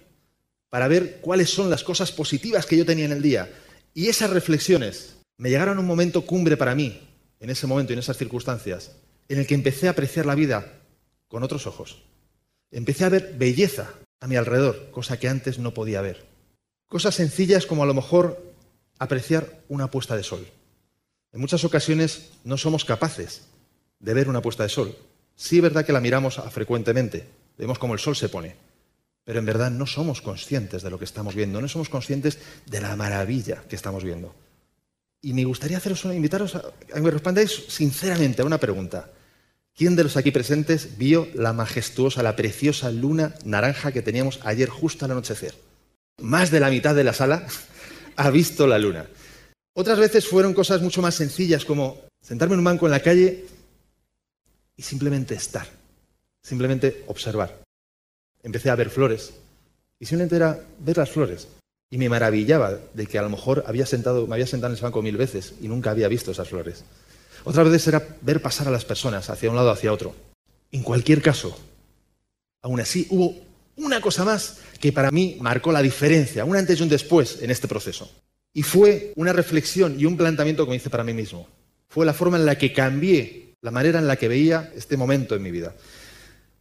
para 0.68 0.88
ver 0.88 1.20
cuáles 1.20 1.50
son 1.50 1.70
las 1.70 1.82
cosas 1.82 2.12
positivas 2.12 2.66
que 2.66 2.76
yo 2.76 2.84
tenía 2.84 3.06
en 3.06 3.12
el 3.12 3.22
día 3.22 3.50
y 3.94 4.08
esas 4.08 4.30
reflexiones 4.30 5.16
me 5.38 5.50
llegaron 5.50 5.78
a 5.78 5.80
un 5.80 5.86
momento 5.86 6.24
cumbre 6.24 6.56
para 6.56 6.74
mí, 6.74 7.00
en 7.40 7.50
ese 7.50 7.66
momento 7.66 7.92
y 7.92 7.94
en 7.94 8.00
esas 8.00 8.16
circunstancias, 8.16 8.92
en 9.28 9.38
el 9.38 9.46
que 9.46 9.54
empecé 9.54 9.88
a 9.88 9.92
apreciar 9.92 10.26
la 10.26 10.34
vida 10.34 10.80
con 11.28 11.42
otros 11.42 11.66
ojos. 11.66 12.02
Empecé 12.70 13.04
a 13.04 13.08
ver 13.08 13.34
belleza 13.36 13.90
a 14.20 14.26
mi 14.26 14.36
alrededor, 14.36 14.90
cosa 14.90 15.18
que 15.18 15.28
antes 15.28 15.58
no 15.58 15.74
podía 15.74 16.00
ver. 16.00 16.24
Cosas 16.86 17.14
sencillas 17.14 17.66
como 17.66 17.82
a 17.82 17.86
lo 17.86 17.94
mejor 17.94 18.42
apreciar 18.98 19.62
una 19.68 19.90
puesta 19.90 20.16
de 20.16 20.22
sol. 20.22 20.46
En 21.32 21.40
muchas 21.40 21.64
ocasiones 21.64 22.30
no 22.44 22.58
somos 22.58 22.84
capaces 22.84 23.42
de 23.98 24.14
ver 24.14 24.28
una 24.28 24.42
puesta 24.42 24.62
de 24.62 24.68
sol. 24.68 24.96
Sí 25.34 25.56
es 25.56 25.62
verdad 25.62 25.86
que 25.86 25.92
la 25.92 26.00
miramos 26.00 26.40
frecuentemente, 26.50 27.26
vemos 27.56 27.78
cómo 27.78 27.94
el 27.94 28.00
sol 28.00 28.14
se 28.14 28.28
pone, 28.28 28.54
pero 29.24 29.38
en 29.38 29.46
verdad 29.46 29.70
no 29.70 29.86
somos 29.86 30.20
conscientes 30.20 30.82
de 30.82 30.90
lo 30.90 30.98
que 30.98 31.04
estamos 31.04 31.34
viendo, 31.34 31.60
no 31.60 31.68
somos 31.68 31.88
conscientes 31.88 32.38
de 32.66 32.80
la 32.80 32.94
maravilla 32.96 33.64
que 33.68 33.76
estamos 33.76 34.04
viendo. 34.04 34.34
Y 35.22 35.32
me 35.32 35.44
gustaría 35.44 35.78
haceros 35.78 36.04
invitaros 36.04 36.56
a, 36.56 36.58
a 36.58 36.94
que 36.94 37.00
me 37.00 37.10
respondáis 37.10 37.64
sinceramente 37.68 38.42
a 38.42 38.44
una 38.44 38.58
pregunta. 38.58 39.10
¿Quién 39.74 39.96
de 39.96 40.02
los 40.02 40.16
aquí 40.16 40.30
presentes 40.30 40.98
vio 40.98 41.28
la 41.34 41.54
majestuosa, 41.54 42.22
la 42.22 42.36
preciosa 42.36 42.90
luna 42.90 43.34
naranja 43.44 43.92
que 43.92 44.02
teníamos 44.02 44.40
ayer 44.44 44.68
justo 44.68 45.04
al 45.04 45.12
anochecer? 45.12 45.54
Más 46.20 46.50
de 46.50 46.60
la 46.60 46.68
mitad 46.68 46.94
de 46.94 47.04
la 47.04 47.14
sala 47.14 47.46
ha 48.16 48.30
visto 48.30 48.66
la 48.66 48.78
luna. 48.78 49.06
Otras 49.74 49.98
veces 49.98 50.28
fueron 50.28 50.52
cosas 50.52 50.82
mucho 50.82 51.00
más 51.00 51.14
sencillas 51.14 51.64
como 51.64 52.02
sentarme 52.20 52.54
en 52.54 52.58
un 52.58 52.64
banco 52.64 52.86
en 52.86 52.92
la 52.92 53.00
calle 53.00 53.46
y 54.76 54.82
simplemente 54.82 55.34
estar, 55.34 55.66
simplemente 56.42 57.04
observar. 57.06 57.62
Empecé 58.42 58.68
a 58.68 58.76
ver 58.76 58.90
flores 58.90 59.32
y 59.98 60.04
simplemente 60.04 60.36
era 60.36 60.60
ver 60.80 60.98
las 60.98 61.10
flores. 61.10 61.48
Y 61.92 61.98
me 61.98 62.08
maravillaba 62.08 62.78
de 62.94 63.06
que 63.06 63.18
a 63.18 63.22
lo 63.22 63.28
mejor 63.28 63.64
había 63.66 63.84
sentado, 63.84 64.26
me 64.26 64.34
había 64.34 64.46
sentado 64.46 64.72
en 64.72 64.76
ese 64.76 64.82
banco 64.82 65.02
mil 65.02 65.18
veces 65.18 65.52
y 65.60 65.68
nunca 65.68 65.90
había 65.90 66.08
visto 66.08 66.30
esas 66.30 66.48
flores. 66.48 66.84
Otras 67.44 67.66
veces 67.66 67.86
era 67.86 68.16
ver 68.22 68.40
pasar 68.40 68.66
a 68.66 68.70
las 68.70 68.86
personas 68.86 69.28
hacia 69.28 69.50
un 69.50 69.56
lado 69.56 69.68
o 69.68 69.72
hacia 69.72 69.92
otro. 69.92 70.14
En 70.70 70.82
cualquier 70.82 71.20
caso, 71.20 71.54
aún 72.62 72.80
así 72.80 73.06
hubo 73.10 73.36
una 73.76 74.00
cosa 74.00 74.24
más 74.24 74.60
que 74.80 74.90
para 74.90 75.10
mí 75.10 75.36
marcó 75.40 75.70
la 75.70 75.82
diferencia, 75.82 76.46
un 76.46 76.56
antes 76.56 76.80
y 76.80 76.82
un 76.82 76.88
después 76.88 77.42
en 77.42 77.50
este 77.50 77.68
proceso. 77.68 78.10
Y 78.54 78.62
fue 78.62 79.12
una 79.16 79.34
reflexión 79.34 80.00
y 80.00 80.06
un 80.06 80.16
planteamiento 80.16 80.64
que 80.64 80.70
me 80.70 80.76
hice 80.76 80.88
para 80.88 81.04
mí 81.04 81.12
mismo. 81.12 81.46
Fue 81.88 82.06
la 82.06 82.14
forma 82.14 82.38
en 82.38 82.46
la 82.46 82.56
que 82.56 82.72
cambié 82.72 83.54
la 83.60 83.70
manera 83.70 83.98
en 83.98 84.06
la 84.06 84.16
que 84.16 84.28
veía 84.28 84.72
este 84.74 84.96
momento 84.96 85.34
en 85.34 85.42
mi 85.42 85.50
vida. 85.50 85.74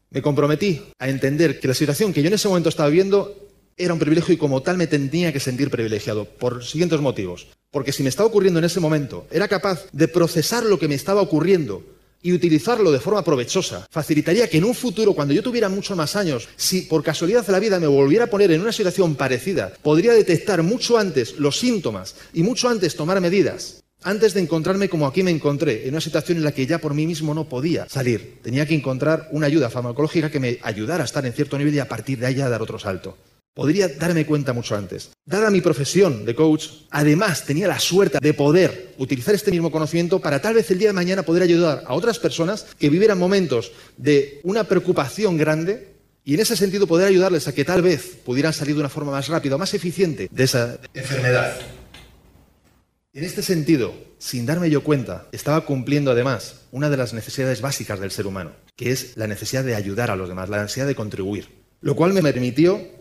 Me 0.09 0.21
comprometí 0.21 0.81
a 0.99 1.07
entender 1.07 1.59
que 1.59 1.69
la 1.69 1.73
situación 1.73 2.11
que 2.11 2.21
yo 2.21 2.27
en 2.27 2.33
ese 2.33 2.49
momento 2.49 2.67
estaba 2.67 2.89
viendo 2.89 3.50
era 3.77 3.93
un 3.93 3.99
privilegio 3.99 4.33
y 4.33 4.37
como 4.37 4.61
tal 4.61 4.77
me 4.77 4.87
tenía 4.87 5.33
que 5.33 5.39
sentir 5.39 5.69
privilegiado 5.69 6.25
por 6.25 6.63
siguientes 6.63 6.99
motivos. 6.99 7.47
Porque 7.71 7.91
si 7.91 8.03
me 8.03 8.09
estaba 8.09 8.27
ocurriendo 8.27 8.59
en 8.59 8.65
ese 8.65 8.79
momento, 8.79 9.27
era 9.31 9.47
capaz 9.47 9.85
de 9.91 10.07
procesar 10.07 10.63
lo 10.63 10.77
que 10.77 10.87
me 10.87 10.95
estaba 10.95 11.21
ocurriendo 11.21 11.83
y 12.21 12.33
utilizarlo 12.33 12.91
de 12.91 12.99
forma 12.99 13.23
provechosa, 13.23 13.87
facilitaría 13.89 14.49
que 14.49 14.57
en 14.57 14.65
un 14.65 14.75
futuro, 14.75 15.13
cuando 15.13 15.33
yo 15.33 15.41
tuviera 15.41 15.69
muchos 15.69 15.97
más 15.97 16.15
años, 16.15 16.47
si 16.55 16.81
por 16.81 17.03
casualidad 17.03 17.45
de 17.45 17.51
la 17.51 17.59
vida 17.59 17.79
me 17.79 17.87
volviera 17.87 18.25
a 18.25 18.29
poner 18.29 18.51
en 18.51 18.61
una 18.61 18.71
situación 18.71 19.15
parecida, 19.15 19.73
podría 19.81 20.13
detectar 20.13 20.61
mucho 20.63 20.97
antes 20.97 21.39
los 21.39 21.57
síntomas 21.57 22.15
y 22.33 22.43
mucho 22.43 22.69
antes 22.69 22.95
tomar 22.95 23.19
medidas, 23.21 23.83
antes 24.03 24.33
de 24.33 24.41
encontrarme 24.41 24.89
como 24.89 25.07
aquí 25.07 25.23
me 25.23 25.31
encontré, 25.31 25.83
en 25.83 25.93
una 25.93 26.01
situación 26.01 26.37
en 26.37 26.43
la 26.43 26.51
que 26.51 26.65
ya 26.65 26.79
por 26.79 26.93
mí 26.93 27.05
mismo 27.05 27.33
no 27.33 27.47
podía 27.47 27.87
salir. 27.89 28.39
Tenía 28.41 28.65
que 28.65 28.75
encontrar 28.75 29.29
una 29.31 29.47
ayuda 29.47 29.69
farmacológica 29.69 30.31
que 30.31 30.39
me 30.39 30.59
ayudara 30.63 31.03
a 31.03 31.05
estar 31.05 31.25
en 31.25 31.33
cierto 31.33 31.57
nivel 31.57 31.75
y 31.75 31.79
a 31.79 31.87
partir 31.87 32.19
de 32.19 32.25
ahí 32.25 32.41
a 32.41 32.49
dar 32.49 32.61
otro 32.61 32.79
salto. 32.79 33.17
Podría 33.53 33.89
darme 33.89 34.25
cuenta 34.25 34.53
mucho 34.53 34.77
antes. 34.77 35.09
Dada 35.25 35.49
mi 35.49 35.59
profesión 35.59 36.23
de 36.23 36.33
coach, 36.33 36.67
además 36.89 37.45
tenía 37.45 37.67
la 37.67 37.79
suerte 37.79 38.19
de 38.21 38.33
poder 38.33 38.95
utilizar 38.97 39.35
este 39.35 39.51
mismo 39.51 39.71
conocimiento 39.71 40.19
para 40.19 40.41
tal 40.41 40.53
vez 40.53 40.71
el 40.71 40.79
día 40.79 40.87
de 40.87 40.93
mañana 40.93 41.23
poder 41.23 41.43
ayudar 41.43 41.83
a 41.85 41.93
otras 41.93 42.17
personas 42.17 42.67
que 42.79 42.89
vivieran 42.89 43.19
momentos 43.19 43.73
de 43.97 44.39
una 44.43 44.63
preocupación 44.63 45.35
grande 45.35 45.95
y 46.23 46.35
en 46.35 46.39
ese 46.39 46.55
sentido 46.55 46.87
poder 46.87 47.07
ayudarles 47.07 47.49
a 47.49 47.53
que 47.53 47.65
tal 47.65 47.81
vez 47.81 48.19
pudieran 48.23 48.53
salir 48.53 48.75
de 48.75 48.81
una 48.81 48.89
forma 48.89 49.11
más 49.11 49.27
rápida 49.27 49.55
o 49.55 49.59
más 49.59 49.73
eficiente 49.73 50.29
de 50.31 50.43
esa 50.43 50.79
enfermedad. 50.93 51.59
En 53.11 53.25
este 53.25 53.43
sentido, 53.43 53.93
sin 54.17 54.45
darme 54.45 54.69
yo 54.69 54.81
cuenta, 54.81 55.27
estaba 55.33 55.65
cumpliendo 55.65 56.11
además 56.11 56.61
una 56.71 56.89
de 56.89 56.95
las 56.95 57.13
necesidades 57.13 57.59
básicas 57.59 57.99
del 57.99 58.11
ser 58.11 58.27
humano, 58.27 58.53
que 58.77 58.91
es 58.91 59.17
la 59.17 59.27
necesidad 59.27 59.65
de 59.65 59.75
ayudar 59.75 60.09
a 60.09 60.15
los 60.15 60.29
demás, 60.29 60.47
la 60.47 60.61
necesidad 60.61 60.87
de 60.87 60.95
contribuir. 60.95 61.49
Lo 61.81 61.97
cual 61.97 62.13
me 62.13 62.21
permitió 62.21 63.00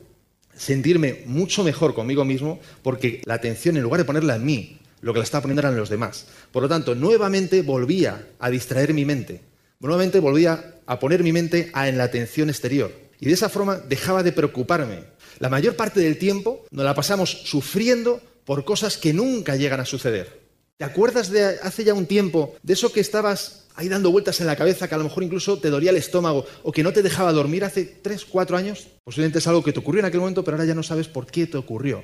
sentirme 0.57 1.22
mucho 1.26 1.64
mejor 1.64 1.94
conmigo 1.94 2.24
mismo 2.24 2.61
porque 2.82 3.22
la 3.24 3.34
atención, 3.34 3.76
en 3.76 3.82
lugar 3.82 4.01
de 4.01 4.05
ponerla 4.05 4.36
en 4.36 4.44
mí, 4.44 4.78
lo 5.01 5.12
que 5.12 5.18
la 5.18 5.24
estaba 5.24 5.42
poniendo 5.42 5.61
eran 5.61 5.76
los 5.76 5.88
demás. 5.88 6.26
Por 6.53 6.62
lo 6.62 6.68
tanto, 6.68 6.94
nuevamente 6.94 7.62
volvía 7.62 8.26
a 8.38 8.51
distraer 8.51 8.92
mi 8.92 9.05
mente. 9.05 9.40
Nuevamente 9.80 10.20
volvía 10.20 10.74
a 10.86 10.98
poner 10.98 11.22
mi 11.22 11.32
mente 11.32 11.70
en 11.74 11.96
la 11.96 12.05
atención 12.05 12.51
exterior. 12.51 12.92
Y 13.18 13.26
de 13.26 13.32
esa 13.32 13.48
forma 13.48 13.76
dejaba 13.76 14.22
de 14.22 14.32
preocuparme. 14.32 15.05
La 15.38 15.48
mayor 15.48 15.76
parte 15.76 16.01
del 16.01 16.18
tiempo 16.18 16.66
nos 16.70 16.84
la 16.84 16.94
pasamos 16.94 17.30
sufriendo 17.44 18.20
por 18.44 18.64
cosas 18.64 18.96
que 18.96 19.12
nunca 19.12 19.57
llegan 19.57 19.80
a 19.80 19.86
suceder. 19.86 20.40
¿Te 20.76 20.84
acuerdas 20.84 21.30
de 21.30 21.59
hace 21.62 21.84
ya 21.84 21.94
un 21.94 22.07
tiempo 22.07 22.55
de 22.62 22.72
eso 22.72 22.92
que 22.92 23.01
estabas 23.01 23.60
ahí 23.75 23.89
dando 23.89 24.11
vueltas 24.11 24.41
en 24.41 24.47
la 24.47 24.57
cabeza, 24.57 24.89
que 24.89 24.95
a 24.95 24.99
lo 24.99 25.05
mejor 25.05 25.23
incluso 25.23 25.59
te 25.59 25.71
dolía 25.71 25.91
el 25.91 25.97
estómago 25.97 26.45
o 26.62 26.73
que 26.73 26.83
no 26.83 26.93
te 26.93 27.03
dejaba 27.03 27.33
dormir 27.33 27.64
hace 27.64 27.85
tres, 27.85 28.25
cuatro 28.25 28.57
años, 28.57 28.89
posiblemente 29.05 29.39
es 29.39 29.47
algo 29.47 29.62
que 29.62 29.73
te 29.73 29.79
ocurrió 29.79 30.01
en 30.01 30.07
aquel 30.07 30.21
momento, 30.21 30.45
pero 30.45 30.57
ahora 30.57 30.66
ya 30.66 30.75
no 30.75 30.83
sabes 30.83 31.09
por 31.09 31.27
qué 31.27 31.47
te 31.47 31.57
ocurrió. 31.57 32.03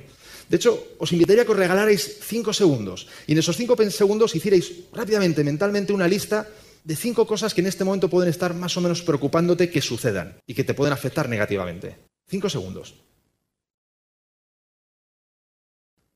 De 0.49 0.55
hecho, 0.55 0.95
os 0.97 1.11
invitaría 1.11 1.43
a 1.43 1.45
que 1.45 1.51
os 1.51 1.57
regalarais 1.57 2.19
cinco 2.23 2.53
segundos 2.53 3.07
y 3.27 3.33
en 3.33 3.39
esos 3.39 3.57
cinco 3.57 3.75
segundos 3.89 4.35
hicierais 4.35 4.71
rápidamente, 4.93 5.43
mentalmente, 5.43 5.93
una 5.93 6.07
lista 6.07 6.47
de 6.83 6.95
cinco 6.95 7.27
cosas 7.27 7.53
que 7.53 7.61
en 7.61 7.67
este 7.67 7.83
momento 7.83 8.09
pueden 8.09 8.29
estar 8.29 8.53
más 8.53 8.77
o 8.77 8.81
menos 8.81 9.01
preocupándote 9.01 9.69
que 9.69 9.81
sucedan 9.81 10.39
y 10.47 10.53
que 10.53 10.63
te 10.63 10.73
pueden 10.73 10.93
afectar 10.93 11.27
negativamente. 11.27 11.97
Cinco 12.29 12.49
segundos. 12.49 12.95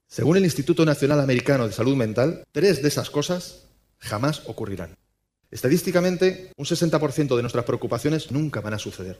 Según 0.07 0.37
el 0.37 0.43
Instituto 0.43 0.85
Nacional 0.85 1.19
Americano 1.19 1.67
de 1.67 1.73
Salud 1.73 1.95
Mental, 1.95 2.43
tres 2.51 2.81
de 2.81 2.87
esas 2.87 3.09
cosas 3.09 3.67
jamás 3.99 4.43
ocurrirán. 4.45 4.95
Estadísticamente, 5.51 6.51
un 6.55 6.65
60% 6.65 7.35
de 7.35 7.41
nuestras 7.41 7.65
preocupaciones 7.65 8.31
nunca 8.31 8.61
van 8.61 8.73
a 8.73 8.79
suceder. 8.79 9.19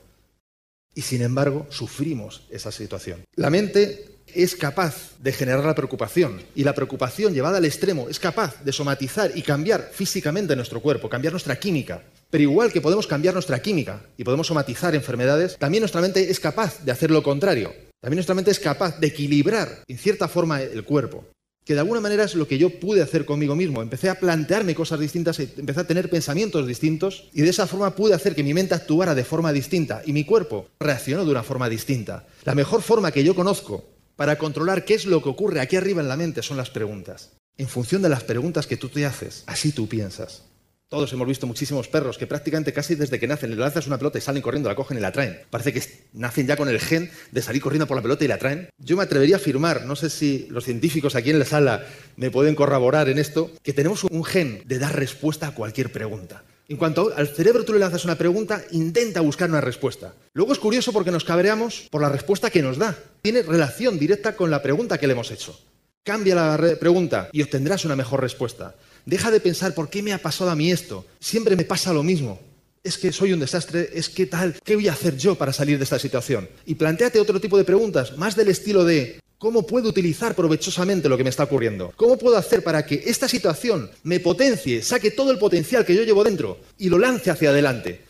Y 0.96 1.02
sin 1.02 1.22
embargo, 1.22 1.68
sufrimos 1.70 2.44
esa 2.50 2.72
situación. 2.72 3.24
La 3.36 3.50
mente 3.50 4.20
es 4.34 4.56
capaz 4.56 5.12
de 5.20 5.34
generar 5.34 5.66
la 5.66 5.76
preocupación 5.76 6.42
y 6.56 6.64
la 6.64 6.74
preocupación 6.74 7.34
llevada 7.34 7.58
al 7.58 7.66
extremo 7.66 8.08
es 8.10 8.20
capaz 8.20 8.64
de 8.64 8.72
somatizar 8.72 9.32
y 9.36 9.42
cambiar 9.42 9.90
físicamente 9.92 10.56
nuestro 10.56 10.82
cuerpo, 10.82 11.10
cambiar 11.10 11.34
nuestra 11.34 11.58
química. 11.58 12.02
Pero 12.30 12.44
igual 12.44 12.72
que 12.72 12.82
podemos 12.82 13.08
cambiar 13.08 13.34
nuestra 13.34 13.62
química 13.62 14.02
y 14.16 14.24
podemos 14.24 14.48
somatizar 14.48 14.96
enfermedades, 14.96 15.58
también 15.58 15.82
nuestra 15.82 16.02
mente 16.02 16.30
es 16.30 16.40
capaz 16.40 16.84
de 16.84 16.92
hacer 16.94 17.12
lo 17.12 17.24
contrario. 17.24 17.74
También 18.02 18.18
nuestra 18.18 18.36
mente 18.36 18.52
es 18.52 18.60
capaz 18.60 19.00
de 19.00 19.08
equilibrar 19.08 19.84
en 19.88 19.98
cierta 19.98 20.30
forma 20.30 20.62
el 20.62 20.84
cuerpo 20.86 21.26
que 21.64 21.74
de 21.74 21.80
alguna 21.80 22.02
manera 22.02 22.24
es 22.24 22.36
lo 22.36 22.48
que 22.48 22.58
yo 22.58 22.80
pude 22.80 23.02
hacer 23.02 23.26
conmigo 23.26 23.56
mismo. 23.56 23.82
Empecé 23.82 24.10
a 24.10 24.20
plantearme 24.20 24.76
cosas 24.76 25.00
distintas, 25.00 25.40
empecé 25.40 25.80
a 25.80 25.88
tener 25.88 26.10
pensamientos 26.10 26.68
distintos 26.68 27.30
y 27.34 27.42
de 27.42 27.50
esa 27.50 27.68
forma 27.68 27.96
pude 27.96 28.14
hacer 28.14 28.36
que 28.36 28.44
mi 28.44 28.54
mente 28.54 28.76
actuara 28.76 29.16
de 29.16 29.24
forma 29.24 29.54
distinta 29.54 30.02
y 30.06 30.14
mi 30.14 30.24
cuerpo 30.24 30.68
reaccionó 30.80 31.26
de 31.26 31.32
una 31.32 31.44
forma 31.44 31.70
distinta. 31.70 32.26
La 32.44 32.56
mejor 32.56 32.82
forma 32.82 33.12
que 33.12 33.24
yo 33.24 33.36
conozco 33.36 33.86
para 34.16 34.38
controlar 34.38 34.86
qué 34.86 34.96
es 34.96 35.06
lo 35.06 35.22
que 35.22 35.30
ocurre 35.30 35.60
aquí 35.60 35.76
arriba 35.76 36.02
en 36.02 36.08
la 36.08 36.18
mente 36.18 36.42
son 36.42 36.58
las 36.58 36.70
preguntas. 36.70 37.32
En 37.58 37.68
función 37.68 38.02
de 38.02 38.10
las 38.10 38.24
preguntas 38.24 38.66
que 38.66 38.78
tú 38.78 38.90
te 38.90 39.06
haces, 39.06 39.44
así 39.46 39.72
tú 39.72 39.88
piensas. 39.88 40.44
Todos 40.92 41.14
hemos 41.14 41.26
visto 41.26 41.48
muchísimos 41.48 41.88
perros 41.88 42.18
que 42.18 42.28
prácticamente 42.28 42.74
casi 42.74 42.96
desde 42.96 43.18
que 43.18 43.26
nacen 43.26 43.50
le 43.50 43.56
lanzas 43.56 43.88
una 43.88 43.98
pelota 43.98 44.18
y 44.18 44.22
salen 44.22 44.42
corriendo, 44.42 44.68
la 44.68 44.76
cogen 44.76 44.98
y 44.98 45.00
la 45.00 45.14
traen. 45.14 45.40
Parece 45.50 45.72
que 45.72 45.82
nacen 46.12 46.48
ya 46.48 46.58
con 46.58 46.68
el 46.68 46.82
gen 46.82 47.10
de 47.32 47.42
salir 47.42 47.62
corriendo 47.62 47.88
por 47.88 47.96
la 47.96 48.04
pelota 48.04 48.26
y 48.26 48.28
la 48.28 48.38
traen. 48.38 48.68
Yo 48.78 48.98
me 48.98 49.04
atrevería 49.04 49.38
a 49.38 49.40
afirmar, 49.40 49.86
no 49.86 49.96
sé 49.96 50.10
si 50.10 50.48
los 50.50 50.66
científicos 50.66 51.16
aquí 51.16 51.30
en 51.30 51.40
la 51.40 51.46
sala 51.46 51.86
me 52.18 52.30
pueden 52.30 52.56
corroborar 52.56 53.08
en 53.08 53.20
esto, 53.20 53.52
que 53.64 53.72
tenemos 53.72 54.04
un 54.04 54.26
gen 54.26 54.64
de 54.66 54.80
dar 54.80 54.94
respuesta 54.94 55.48
a 55.48 55.56
cualquier 55.56 55.94
pregunta. 55.94 56.44
En 56.68 56.76
cuanto 56.76 57.14
al 57.16 57.30
cerebro 57.30 57.64
tú 57.64 57.72
le 57.72 57.80
lanzas 57.80 58.04
una 58.04 58.18
pregunta, 58.18 58.62
intenta 58.72 59.22
buscar 59.22 59.50
una 59.50 59.62
respuesta. 59.62 60.14
Luego 60.34 60.52
es 60.52 60.60
curioso 60.60 60.92
porque 60.92 61.12
nos 61.12 61.24
cabreamos 61.24 61.88
por 61.90 62.02
la 62.02 62.10
respuesta 62.10 62.50
que 62.50 62.62
nos 62.62 62.78
da. 62.78 62.98
Tiene 63.22 63.44
relación 63.44 63.98
directa 63.98 64.36
con 64.36 64.52
la 64.52 64.62
pregunta 64.62 64.98
que 64.98 65.08
le 65.08 65.14
hemos 65.14 65.32
hecho. 65.32 65.58
Cambia 66.04 66.36
la 66.36 66.76
pregunta 66.82 67.30
y 67.32 67.44
obtendrás 67.44 67.86
una 67.86 67.96
mejor 67.96 68.20
respuesta. 68.20 68.76
Deja 69.06 69.32
de 69.32 69.40
pensar 69.40 69.74
por 69.74 69.90
qué 69.90 70.02
me 70.02 70.14
ha 70.14 70.22
pasado 70.22 70.50
a 70.50 70.56
mí 70.56 70.72
esto. 70.72 71.06
Siempre 71.20 71.56
me 71.56 71.66
pasa 71.66 71.94
lo 71.94 72.04
mismo. 72.04 72.40
Es 72.84 72.98
que 72.98 73.12
soy 73.12 73.34
un 73.34 73.40
desastre, 73.40 73.90
es 73.94 74.10
que 74.10 74.26
tal, 74.26 74.60
¿qué 74.64 74.76
voy 74.76 74.88
a 74.88 74.94
hacer 74.94 75.16
yo 75.16 75.36
para 75.36 75.54
salir 75.54 75.78
de 75.78 75.84
esta 75.84 76.00
situación? 76.00 76.50
Y 76.66 76.76
planteate 76.76 77.20
otro 77.20 77.40
tipo 77.40 77.58
de 77.58 77.64
preguntas, 77.64 78.18
más 78.18 78.36
del 78.36 78.48
estilo 78.48 78.84
de 78.84 79.20
¿cómo 79.38 79.66
puedo 79.66 79.90
utilizar 79.90 80.36
provechosamente 80.36 81.10
lo 81.10 81.18
que 81.18 81.24
me 81.24 81.30
está 81.30 81.44
ocurriendo? 81.44 81.94
¿Cómo 81.96 82.18
puedo 82.18 82.38
hacer 82.38 82.64
para 82.64 82.86
que 82.86 83.04
esta 83.06 83.28
situación 83.28 83.90
me 84.04 84.20
potencie, 84.20 84.82
saque 84.82 85.12
todo 85.12 85.32
el 85.32 85.38
potencial 85.38 85.86
que 85.86 85.96
yo 85.96 86.04
llevo 86.04 86.24
dentro 86.24 86.60
y 86.78 86.90
lo 86.90 86.98
lance 86.98 87.30
hacia 87.30 87.50
adelante? 87.50 88.02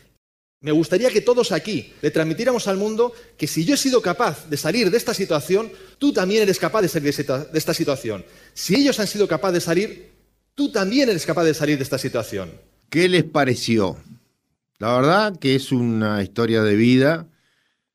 Me 0.62 0.70
gustaría 0.70 1.10
que 1.10 1.20
todos 1.20 1.50
aquí 1.50 1.92
le 2.02 2.12
transmitiéramos 2.12 2.68
al 2.68 2.76
mundo 2.76 3.12
que 3.36 3.48
si 3.48 3.64
yo 3.64 3.74
he 3.74 3.76
sido 3.76 4.00
capaz 4.00 4.48
de 4.48 4.56
salir 4.56 4.90
de 4.90 4.96
esta 4.96 5.12
situación, 5.12 5.72
tú 5.98 6.12
también 6.12 6.42
eres 6.42 6.58
capaz 6.58 6.82
de 6.82 6.88
salir 6.88 7.12
de 7.12 7.58
esta 7.58 7.74
situación. 7.74 8.24
Si 8.54 8.76
ellos 8.76 9.00
han 9.00 9.08
sido 9.08 9.26
capaces 9.26 9.54
de 9.54 9.60
salir, 9.60 10.11
tú 10.54 10.70
también 10.70 11.08
eres 11.08 11.26
capaz 11.26 11.44
de 11.44 11.54
salir 11.54 11.76
de 11.76 11.84
esta 11.84 11.98
situación. 11.98 12.50
¿Qué 12.88 13.08
les 13.08 13.24
pareció? 13.24 13.96
La 14.78 14.94
verdad 14.96 15.38
que 15.38 15.54
es 15.54 15.72
una 15.72 16.22
historia 16.22 16.62
de 16.62 16.76
vida 16.76 17.28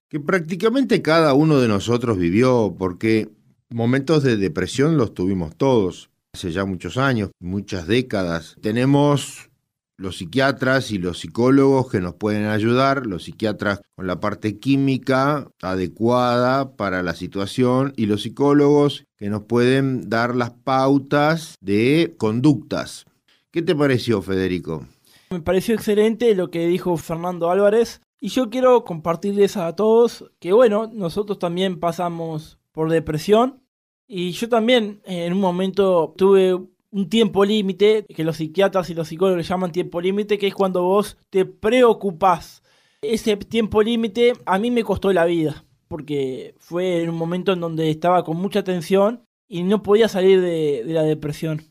que 0.10 0.20
prácticamente 0.20 1.02
cada 1.02 1.34
uno 1.34 1.60
de 1.60 1.68
nosotros 1.68 2.18
vivió, 2.18 2.76
porque 2.78 3.30
momentos 3.70 4.24
de 4.24 4.38
depresión 4.38 4.98
los 4.98 5.14
tuvimos 5.14 5.56
todos, 5.56 6.10
hace 6.34 6.52
ya 6.52 6.66
muchos 6.66 6.98
años, 6.98 7.32
muchas 7.40 7.88
décadas. 7.88 8.56
Tenemos 8.62 9.50
los 9.98 10.18
psiquiatras 10.18 10.92
y 10.92 11.00
los 11.00 11.20
psicólogos 11.20 11.90
que 11.90 12.00
nos 12.00 12.14
pueden 12.14 12.46
ayudar, 12.46 13.08
los 13.08 13.24
psiquiatras 13.24 13.82
con 13.96 14.06
la 14.06 14.20
parte 14.20 14.60
química 14.60 15.48
adecuada 15.62 16.76
para 16.76 17.02
la 17.02 17.16
situación 17.16 17.94
y 17.98 18.06
los 18.06 18.22
psicólogos 18.22 19.06
que 19.18 19.30
nos 19.30 19.44
pueden 19.44 20.10
dar 20.10 20.36
las 20.36 20.52
pautas 20.52 21.58
de 21.62 22.16
conductas. 22.18 23.06
¿Qué 23.52 23.64
te 23.64 23.76
pareció, 23.76 24.22
Federico? 24.22 24.86
Me 25.32 25.42
pareció 25.42 25.74
excelente 25.74 26.36
lo 26.36 26.52
que 26.52 26.68
dijo 26.68 26.96
Fernando 26.98 27.50
Álvarez 27.50 28.02
y 28.20 28.30
yo 28.30 28.50
quiero 28.50 28.84
compartirles 28.84 29.58
a 29.58 29.76
todos 29.76 30.32
que 30.40 30.54
bueno, 30.54 30.90
nosotros 30.94 31.40
también 31.40 31.80
pasamos 31.80 32.60
por 32.72 32.92
depresión 32.92 33.64
y 34.08 34.32
yo 34.32 34.48
también 34.48 35.02
en 35.06 35.34
un 35.34 35.42
momento 35.42 36.14
tuve 36.16 36.58
un 36.98 37.10
tiempo 37.10 37.46
límite, 37.46 38.06
que 38.06 38.24
los 38.24 38.38
psiquiatras 38.38 38.90
y 38.90 38.96
los 38.96 39.08
psicólogos 39.08 39.48
llaman 39.48 39.72
tiempo 39.72 40.02
límite, 40.02 40.40
que 40.40 40.48
es 40.48 40.56
cuando 40.56 40.82
vos 40.82 41.16
te 41.30 41.46
preocupás. 41.46 42.64
Ese 43.02 43.38
tiempo 43.38 43.84
límite 43.84 44.34
a 44.48 44.58
mí 44.58 44.72
me 44.72 44.84
costó 44.84 45.14
la 45.14 45.26
vida, 45.26 45.64
porque 45.88 46.56
fue 46.58 47.04
en 47.04 47.10
un 47.10 47.16
momento 47.16 47.54
en 47.54 47.60
donde 47.60 47.92
estaba 47.92 48.24
con 48.24 48.38
mucha 48.38 48.64
tensión 48.64 49.24
y 49.48 49.62
no 49.62 49.84
podía 49.84 50.08
salir 50.08 50.42
de, 50.42 50.82
la 50.88 51.04
depresión. 51.04 51.62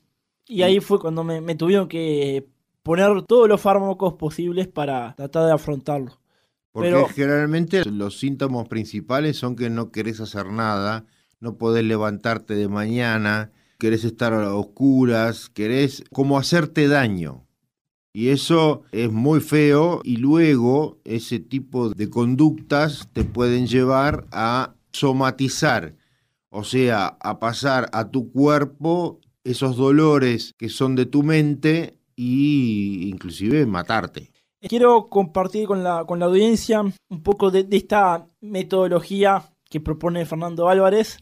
Y 0.47 0.62
ahí 0.62 0.79
fue 0.79 1.01
cuando 1.01 1.24
me, 1.24 1.55
tuvieron 1.57 1.89
que 1.89 2.47
poner 2.85 3.22
todos 3.22 3.49
los 3.49 3.61
fármacos 3.61 4.14
posibles 4.14 4.68
para 4.68 5.16
tratar 5.16 5.47
de 5.47 5.53
afrontarlo. 5.53 6.20
Porque 6.70 7.05
generalmente 7.12 7.85
los 7.85 8.20
síntomas 8.20 8.68
principales 8.68 9.37
son 9.37 9.57
que 9.57 9.70
no 9.70 9.91
querés 9.91 10.20
hacer 10.20 10.47
nada, 10.53 11.05
no 11.41 11.57
podés 11.57 11.83
levantarte 11.83 12.55
de 12.55 12.68
mañana, 12.68 13.51
querés 13.79 14.05
estar 14.05 14.33
a 14.33 14.55
oscuras, 14.55 15.49
querés 15.49 16.05
como 16.12 16.39
hacerte 16.39 16.89
daño. 16.89 17.47
Y 18.12 18.29
eso 18.29 18.83
es 18.93 19.12
muy 19.12 19.41
feo 19.41 20.01
y 20.03 20.16
luego 20.16 20.99
ese 21.05 21.39
tipo 21.39 21.91
de 21.91 22.09
conductas 22.09 23.09
te 23.12 23.24
pueden 23.24 23.66
llevar 23.66 24.27
a 24.33 24.74
somatizar, 24.91 25.95
o 26.49 26.64
sea, 26.64 27.18
a 27.20 27.39
pasar 27.39 27.91
a 27.93 28.11
tu 28.11 28.33
cuerpo 28.33 29.20
esos 29.45 29.77
dolores 29.77 30.55
que 30.57 30.70
son 30.70 30.95
de 30.97 31.05
tu 31.05 31.22
mente 31.22 31.99
y 32.16 33.09
inclusive 33.09 33.66
matarte. 33.66 34.33
Quiero 34.61 35.09
compartir 35.09 35.66
con 35.66 35.85
la, 35.85 36.05
con 36.07 36.18
la 36.18 36.27
audiencia 36.27 36.81
un 36.81 37.22
poco 37.22 37.51
de 37.51 37.66
esta 37.70 38.27
metodología 38.41 39.45
que 39.68 39.81
propone 39.81 40.24
Fernando 40.24 40.68
Álvarez 40.68 41.18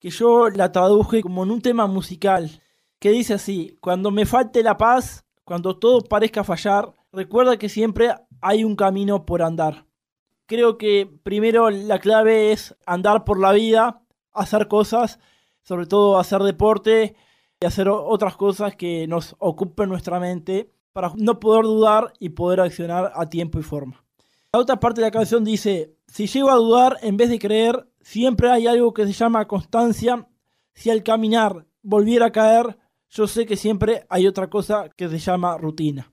que 0.00 0.10
yo 0.10 0.48
la 0.48 0.72
traduje 0.72 1.22
como 1.22 1.44
en 1.44 1.50
un 1.50 1.60
tema 1.60 1.86
musical, 1.86 2.62
que 2.98 3.10
dice 3.10 3.34
así, 3.34 3.76
cuando 3.80 4.10
me 4.10 4.26
falte 4.26 4.62
la 4.62 4.76
paz, 4.76 5.24
cuando 5.44 5.78
todo 5.78 6.00
parezca 6.00 6.42
fallar, 6.42 6.94
recuerda 7.12 7.58
que 7.58 7.68
siempre 7.68 8.14
hay 8.40 8.64
un 8.64 8.76
camino 8.76 9.26
por 9.26 9.42
andar. 9.42 9.86
Creo 10.46 10.78
que 10.78 11.08
primero 11.22 11.70
la 11.70 11.98
clave 11.98 12.50
es 12.50 12.74
andar 12.86 13.24
por 13.24 13.38
la 13.38 13.52
vida, 13.52 14.02
hacer 14.32 14.68
cosas, 14.68 15.20
sobre 15.62 15.86
todo 15.86 16.18
hacer 16.18 16.42
deporte 16.42 17.14
y 17.60 17.66
hacer 17.66 17.88
otras 17.88 18.36
cosas 18.36 18.74
que 18.74 19.06
nos 19.06 19.36
ocupen 19.38 19.88
nuestra 19.88 20.18
mente 20.18 20.70
para 20.92 21.12
no 21.16 21.38
poder 21.38 21.64
dudar 21.64 22.12
y 22.18 22.30
poder 22.30 22.60
accionar 22.60 23.12
a 23.14 23.26
tiempo 23.28 23.58
y 23.58 23.62
forma. 23.62 24.02
La 24.52 24.60
otra 24.60 24.80
parte 24.80 25.00
de 25.00 25.06
la 25.06 25.12
canción 25.12 25.44
dice, 25.44 25.94
si 26.06 26.26
llego 26.26 26.50
a 26.50 26.56
dudar 26.56 26.96
en 27.02 27.16
vez 27.16 27.28
de 27.28 27.38
creer, 27.38 27.86
siempre 28.00 28.50
hay 28.50 28.66
algo 28.66 28.92
que 28.92 29.06
se 29.06 29.12
llama 29.12 29.46
constancia. 29.46 30.28
Si 30.74 30.90
al 30.90 31.02
caminar 31.02 31.66
volviera 31.82 32.26
a 32.26 32.32
caer, 32.32 32.78
yo 33.08 33.26
sé 33.26 33.46
que 33.46 33.56
siempre 33.56 34.06
hay 34.08 34.26
otra 34.26 34.48
cosa 34.48 34.88
que 34.96 35.08
se 35.08 35.18
llama 35.18 35.58
rutina. 35.58 36.10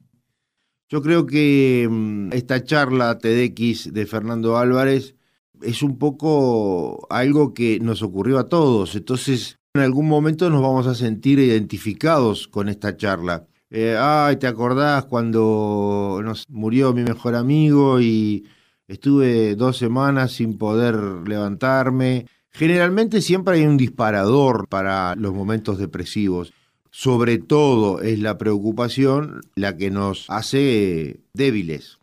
Yo 0.90 1.02
creo 1.02 1.26
que 1.26 1.88
mm, 1.90 2.32
esta 2.34 2.64
charla 2.64 3.18
TEDx 3.18 3.94
de 3.94 4.06
Fernando 4.06 4.58
Álvarez 4.58 5.16
es 5.62 5.84
un 5.84 5.98
poco 5.98 7.08
algo 7.10 7.54
que 7.54 7.80
nos 7.80 8.02
ocurrió 8.02 8.40
a 8.40 8.48
todos. 8.48 8.96
Entonces, 8.96 9.58
en 9.74 9.82
algún 9.82 10.08
momento 10.08 10.50
nos 10.50 10.62
vamos 10.62 10.88
a 10.88 10.96
sentir 10.96 11.40
identificados 11.40 12.48
con 12.48 12.70
esta 12.70 12.96
charla. 12.96 13.48
Eh, 13.70 13.98
ay, 14.00 14.38
¿te 14.38 14.48
acordás 14.48 15.06
cuando 15.06 16.22
nos 16.24 16.46
murió 16.48 16.94
mi 16.94 17.04
mejor 17.04 17.36
amigo 17.36 18.00
y 18.00 18.46
estuve 18.88 19.56
dos 19.56 19.78
semanas 19.78 20.32
sin 20.34 20.58
poder 20.58 20.96
levantarme? 21.28 22.26
Generalmente 22.50 23.22
siempre 23.22 23.58
hay 23.58 23.66
un 23.66 23.78
disparador 23.78 24.68
para 24.68 25.16
los 25.16 25.34
momentos 25.34 25.78
depresivos. 25.78 26.54
Sobre 26.90 27.38
todo 27.38 28.02
es 28.02 28.20
la 28.20 28.38
preocupación 28.38 29.42
la 29.56 29.78
que 29.78 29.92
nos 29.92 30.30
hace 30.30 31.20
débiles. 31.34 32.00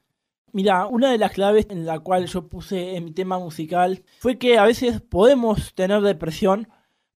Mira, 0.52 0.86
una 0.86 1.10
de 1.10 1.18
las 1.18 1.32
claves 1.32 1.66
en 1.68 1.84
la 1.84 1.98
cual 1.98 2.26
yo 2.26 2.46
puse 2.46 2.94
en 2.94 3.06
mi 3.06 3.10
tema 3.10 3.40
musical 3.40 4.04
fue 4.20 4.38
que 4.38 4.56
a 4.56 4.64
veces 4.64 5.00
podemos 5.00 5.74
tener 5.74 6.00
depresión, 6.02 6.68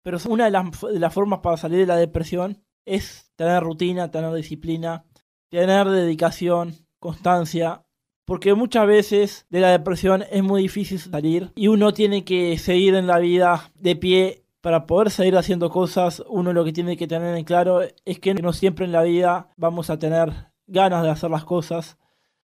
pero 0.02 0.18
una 0.28 0.44
de 0.44 0.52
las, 0.52 0.80
de 0.80 1.00
las 1.00 1.12
formas 1.12 1.40
para 1.40 1.56
salir 1.56 1.80
de 1.80 1.86
la 1.86 1.96
depresión 1.96 2.62
es 2.84 3.32
tener 3.34 3.64
rutina, 3.64 4.12
tener 4.12 4.32
disciplina, 4.34 5.04
tener 5.48 5.88
dedicación, 5.88 6.74
constancia, 7.00 7.83
porque 8.24 8.54
muchas 8.54 8.86
veces 8.86 9.46
de 9.50 9.60
la 9.60 9.70
depresión 9.70 10.24
es 10.30 10.42
muy 10.42 10.62
difícil 10.62 10.98
salir 10.98 11.52
y 11.54 11.68
uno 11.68 11.92
tiene 11.92 12.24
que 12.24 12.56
seguir 12.58 12.94
en 12.94 13.06
la 13.06 13.18
vida 13.18 13.70
de 13.78 13.96
pie 13.96 14.44
para 14.60 14.86
poder 14.86 15.10
seguir 15.10 15.36
haciendo 15.36 15.68
cosas. 15.68 16.22
Uno 16.28 16.52
lo 16.52 16.64
que 16.64 16.72
tiene 16.72 16.96
que 16.96 17.06
tener 17.06 17.36
en 17.36 17.44
claro 17.44 17.82
es 17.82 18.18
que 18.18 18.34
no 18.34 18.52
siempre 18.52 18.86
en 18.86 18.92
la 18.92 19.02
vida 19.02 19.48
vamos 19.56 19.90
a 19.90 19.98
tener 19.98 20.32
ganas 20.66 21.02
de 21.02 21.10
hacer 21.10 21.30
las 21.30 21.44
cosas. 21.44 21.98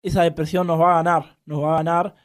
Esa 0.03 0.21
depresión 0.21 0.67
nos 0.67 0.79
va 0.79 0.93
a 0.93 1.03
ganar, 1.03 1.37
nos 1.45 1.63
va 1.63 1.73
a 1.73 1.77
ganar. 1.77 2.15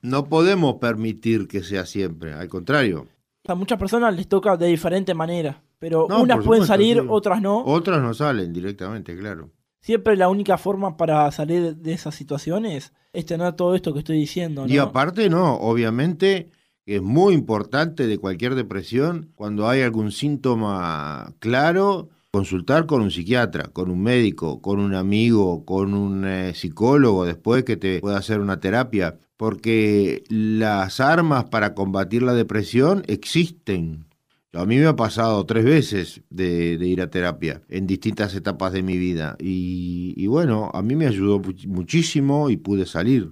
No 0.00 0.28
podemos 0.28 0.76
permitir 0.76 1.46
que 1.46 1.62
sea 1.62 1.84
siempre, 1.84 2.32
al 2.32 2.48
contrario. 2.48 3.06
A 3.46 3.54
muchas 3.54 3.78
personas 3.78 4.14
les 4.16 4.28
toca 4.28 4.56
de 4.56 4.66
diferente 4.66 5.12
manera. 5.12 5.62
Pero 5.78 6.06
unas 6.06 6.44
pueden 6.44 6.66
salir, 6.66 7.04
otras 7.08 7.40
no. 7.40 7.62
Otras 7.64 8.02
no 8.02 8.12
salen 8.14 8.52
directamente, 8.52 9.16
claro. 9.16 9.50
Siempre 9.88 10.18
la 10.18 10.28
única 10.28 10.58
forma 10.58 10.98
para 10.98 11.32
salir 11.32 11.74
de 11.76 11.92
esas 11.94 12.14
situaciones 12.14 12.92
es 13.14 13.24
tener 13.24 13.54
todo 13.54 13.74
esto 13.74 13.94
que 13.94 14.00
estoy 14.00 14.18
diciendo. 14.18 14.66
Y 14.66 14.76
aparte, 14.76 15.30
no, 15.30 15.54
obviamente 15.54 16.50
es 16.84 17.00
muy 17.00 17.32
importante 17.32 18.06
de 18.06 18.18
cualquier 18.18 18.54
depresión, 18.54 19.32
cuando 19.34 19.66
hay 19.66 19.80
algún 19.80 20.12
síntoma 20.12 21.32
claro, 21.38 22.10
consultar 22.30 22.84
con 22.84 23.00
un 23.00 23.10
psiquiatra, 23.10 23.68
con 23.68 23.90
un 23.90 24.02
médico, 24.02 24.60
con 24.60 24.78
un 24.78 24.94
amigo, 24.94 25.64
con 25.64 25.94
un 25.94 26.26
eh, 26.26 26.52
psicólogo 26.54 27.24
después 27.24 27.64
que 27.64 27.78
te 27.78 28.00
pueda 28.00 28.18
hacer 28.18 28.40
una 28.40 28.60
terapia, 28.60 29.16
porque 29.38 30.22
las 30.28 31.00
armas 31.00 31.46
para 31.46 31.72
combatir 31.72 32.22
la 32.22 32.34
depresión 32.34 33.04
existen 33.06 34.07
A 34.54 34.64
mí 34.64 34.78
me 34.78 34.86
ha 34.86 34.96
pasado 34.96 35.44
tres 35.44 35.64
veces 35.64 36.22
de, 36.30 36.78
ir 36.80 37.02
a 37.02 37.10
terapia 37.10 37.62
en 37.68 37.86
distintas 37.86 38.34
etapas 38.34 38.72
de 38.72 38.82
mi 38.82 38.96
vida 38.96 39.36
y, 39.38 40.14
y 40.16 40.26
bueno, 40.26 40.70
a 40.72 40.80
mí 40.80 40.96
me 40.96 41.06
ayudó 41.06 41.40
muchísimo 41.66 42.48
y 42.48 42.56
pude 42.56 42.86
salir. 42.86 43.30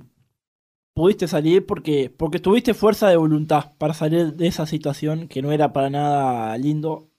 Pudiste 0.94 1.26
salir 1.26 1.64
porque, 1.64 2.10
porque 2.14 2.38
tuviste 2.38 2.74
fuerza 2.74 3.08
de 3.08 3.16
voluntad 3.16 3.72
para 3.78 3.94
salir 3.94 4.34
de 4.34 4.46
esa 4.46 4.66
situación 4.66 5.28
que 5.28 5.42
no 5.42 5.52
era 5.52 5.72
para 5.72 5.90
nada 5.90 6.56
lindo. 6.58 7.10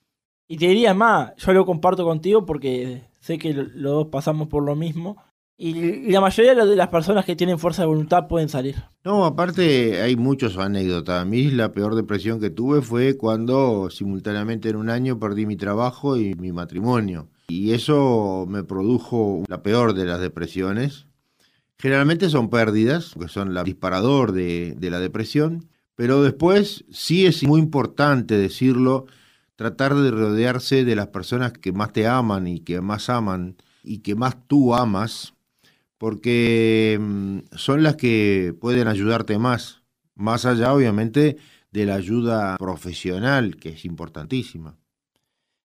Y 0.48 0.56
te 0.56 0.68
diría 0.68 0.94
más, 0.94 1.34
yo 1.36 1.52
lo 1.52 1.66
comparto 1.66 2.04
contigo 2.04 2.46
porque 2.46 3.02
sé 3.20 3.38
que 3.38 3.52
los 3.52 3.92
dos 3.92 4.06
pasamos 4.08 4.48
por 4.48 4.64
lo 4.64 4.76
mismo 4.76 5.16
y 5.60 6.12
la 6.12 6.20
mayoría 6.20 6.54
de 6.54 6.76
las 6.76 6.86
personas 6.86 7.24
que 7.24 7.34
tienen 7.34 7.58
fuerza 7.58 7.82
de 7.82 7.88
voluntad 7.88 8.28
pueden 8.28 8.48
salir. 8.48 8.76
No, 9.02 9.24
aparte 9.24 10.00
hay 10.00 10.14
muchas 10.14 10.56
anécdotas. 10.56 11.20
A 11.20 11.24
mí 11.24 11.50
la 11.50 11.72
peor 11.72 11.96
depresión 11.96 12.38
que 12.38 12.48
tuve 12.48 12.80
fue 12.80 13.16
cuando 13.16 13.90
simultáneamente 13.90 14.68
en 14.68 14.76
un 14.76 14.88
año 14.88 15.18
perdí 15.18 15.46
mi 15.46 15.56
trabajo 15.56 16.16
y 16.16 16.36
mi 16.36 16.52
matrimonio. 16.52 17.28
Y 17.48 17.72
eso 17.72 18.46
me 18.48 18.62
produjo 18.62 19.42
la 19.48 19.64
peor 19.64 19.94
de 19.94 20.04
las 20.04 20.20
depresiones. 20.20 21.06
Generalmente 21.76 22.30
son 22.30 22.50
pérdidas, 22.50 23.14
que 23.18 23.26
son 23.26 23.56
el 23.56 23.64
disparador 23.64 24.30
de, 24.30 24.76
de 24.78 24.90
la 24.90 25.00
depresión. 25.00 25.68
Pero 25.96 26.22
después 26.22 26.84
sí 26.92 27.26
es 27.26 27.42
muy 27.42 27.60
importante 27.60 28.38
decirlo, 28.38 29.06
tratar 29.56 29.96
de 29.96 30.12
rodearse 30.12 30.84
de 30.84 30.94
las 30.94 31.08
personas 31.08 31.52
que 31.52 31.72
más 31.72 31.92
te 31.92 32.06
aman 32.06 32.46
y 32.46 32.60
que 32.60 32.80
más 32.80 33.10
aman 33.10 33.56
y 33.82 33.98
que 33.98 34.14
más 34.14 34.36
tú 34.46 34.76
amas 34.76 35.34
porque 35.98 36.96
mm, 37.00 37.38
son 37.56 37.82
las 37.82 37.96
que 37.96 38.54
pueden 38.60 38.88
ayudarte 38.88 39.38
más, 39.38 39.82
más 40.14 40.46
allá 40.46 40.72
obviamente 40.72 41.36
de 41.70 41.86
la 41.86 41.96
ayuda 41.96 42.56
profesional, 42.56 43.56
que 43.56 43.70
es 43.70 43.84
importantísima. 43.84 44.76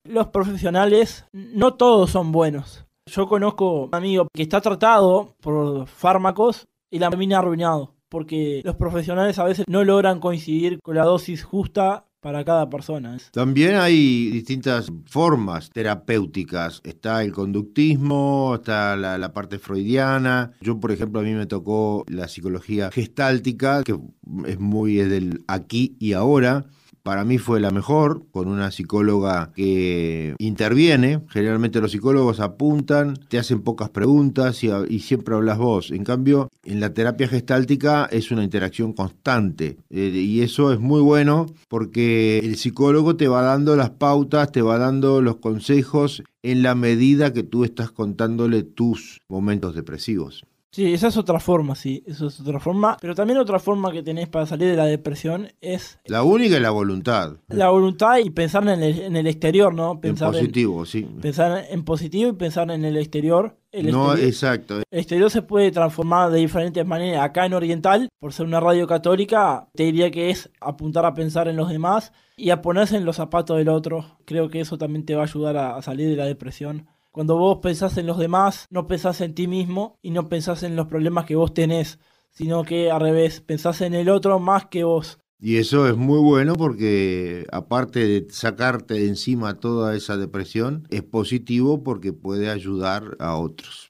Los 0.04 0.28
profesionales 0.28 1.24
no 1.32 1.74
todos 1.74 2.10
son 2.10 2.32
buenos. 2.32 2.84
Yo 3.06 3.28
conozco 3.28 3.84
un 3.84 3.94
amigo 3.94 4.28
que 4.32 4.42
está 4.42 4.60
tratado 4.60 5.36
por 5.40 5.86
fármacos 5.86 6.66
y 6.90 6.98
la 6.98 7.08
termina 7.08 7.38
arruinado, 7.38 7.94
porque 8.08 8.62
los 8.64 8.76
profesionales 8.76 9.38
a 9.38 9.44
veces 9.44 9.64
no 9.68 9.84
logran 9.84 10.20
coincidir 10.20 10.80
con 10.82 10.96
la 10.96 11.04
dosis 11.04 11.44
justa 11.44 12.06
para 12.20 12.44
cada 12.44 12.68
persona. 12.68 13.16
También 13.32 13.76
hay 13.76 14.30
distintas 14.30 14.90
formas 15.06 15.70
terapéuticas. 15.70 16.80
Está 16.84 17.22
el 17.22 17.32
conductismo, 17.32 18.54
está 18.56 18.96
la, 18.96 19.32
parte 19.32 19.58
freudiana. 19.58 20.52
Yo, 20.60 20.80
por 20.80 20.92
ejemplo, 20.92 21.20
a 21.20 21.22
mí 21.22 21.32
me 21.32 21.46
tocó 21.46 22.04
la 22.08 22.28
psicología 22.28 22.90
gestáltica, 22.90 23.82
que 23.82 23.98
es 24.46 24.58
muy 24.58 24.94
del 24.94 25.44
aquí 25.46 25.96
y 26.00 26.14
ahora 26.14 26.66
para 27.06 27.24
mí 27.24 27.38
fue 27.38 27.60
la 27.60 27.70
mejor, 27.70 28.24
con 28.32 28.48
una 28.48 28.72
psicóloga 28.72 29.52
que 29.54 30.34
interviene. 30.38 31.22
Generalmente 31.28 31.80
los 31.80 31.92
psicólogos 31.92 32.40
apuntan, 32.40 33.14
te 33.28 33.38
hacen 33.38 33.62
pocas 33.62 33.90
preguntas 33.90 34.64
y, 34.64 34.98
siempre 34.98 35.36
hablas 35.36 35.56
vos. 35.56 35.92
En 35.92 36.02
cambio, 36.02 36.50
en 36.64 36.80
la 36.80 36.94
terapia 36.94 37.28
gestáltica 37.28 38.08
es 38.10 38.32
una 38.32 38.42
interacción 38.42 38.92
constante 38.92 39.76
eh, 39.88 40.08
y 40.08 40.40
eso 40.40 40.72
es 40.72 40.80
muy 40.80 41.00
bueno 41.00 41.46
porque 41.68 42.40
el 42.40 42.56
psicólogo 42.56 43.14
te 43.14 43.28
va 43.28 43.40
dando 43.40 43.76
las 43.76 43.90
pautas, 43.90 44.50
te 44.50 44.62
va 44.62 44.76
dando 44.76 45.22
los 45.22 45.36
consejos 45.36 46.24
en 46.42 46.64
la 46.64 46.74
medida 46.74 47.32
que 47.32 47.44
tú 47.44 47.62
estás 47.62 47.92
contándole 47.92 48.64
tus 48.64 49.20
momentos 49.28 49.76
depresivos. 49.76 50.42
Sí, 50.72 50.92
esa 50.92 51.08
es 51.08 51.16
otra 51.16 51.40
forma, 51.40 51.74
sí, 51.74 52.02
eso 52.06 52.26
es 52.26 52.38
otra 52.38 52.60
forma. 52.60 52.96
Pero 53.00 53.14
también 53.14 53.38
otra 53.38 53.58
forma 53.58 53.92
que 53.92 54.02
tenés 54.02 54.28
para 54.28 54.46
salir 54.46 54.68
de 54.68 54.76
la 54.76 54.84
depresión 54.84 55.48
es... 55.60 55.98
La 56.04 56.22
única 56.22 56.56
es 56.56 56.62
la 56.62 56.70
voluntad. 56.70 57.38
La 57.48 57.70
voluntad 57.70 58.18
y 58.18 58.28
pensar 58.30 58.62
en 58.68 58.82
el, 58.82 58.98
en 59.00 59.16
el 59.16 59.26
exterior, 59.26 59.72
¿no? 59.72 60.00
Pensar 60.00 60.28
en 60.28 60.40
positivo, 60.40 60.84
sí. 60.84 61.08
Pensar 61.22 61.64
en 61.70 61.84
positivo 61.84 62.30
y 62.30 62.34
pensar 62.34 62.70
en 62.70 62.84
el 62.84 62.96
exterior. 62.98 63.56
El 63.72 63.90
no, 63.90 64.14
exacto. 64.16 64.82
El 64.90 64.98
exterior 64.98 65.30
se 65.30 65.42
puede 65.42 65.70
transformar 65.70 66.30
de 66.30 66.40
diferentes 66.40 66.84
maneras. 66.84 67.24
Acá 67.24 67.46
en 67.46 67.54
Oriental, 67.54 68.08
por 68.18 68.32
ser 68.32 68.46
una 68.46 68.60
radio 68.60 68.86
católica, 68.86 69.68
te 69.74 69.84
diría 69.84 70.10
que 70.10 70.30
es 70.30 70.50
apuntar 70.60 71.06
a 71.06 71.14
pensar 71.14 71.48
en 71.48 71.56
los 71.56 71.70
demás 71.70 72.12
y 72.36 72.50
a 72.50 72.60
ponerse 72.60 72.96
en 72.96 73.04
los 73.04 73.16
zapatos 73.16 73.56
del 73.56 73.68
otro. 73.68 74.18
Creo 74.24 74.50
que 74.50 74.60
eso 74.60 74.76
también 74.76 75.06
te 75.06 75.14
va 75.14 75.22
a 75.22 75.26
ayudar 75.26 75.56
a 75.56 75.80
salir 75.80 76.08
de 76.08 76.16
la 76.16 76.26
depresión 76.26 76.86
cuando 77.16 77.38
vos 77.38 77.60
pensás 77.62 77.96
en 77.96 78.06
los 78.06 78.18
demás, 78.18 78.66
no 78.68 78.86
pensás 78.86 79.22
en 79.22 79.34
ti 79.34 79.46
mismo 79.48 79.98
y 80.02 80.10
no 80.10 80.28
pensás 80.28 80.62
en 80.64 80.76
los 80.76 80.86
problemas 80.86 81.24
que 81.24 81.34
vos 81.34 81.54
tenés, 81.54 81.98
sino 82.28 82.62
que 82.62 82.90
al 82.90 83.00
revés, 83.00 83.40
pensás 83.40 83.80
en 83.80 83.94
el 83.94 84.10
otro 84.10 84.38
más 84.38 84.66
que 84.66 84.84
vos. 84.84 85.18
Y 85.40 85.56
eso 85.56 85.88
es 85.88 85.96
muy 85.96 86.20
bueno 86.20 86.52
porque 86.56 87.46
aparte 87.50 88.06
de 88.06 88.26
sacarte 88.28 88.92
de 88.92 89.08
encima 89.08 89.58
toda 89.60 89.96
esa 89.96 90.18
depresión, 90.18 90.86
es 90.90 91.04
positivo 91.04 91.82
porque 91.82 92.12
puede 92.12 92.50
ayudar 92.50 93.16
a 93.18 93.36
otros. 93.36 93.85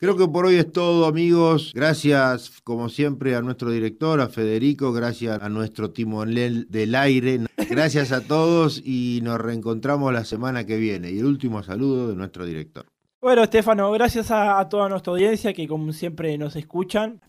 Creo 0.00 0.16
que 0.16 0.28
por 0.28 0.46
hoy 0.46 0.54
es 0.54 0.70
todo, 0.70 1.06
amigos. 1.06 1.72
Gracias, 1.74 2.60
como 2.62 2.88
siempre, 2.88 3.34
a 3.34 3.42
nuestro 3.42 3.72
director, 3.72 4.20
a 4.20 4.28
Federico. 4.28 4.92
Gracias 4.92 5.42
a 5.42 5.48
nuestro 5.48 5.90
timonel 5.90 6.68
del 6.70 6.94
aire. 6.94 7.40
Gracias 7.68 8.12
a 8.12 8.20
todos 8.20 8.80
y 8.84 9.18
nos 9.24 9.40
reencontramos 9.40 10.12
la 10.12 10.24
semana 10.24 10.64
que 10.64 10.76
viene. 10.76 11.10
Y 11.10 11.18
el 11.18 11.24
último 11.24 11.64
saludo 11.64 12.10
de 12.10 12.14
nuestro 12.14 12.46
director. 12.46 12.86
Bueno, 13.20 13.42
Estefano, 13.42 13.90
gracias 13.90 14.30
a, 14.30 14.60
a 14.60 14.68
toda 14.68 14.88
nuestra 14.88 15.12
audiencia 15.14 15.52
que, 15.52 15.66
como 15.66 15.92
siempre, 15.92 16.38
nos 16.38 16.54
escuchan. 16.54 17.20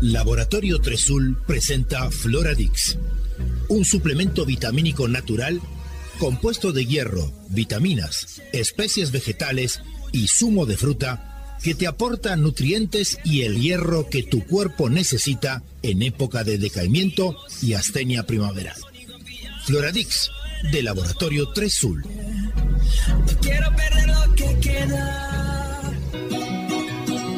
Laboratorio 0.00 0.78
Tresul 0.78 1.38
presenta 1.44 2.08
Floradix, 2.12 2.96
un 3.68 3.84
suplemento 3.84 4.46
vitamínico 4.46 5.08
natural 5.08 5.60
compuesto 6.18 6.72
de 6.72 6.86
hierro, 6.86 7.32
vitaminas, 7.48 8.42
especies 8.52 9.10
vegetales 9.12 9.82
y 10.12 10.28
zumo 10.28 10.66
de 10.66 10.76
fruta 10.76 11.56
que 11.62 11.74
te 11.74 11.86
aporta 11.86 12.36
nutrientes 12.36 13.18
y 13.24 13.42
el 13.42 13.60
hierro 13.60 14.10
que 14.10 14.22
tu 14.22 14.44
cuerpo 14.44 14.90
necesita 14.90 15.62
en 15.82 16.02
época 16.02 16.44
de 16.44 16.58
decaimiento 16.58 17.36
y 17.62 17.72
astenia 17.74 18.24
primaveral. 18.24 18.76
Floradix, 19.64 20.30
de 20.70 20.82
Laboratorio 20.82 21.48
3 21.52 21.72
Sul. 21.72 22.04
quiero 23.40 23.74
perder 23.74 24.08
lo 24.08 24.34
que 24.34 24.58
queda. 24.60 25.92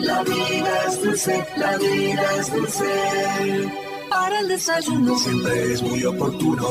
La 0.00 0.22
vida 0.22 0.84
es 0.88 1.02
dulce, 1.02 1.46
la 1.56 1.76
vida 1.78 2.36
es 2.38 2.52
dulce. 2.52 3.85
Para 4.18 4.40
el 4.40 4.48
desayuno 4.48 5.18
siempre 5.18 5.72
es 5.74 5.82
muy 5.82 6.02
oportuno. 6.06 6.68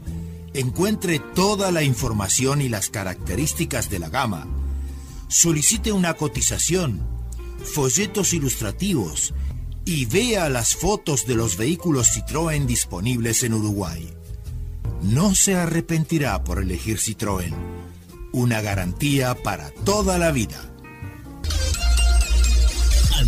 encuentre 0.53 1.21
toda 1.21 1.71
la 1.71 1.85
información 1.85 2.61
y 2.61 2.69
las 2.69 2.91
características 2.91 3.89
de 3.89 4.01
la 4.01 4.09
gama 4.09 4.49
Solicite 5.31 5.93
una 5.93 6.15
cotización, 6.15 7.01
folletos 7.63 8.35
ilustrativos 8.35 9.33
y 9.85 10.07
vea 10.07 10.49
las 10.49 10.75
fotos 10.75 11.25
de 11.25 11.37
los 11.37 11.57
vehículos 11.57 12.17
Citroën 12.17 12.67
disponibles 12.67 13.45
en 13.45 13.55
Uruguay. 13.55 14.13
No 15.03 15.37
se 15.37 15.55
arrepentirá 15.55 16.43
por 16.43 16.61
elegir 16.61 16.99
Citroën. 16.99 17.55
Una 18.33 18.61
garantía 18.61 19.35
para 19.35 19.71
toda 19.85 20.19
la 20.19 20.31
vida. 20.31 20.70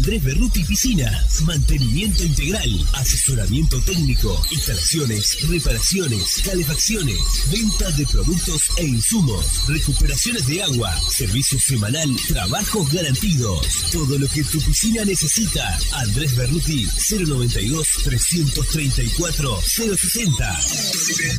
Andrés 0.03 0.25
Berruti 0.25 0.65
Piscinas, 0.65 1.43
mantenimiento 1.43 2.25
integral, 2.25 2.69
asesoramiento 2.95 3.81
técnico, 3.83 4.37
instalaciones, 4.51 5.39
reparaciones, 5.49 6.43
calefacciones, 6.45 7.19
venta 7.53 7.89
de 7.93 8.05
productos 8.07 8.63
e 8.79 8.85
insumos, 8.85 9.69
recuperaciones 9.69 10.45
de 10.49 10.61
agua, 10.61 10.93
servicio 11.09 11.57
semanal, 11.61 12.09
trabajos 12.27 12.93
garantidos. 12.93 13.65
Todo 13.93 14.19
lo 14.19 14.27
que 14.27 14.43
tu 14.43 14.61
piscina 14.63 15.05
necesita. 15.05 15.79
Andrés 15.93 16.35
Berruti 16.35 16.85
092 17.09 17.87
334 18.03 19.61
060. 19.63 20.61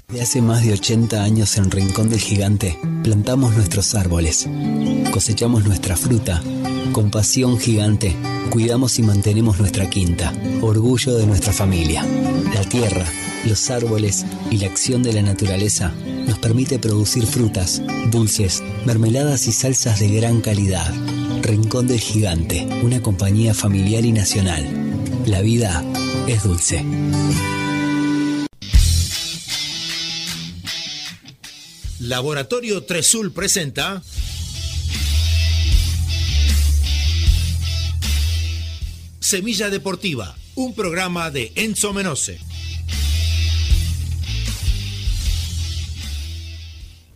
De 0.08 0.22
hace 0.22 0.42
más 0.42 0.64
de 0.64 0.72
80 0.72 1.22
años 1.22 1.58
en 1.58 1.70
Rincón 1.70 2.10
del 2.10 2.22
Gigante, 2.22 2.80
plantamos 3.04 3.54
nuestros 3.56 3.94
árboles, 3.94 4.48
cosechamos 5.12 5.66
nuestra 5.66 5.98
fruta, 5.98 6.42
con 6.94 7.12
pasión 7.12 7.60
gigante 7.60 8.16
cuidamos 8.54 9.00
y 9.00 9.02
mantenemos 9.02 9.58
nuestra 9.58 9.90
quinta, 9.90 10.32
orgullo 10.62 11.18
de 11.18 11.26
nuestra 11.26 11.52
familia. 11.52 12.06
La 12.54 12.62
tierra, 12.62 13.04
los 13.46 13.72
árboles 13.72 14.28
y 14.52 14.58
la 14.58 14.68
acción 14.68 15.02
de 15.02 15.12
la 15.12 15.24
naturaleza 15.24 15.92
nos 16.28 16.38
permite 16.38 16.78
producir 16.78 17.26
frutas, 17.26 17.82
dulces, 18.12 18.62
mermeladas 18.86 19.48
y 19.48 19.54
salsas 19.54 20.00
de 20.00 20.10
gran 20.10 20.40
calidad. 20.42 20.94
Rincón 21.42 21.88
del 21.88 22.00
Gigante, 22.00 22.68
una 22.84 23.02
compañía 23.02 23.56
familiar 23.56 24.06
y 24.06 24.12
nacional. 24.12 24.64
La 25.26 25.42
vida 25.42 25.84
es 26.28 26.44
dulce. 26.44 26.86
Laboratorio 32.00 32.84
Tresul 32.84 33.32
presenta 33.32 34.04
Semilla 39.34 39.72
Deportiva, 39.72 40.36
un 40.54 40.76
programa 40.76 41.32
de 41.32 41.52
Enzo 41.56 41.92
Menose. 41.92 42.38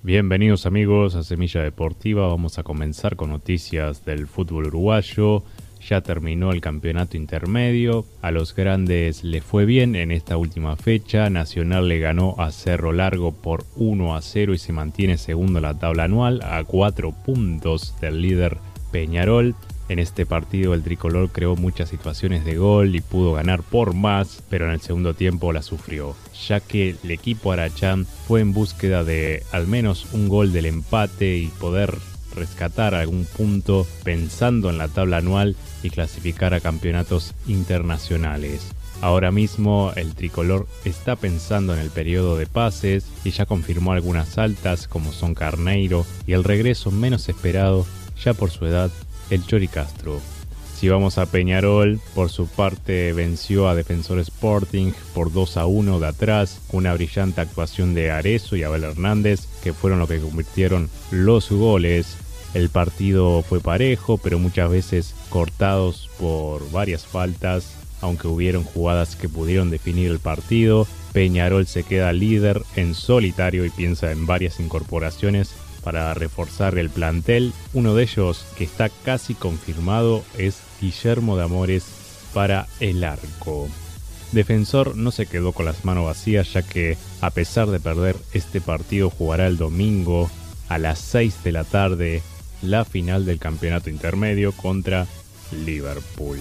Bienvenidos 0.01 0.65
amigos 0.65 1.13
a 1.13 1.21
Semilla 1.21 1.61
Deportiva, 1.61 2.25
vamos 2.27 2.57
a 2.57 2.63
comenzar 2.63 3.17
con 3.17 3.29
noticias 3.29 4.03
del 4.03 4.25
fútbol 4.25 4.65
uruguayo. 4.65 5.43
Ya 5.87 6.01
terminó 6.01 6.51
el 6.51 6.59
campeonato 6.59 7.17
intermedio, 7.17 8.07
a 8.23 8.31
los 8.31 8.55
grandes 8.55 9.23
le 9.23 9.41
fue 9.41 9.65
bien 9.65 9.95
en 9.95 10.11
esta 10.11 10.37
última 10.37 10.75
fecha, 10.75 11.29
Nacional 11.29 11.87
le 11.87 11.99
ganó 11.99 12.33
a 12.39 12.51
Cerro 12.51 12.93
Largo 12.93 13.31
por 13.31 13.63
1 13.75 14.15
a 14.15 14.23
0 14.23 14.55
y 14.55 14.57
se 14.57 14.73
mantiene 14.73 15.19
segundo 15.19 15.59
en 15.59 15.63
la 15.65 15.77
tabla 15.77 16.05
anual 16.05 16.41
a 16.41 16.63
4 16.63 17.11
puntos 17.11 17.93
del 18.01 18.23
líder 18.23 18.57
Peñarol. 18.91 19.53
En 19.89 19.99
este 19.99 20.25
partido 20.25 20.73
el 20.73 20.83
tricolor 20.83 21.29
creó 21.29 21.55
muchas 21.55 21.89
situaciones 21.89 22.43
de 22.43 22.57
gol 22.57 22.95
y 22.95 23.01
pudo 23.01 23.33
ganar 23.33 23.63
por 23.63 23.93
más, 23.93 24.43
pero 24.49 24.65
en 24.65 24.71
el 24.71 24.81
segundo 24.81 25.13
tiempo 25.13 25.53
la 25.53 25.61
sufrió, 25.61 26.15
ya 26.47 26.59
que 26.59 26.97
el 27.01 27.11
equipo 27.11 27.51
Arachán 27.51 28.05
fue 28.27 28.41
en 28.41 28.53
búsqueda 28.53 29.03
de 29.03 29.43
al 29.51 29.67
menos 29.67 30.07
un 30.11 30.27
gol 30.27 30.51
del 30.51 30.65
empate 30.65 31.37
y 31.37 31.47
poder 31.47 31.95
rescatar 32.35 32.95
algún 32.95 33.25
punto 33.25 33.87
pensando 34.03 34.69
en 34.69 34.77
la 34.77 34.89
tabla 34.89 35.17
anual 35.17 35.55
y 35.83 35.89
clasificar 35.89 36.53
a 36.53 36.59
campeonatos 36.59 37.33
internacionales. 37.47 38.73
Ahora 39.01 39.31
mismo 39.31 39.93
el 39.95 40.15
tricolor 40.15 40.67
está 40.83 41.15
pensando 41.15 41.73
en 41.73 41.79
el 41.79 41.91
periodo 41.91 42.35
de 42.35 42.47
pases 42.47 43.05
y 43.23 43.29
ya 43.31 43.45
confirmó 43.45 43.91
algunas 43.91 44.37
altas 44.37 44.87
como 44.87 45.11
son 45.11 45.35
Carneiro 45.35 46.05
y 46.25 46.33
el 46.33 46.43
regreso 46.43 46.91
menos 46.91 47.29
esperado 47.29 47.85
ya 48.23 48.33
por 48.33 48.49
su 48.49 48.65
edad 48.65 48.91
el 49.29 49.45
Chori 49.45 49.67
Castro. 49.67 50.19
Si 50.77 50.89
vamos 50.89 51.17
a 51.17 51.25
Peñarol, 51.25 51.99
por 52.13 52.29
su 52.29 52.45
parte 52.45 53.11
venció 53.11 53.67
a 53.67 53.73
Defensor 53.73 54.19
Sporting 54.19 54.91
por 55.15 55.33
2 55.33 55.57
a 55.57 55.65
1 55.65 55.99
de 55.99 56.05
atrás, 56.05 56.61
una 56.71 56.93
brillante 56.93 57.41
actuación 57.41 57.95
de 57.95 58.11
Arezo 58.11 58.55
y 58.55 58.61
Abel 58.61 58.83
Hernández, 58.83 59.47
que 59.63 59.73
fueron 59.73 59.97
los 59.97 60.07
que 60.07 60.19
convirtieron 60.19 60.87
los 61.09 61.49
goles. 61.49 62.15
El 62.53 62.69
partido 62.69 63.41
fue 63.41 63.59
parejo, 63.59 64.19
pero 64.19 64.37
muchas 64.37 64.69
veces 64.69 65.15
cortados 65.29 66.11
por 66.19 66.69
varias 66.71 67.07
faltas, 67.07 67.73
aunque 67.99 68.27
hubieron 68.27 68.63
jugadas 68.63 69.15
que 69.15 69.29
pudieron 69.29 69.71
definir 69.71 70.11
el 70.11 70.19
partido. 70.19 70.85
Peñarol 71.11 71.65
se 71.65 71.85
queda 71.85 72.13
líder 72.13 72.61
en 72.75 72.93
solitario 72.93 73.65
y 73.65 73.71
piensa 73.71 74.11
en 74.11 74.27
varias 74.27 74.59
incorporaciones 74.59 75.55
para 75.87 76.13
reforzar 76.13 76.77
el 76.77 76.89
plantel. 76.89 77.53
Uno 77.71 77.95
de 77.95 78.03
ellos 78.03 78.43
que 78.57 78.65
está 78.65 78.89
casi 78.89 79.35
confirmado 79.35 80.21
es 80.37 80.57
Guillermo 80.81 81.37
de 81.37 81.45
Amores 81.45 81.85
para 82.33 82.67
el 82.81 83.05
arco. 83.05 83.69
Defensor 84.33 84.97
no 84.97 85.11
se 85.11 85.27
quedó 85.27 85.53
con 85.53 85.65
las 85.65 85.85
manos 85.85 86.03
vacías 86.03 86.51
ya 86.51 86.61
que 86.61 86.97
a 87.21 87.29
pesar 87.29 87.69
de 87.69 87.79
perder 87.79 88.17
este 88.33 88.59
partido 88.59 89.09
jugará 89.09 89.47
el 89.47 89.55
domingo 89.55 90.29
a 90.67 90.77
las 90.77 90.99
6 90.99 91.45
de 91.45 91.51
la 91.53 91.63
tarde 91.63 92.21
la 92.61 92.83
final 92.83 93.25
del 93.25 93.39
campeonato 93.39 93.89
intermedio 93.89 94.51
contra 94.51 95.07
Liverpool. 95.65 96.39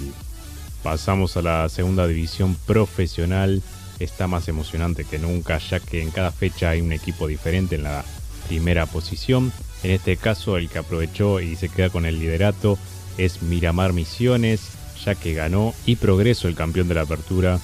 Pasamos 0.82 1.36
a 1.36 1.42
la 1.42 1.68
segunda 1.68 2.08
división 2.08 2.56
profesional. 2.66 3.62
Está 4.00 4.26
más 4.26 4.48
emocionante 4.48 5.04
que 5.04 5.20
nunca 5.20 5.58
ya 5.58 5.78
que 5.78 6.02
en 6.02 6.10
cada 6.10 6.32
fecha 6.32 6.70
hay 6.70 6.80
un 6.80 6.90
equipo 6.90 7.28
diferente 7.28 7.76
en 7.76 7.84
la 7.84 8.04
primera 8.46 8.86
posición. 8.86 9.52
En 9.82 9.90
este 9.90 10.16
caso 10.16 10.56
el 10.56 10.68
que 10.68 10.78
aprovechó 10.78 11.40
y 11.40 11.56
se 11.56 11.68
queda 11.68 11.90
con 11.90 12.06
el 12.06 12.18
liderato 12.18 12.78
es 13.18 13.42
Miramar 13.42 13.92
Misiones, 13.92 14.60
ya 15.04 15.14
que 15.14 15.34
ganó 15.34 15.74
y 15.84 15.96
Progreso 15.96 16.48
el 16.48 16.54
campeón 16.54 16.88
de 16.88 16.94
la 16.94 17.02
apertura, 17.02 17.60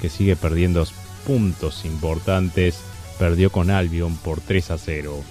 que 0.00 0.08
sigue 0.08 0.36
perdiendo 0.36 0.86
puntos 1.26 1.84
importantes, 1.84 2.78
perdió 3.18 3.50
con 3.50 3.70
Albion 3.70 4.16
por 4.16 4.40
3 4.40 4.72
a 4.72 4.78
0. 4.78 5.22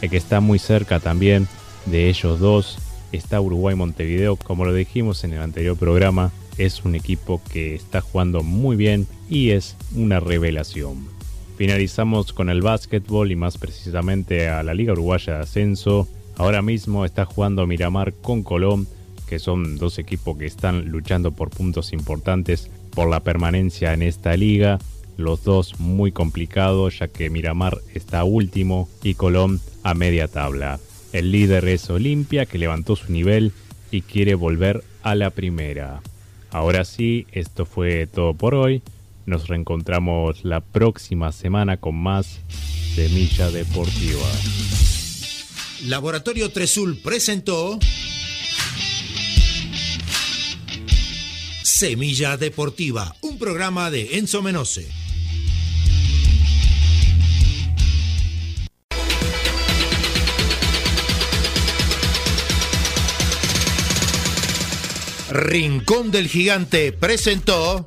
El 0.00 0.10
que 0.10 0.16
está 0.16 0.40
muy 0.40 0.58
cerca 0.58 1.00
también 1.00 1.48
de 1.86 2.08
ellos 2.08 2.38
dos 2.38 2.78
está 3.12 3.40
Uruguay 3.40 3.74
Montevideo, 3.74 4.36
como 4.36 4.64
lo 4.64 4.72
dijimos 4.72 5.24
en 5.24 5.34
el 5.34 5.42
anterior 5.42 5.76
programa, 5.76 6.32
es 6.58 6.84
un 6.84 6.94
equipo 6.94 7.40
que 7.52 7.74
está 7.74 8.00
jugando 8.00 8.42
muy 8.42 8.76
bien 8.76 9.06
y 9.28 9.50
es 9.50 9.76
una 9.94 10.20
revelación. 10.20 11.11
Finalizamos 11.56 12.32
con 12.32 12.48
el 12.48 12.62
básquetbol 12.62 13.30
y 13.30 13.36
más 13.36 13.58
precisamente 13.58 14.48
a 14.48 14.62
la 14.62 14.74
Liga 14.74 14.92
Uruguaya 14.92 15.34
de 15.34 15.42
Ascenso. 15.42 16.08
Ahora 16.36 16.62
mismo 16.62 17.04
está 17.04 17.24
jugando 17.24 17.66
Miramar 17.66 18.14
con 18.14 18.42
Colón, 18.42 18.88
que 19.28 19.38
son 19.38 19.78
dos 19.78 19.98
equipos 19.98 20.38
que 20.38 20.46
están 20.46 20.86
luchando 20.90 21.32
por 21.32 21.50
puntos 21.50 21.92
importantes 21.92 22.70
por 22.94 23.08
la 23.08 23.20
permanencia 23.20 23.92
en 23.92 24.02
esta 24.02 24.36
liga. 24.36 24.78
Los 25.16 25.44
dos 25.44 25.78
muy 25.78 26.10
complicados 26.10 26.98
ya 26.98 27.08
que 27.08 27.30
Miramar 27.30 27.78
está 27.94 28.24
último 28.24 28.88
y 29.02 29.14
Colón 29.14 29.60
a 29.82 29.94
media 29.94 30.28
tabla. 30.28 30.80
El 31.12 31.32
líder 31.32 31.68
es 31.68 31.88
Olimpia 31.90 32.46
que 32.46 32.58
levantó 32.58 32.96
su 32.96 33.12
nivel 33.12 33.52
y 33.90 34.00
quiere 34.00 34.34
volver 34.34 34.82
a 35.02 35.14
la 35.14 35.30
primera. 35.30 36.00
Ahora 36.50 36.84
sí, 36.84 37.26
esto 37.32 37.66
fue 37.66 38.06
todo 38.06 38.34
por 38.34 38.54
hoy. 38.54 38.82
Nos 39.24 39.48
reencontramos 39.48 40.44
la 40.44 40.60
próxima 40.60 41.30
semana 41.32 41.76
con 41.76 41.94
más 41.94 42.40
Semilla 42.94 43.50
Deportiva. 43.50 44.26
Laboratorio 45.86 46.50
Tresul 46.50 46.98
presentó 46.98 47.78
Semilla 51.62 52.36
Deportiva, 52.36 53.14
un 53.22 53.38
programa 53.38 53.90
de 53.90 54.18
Enzo 54.18 54.42
Menose. 54.42 54.88
Rincón 65.30 66.10
del 66.10 66.28
Gigante 66.28 66.92
presentó 66.92 67.86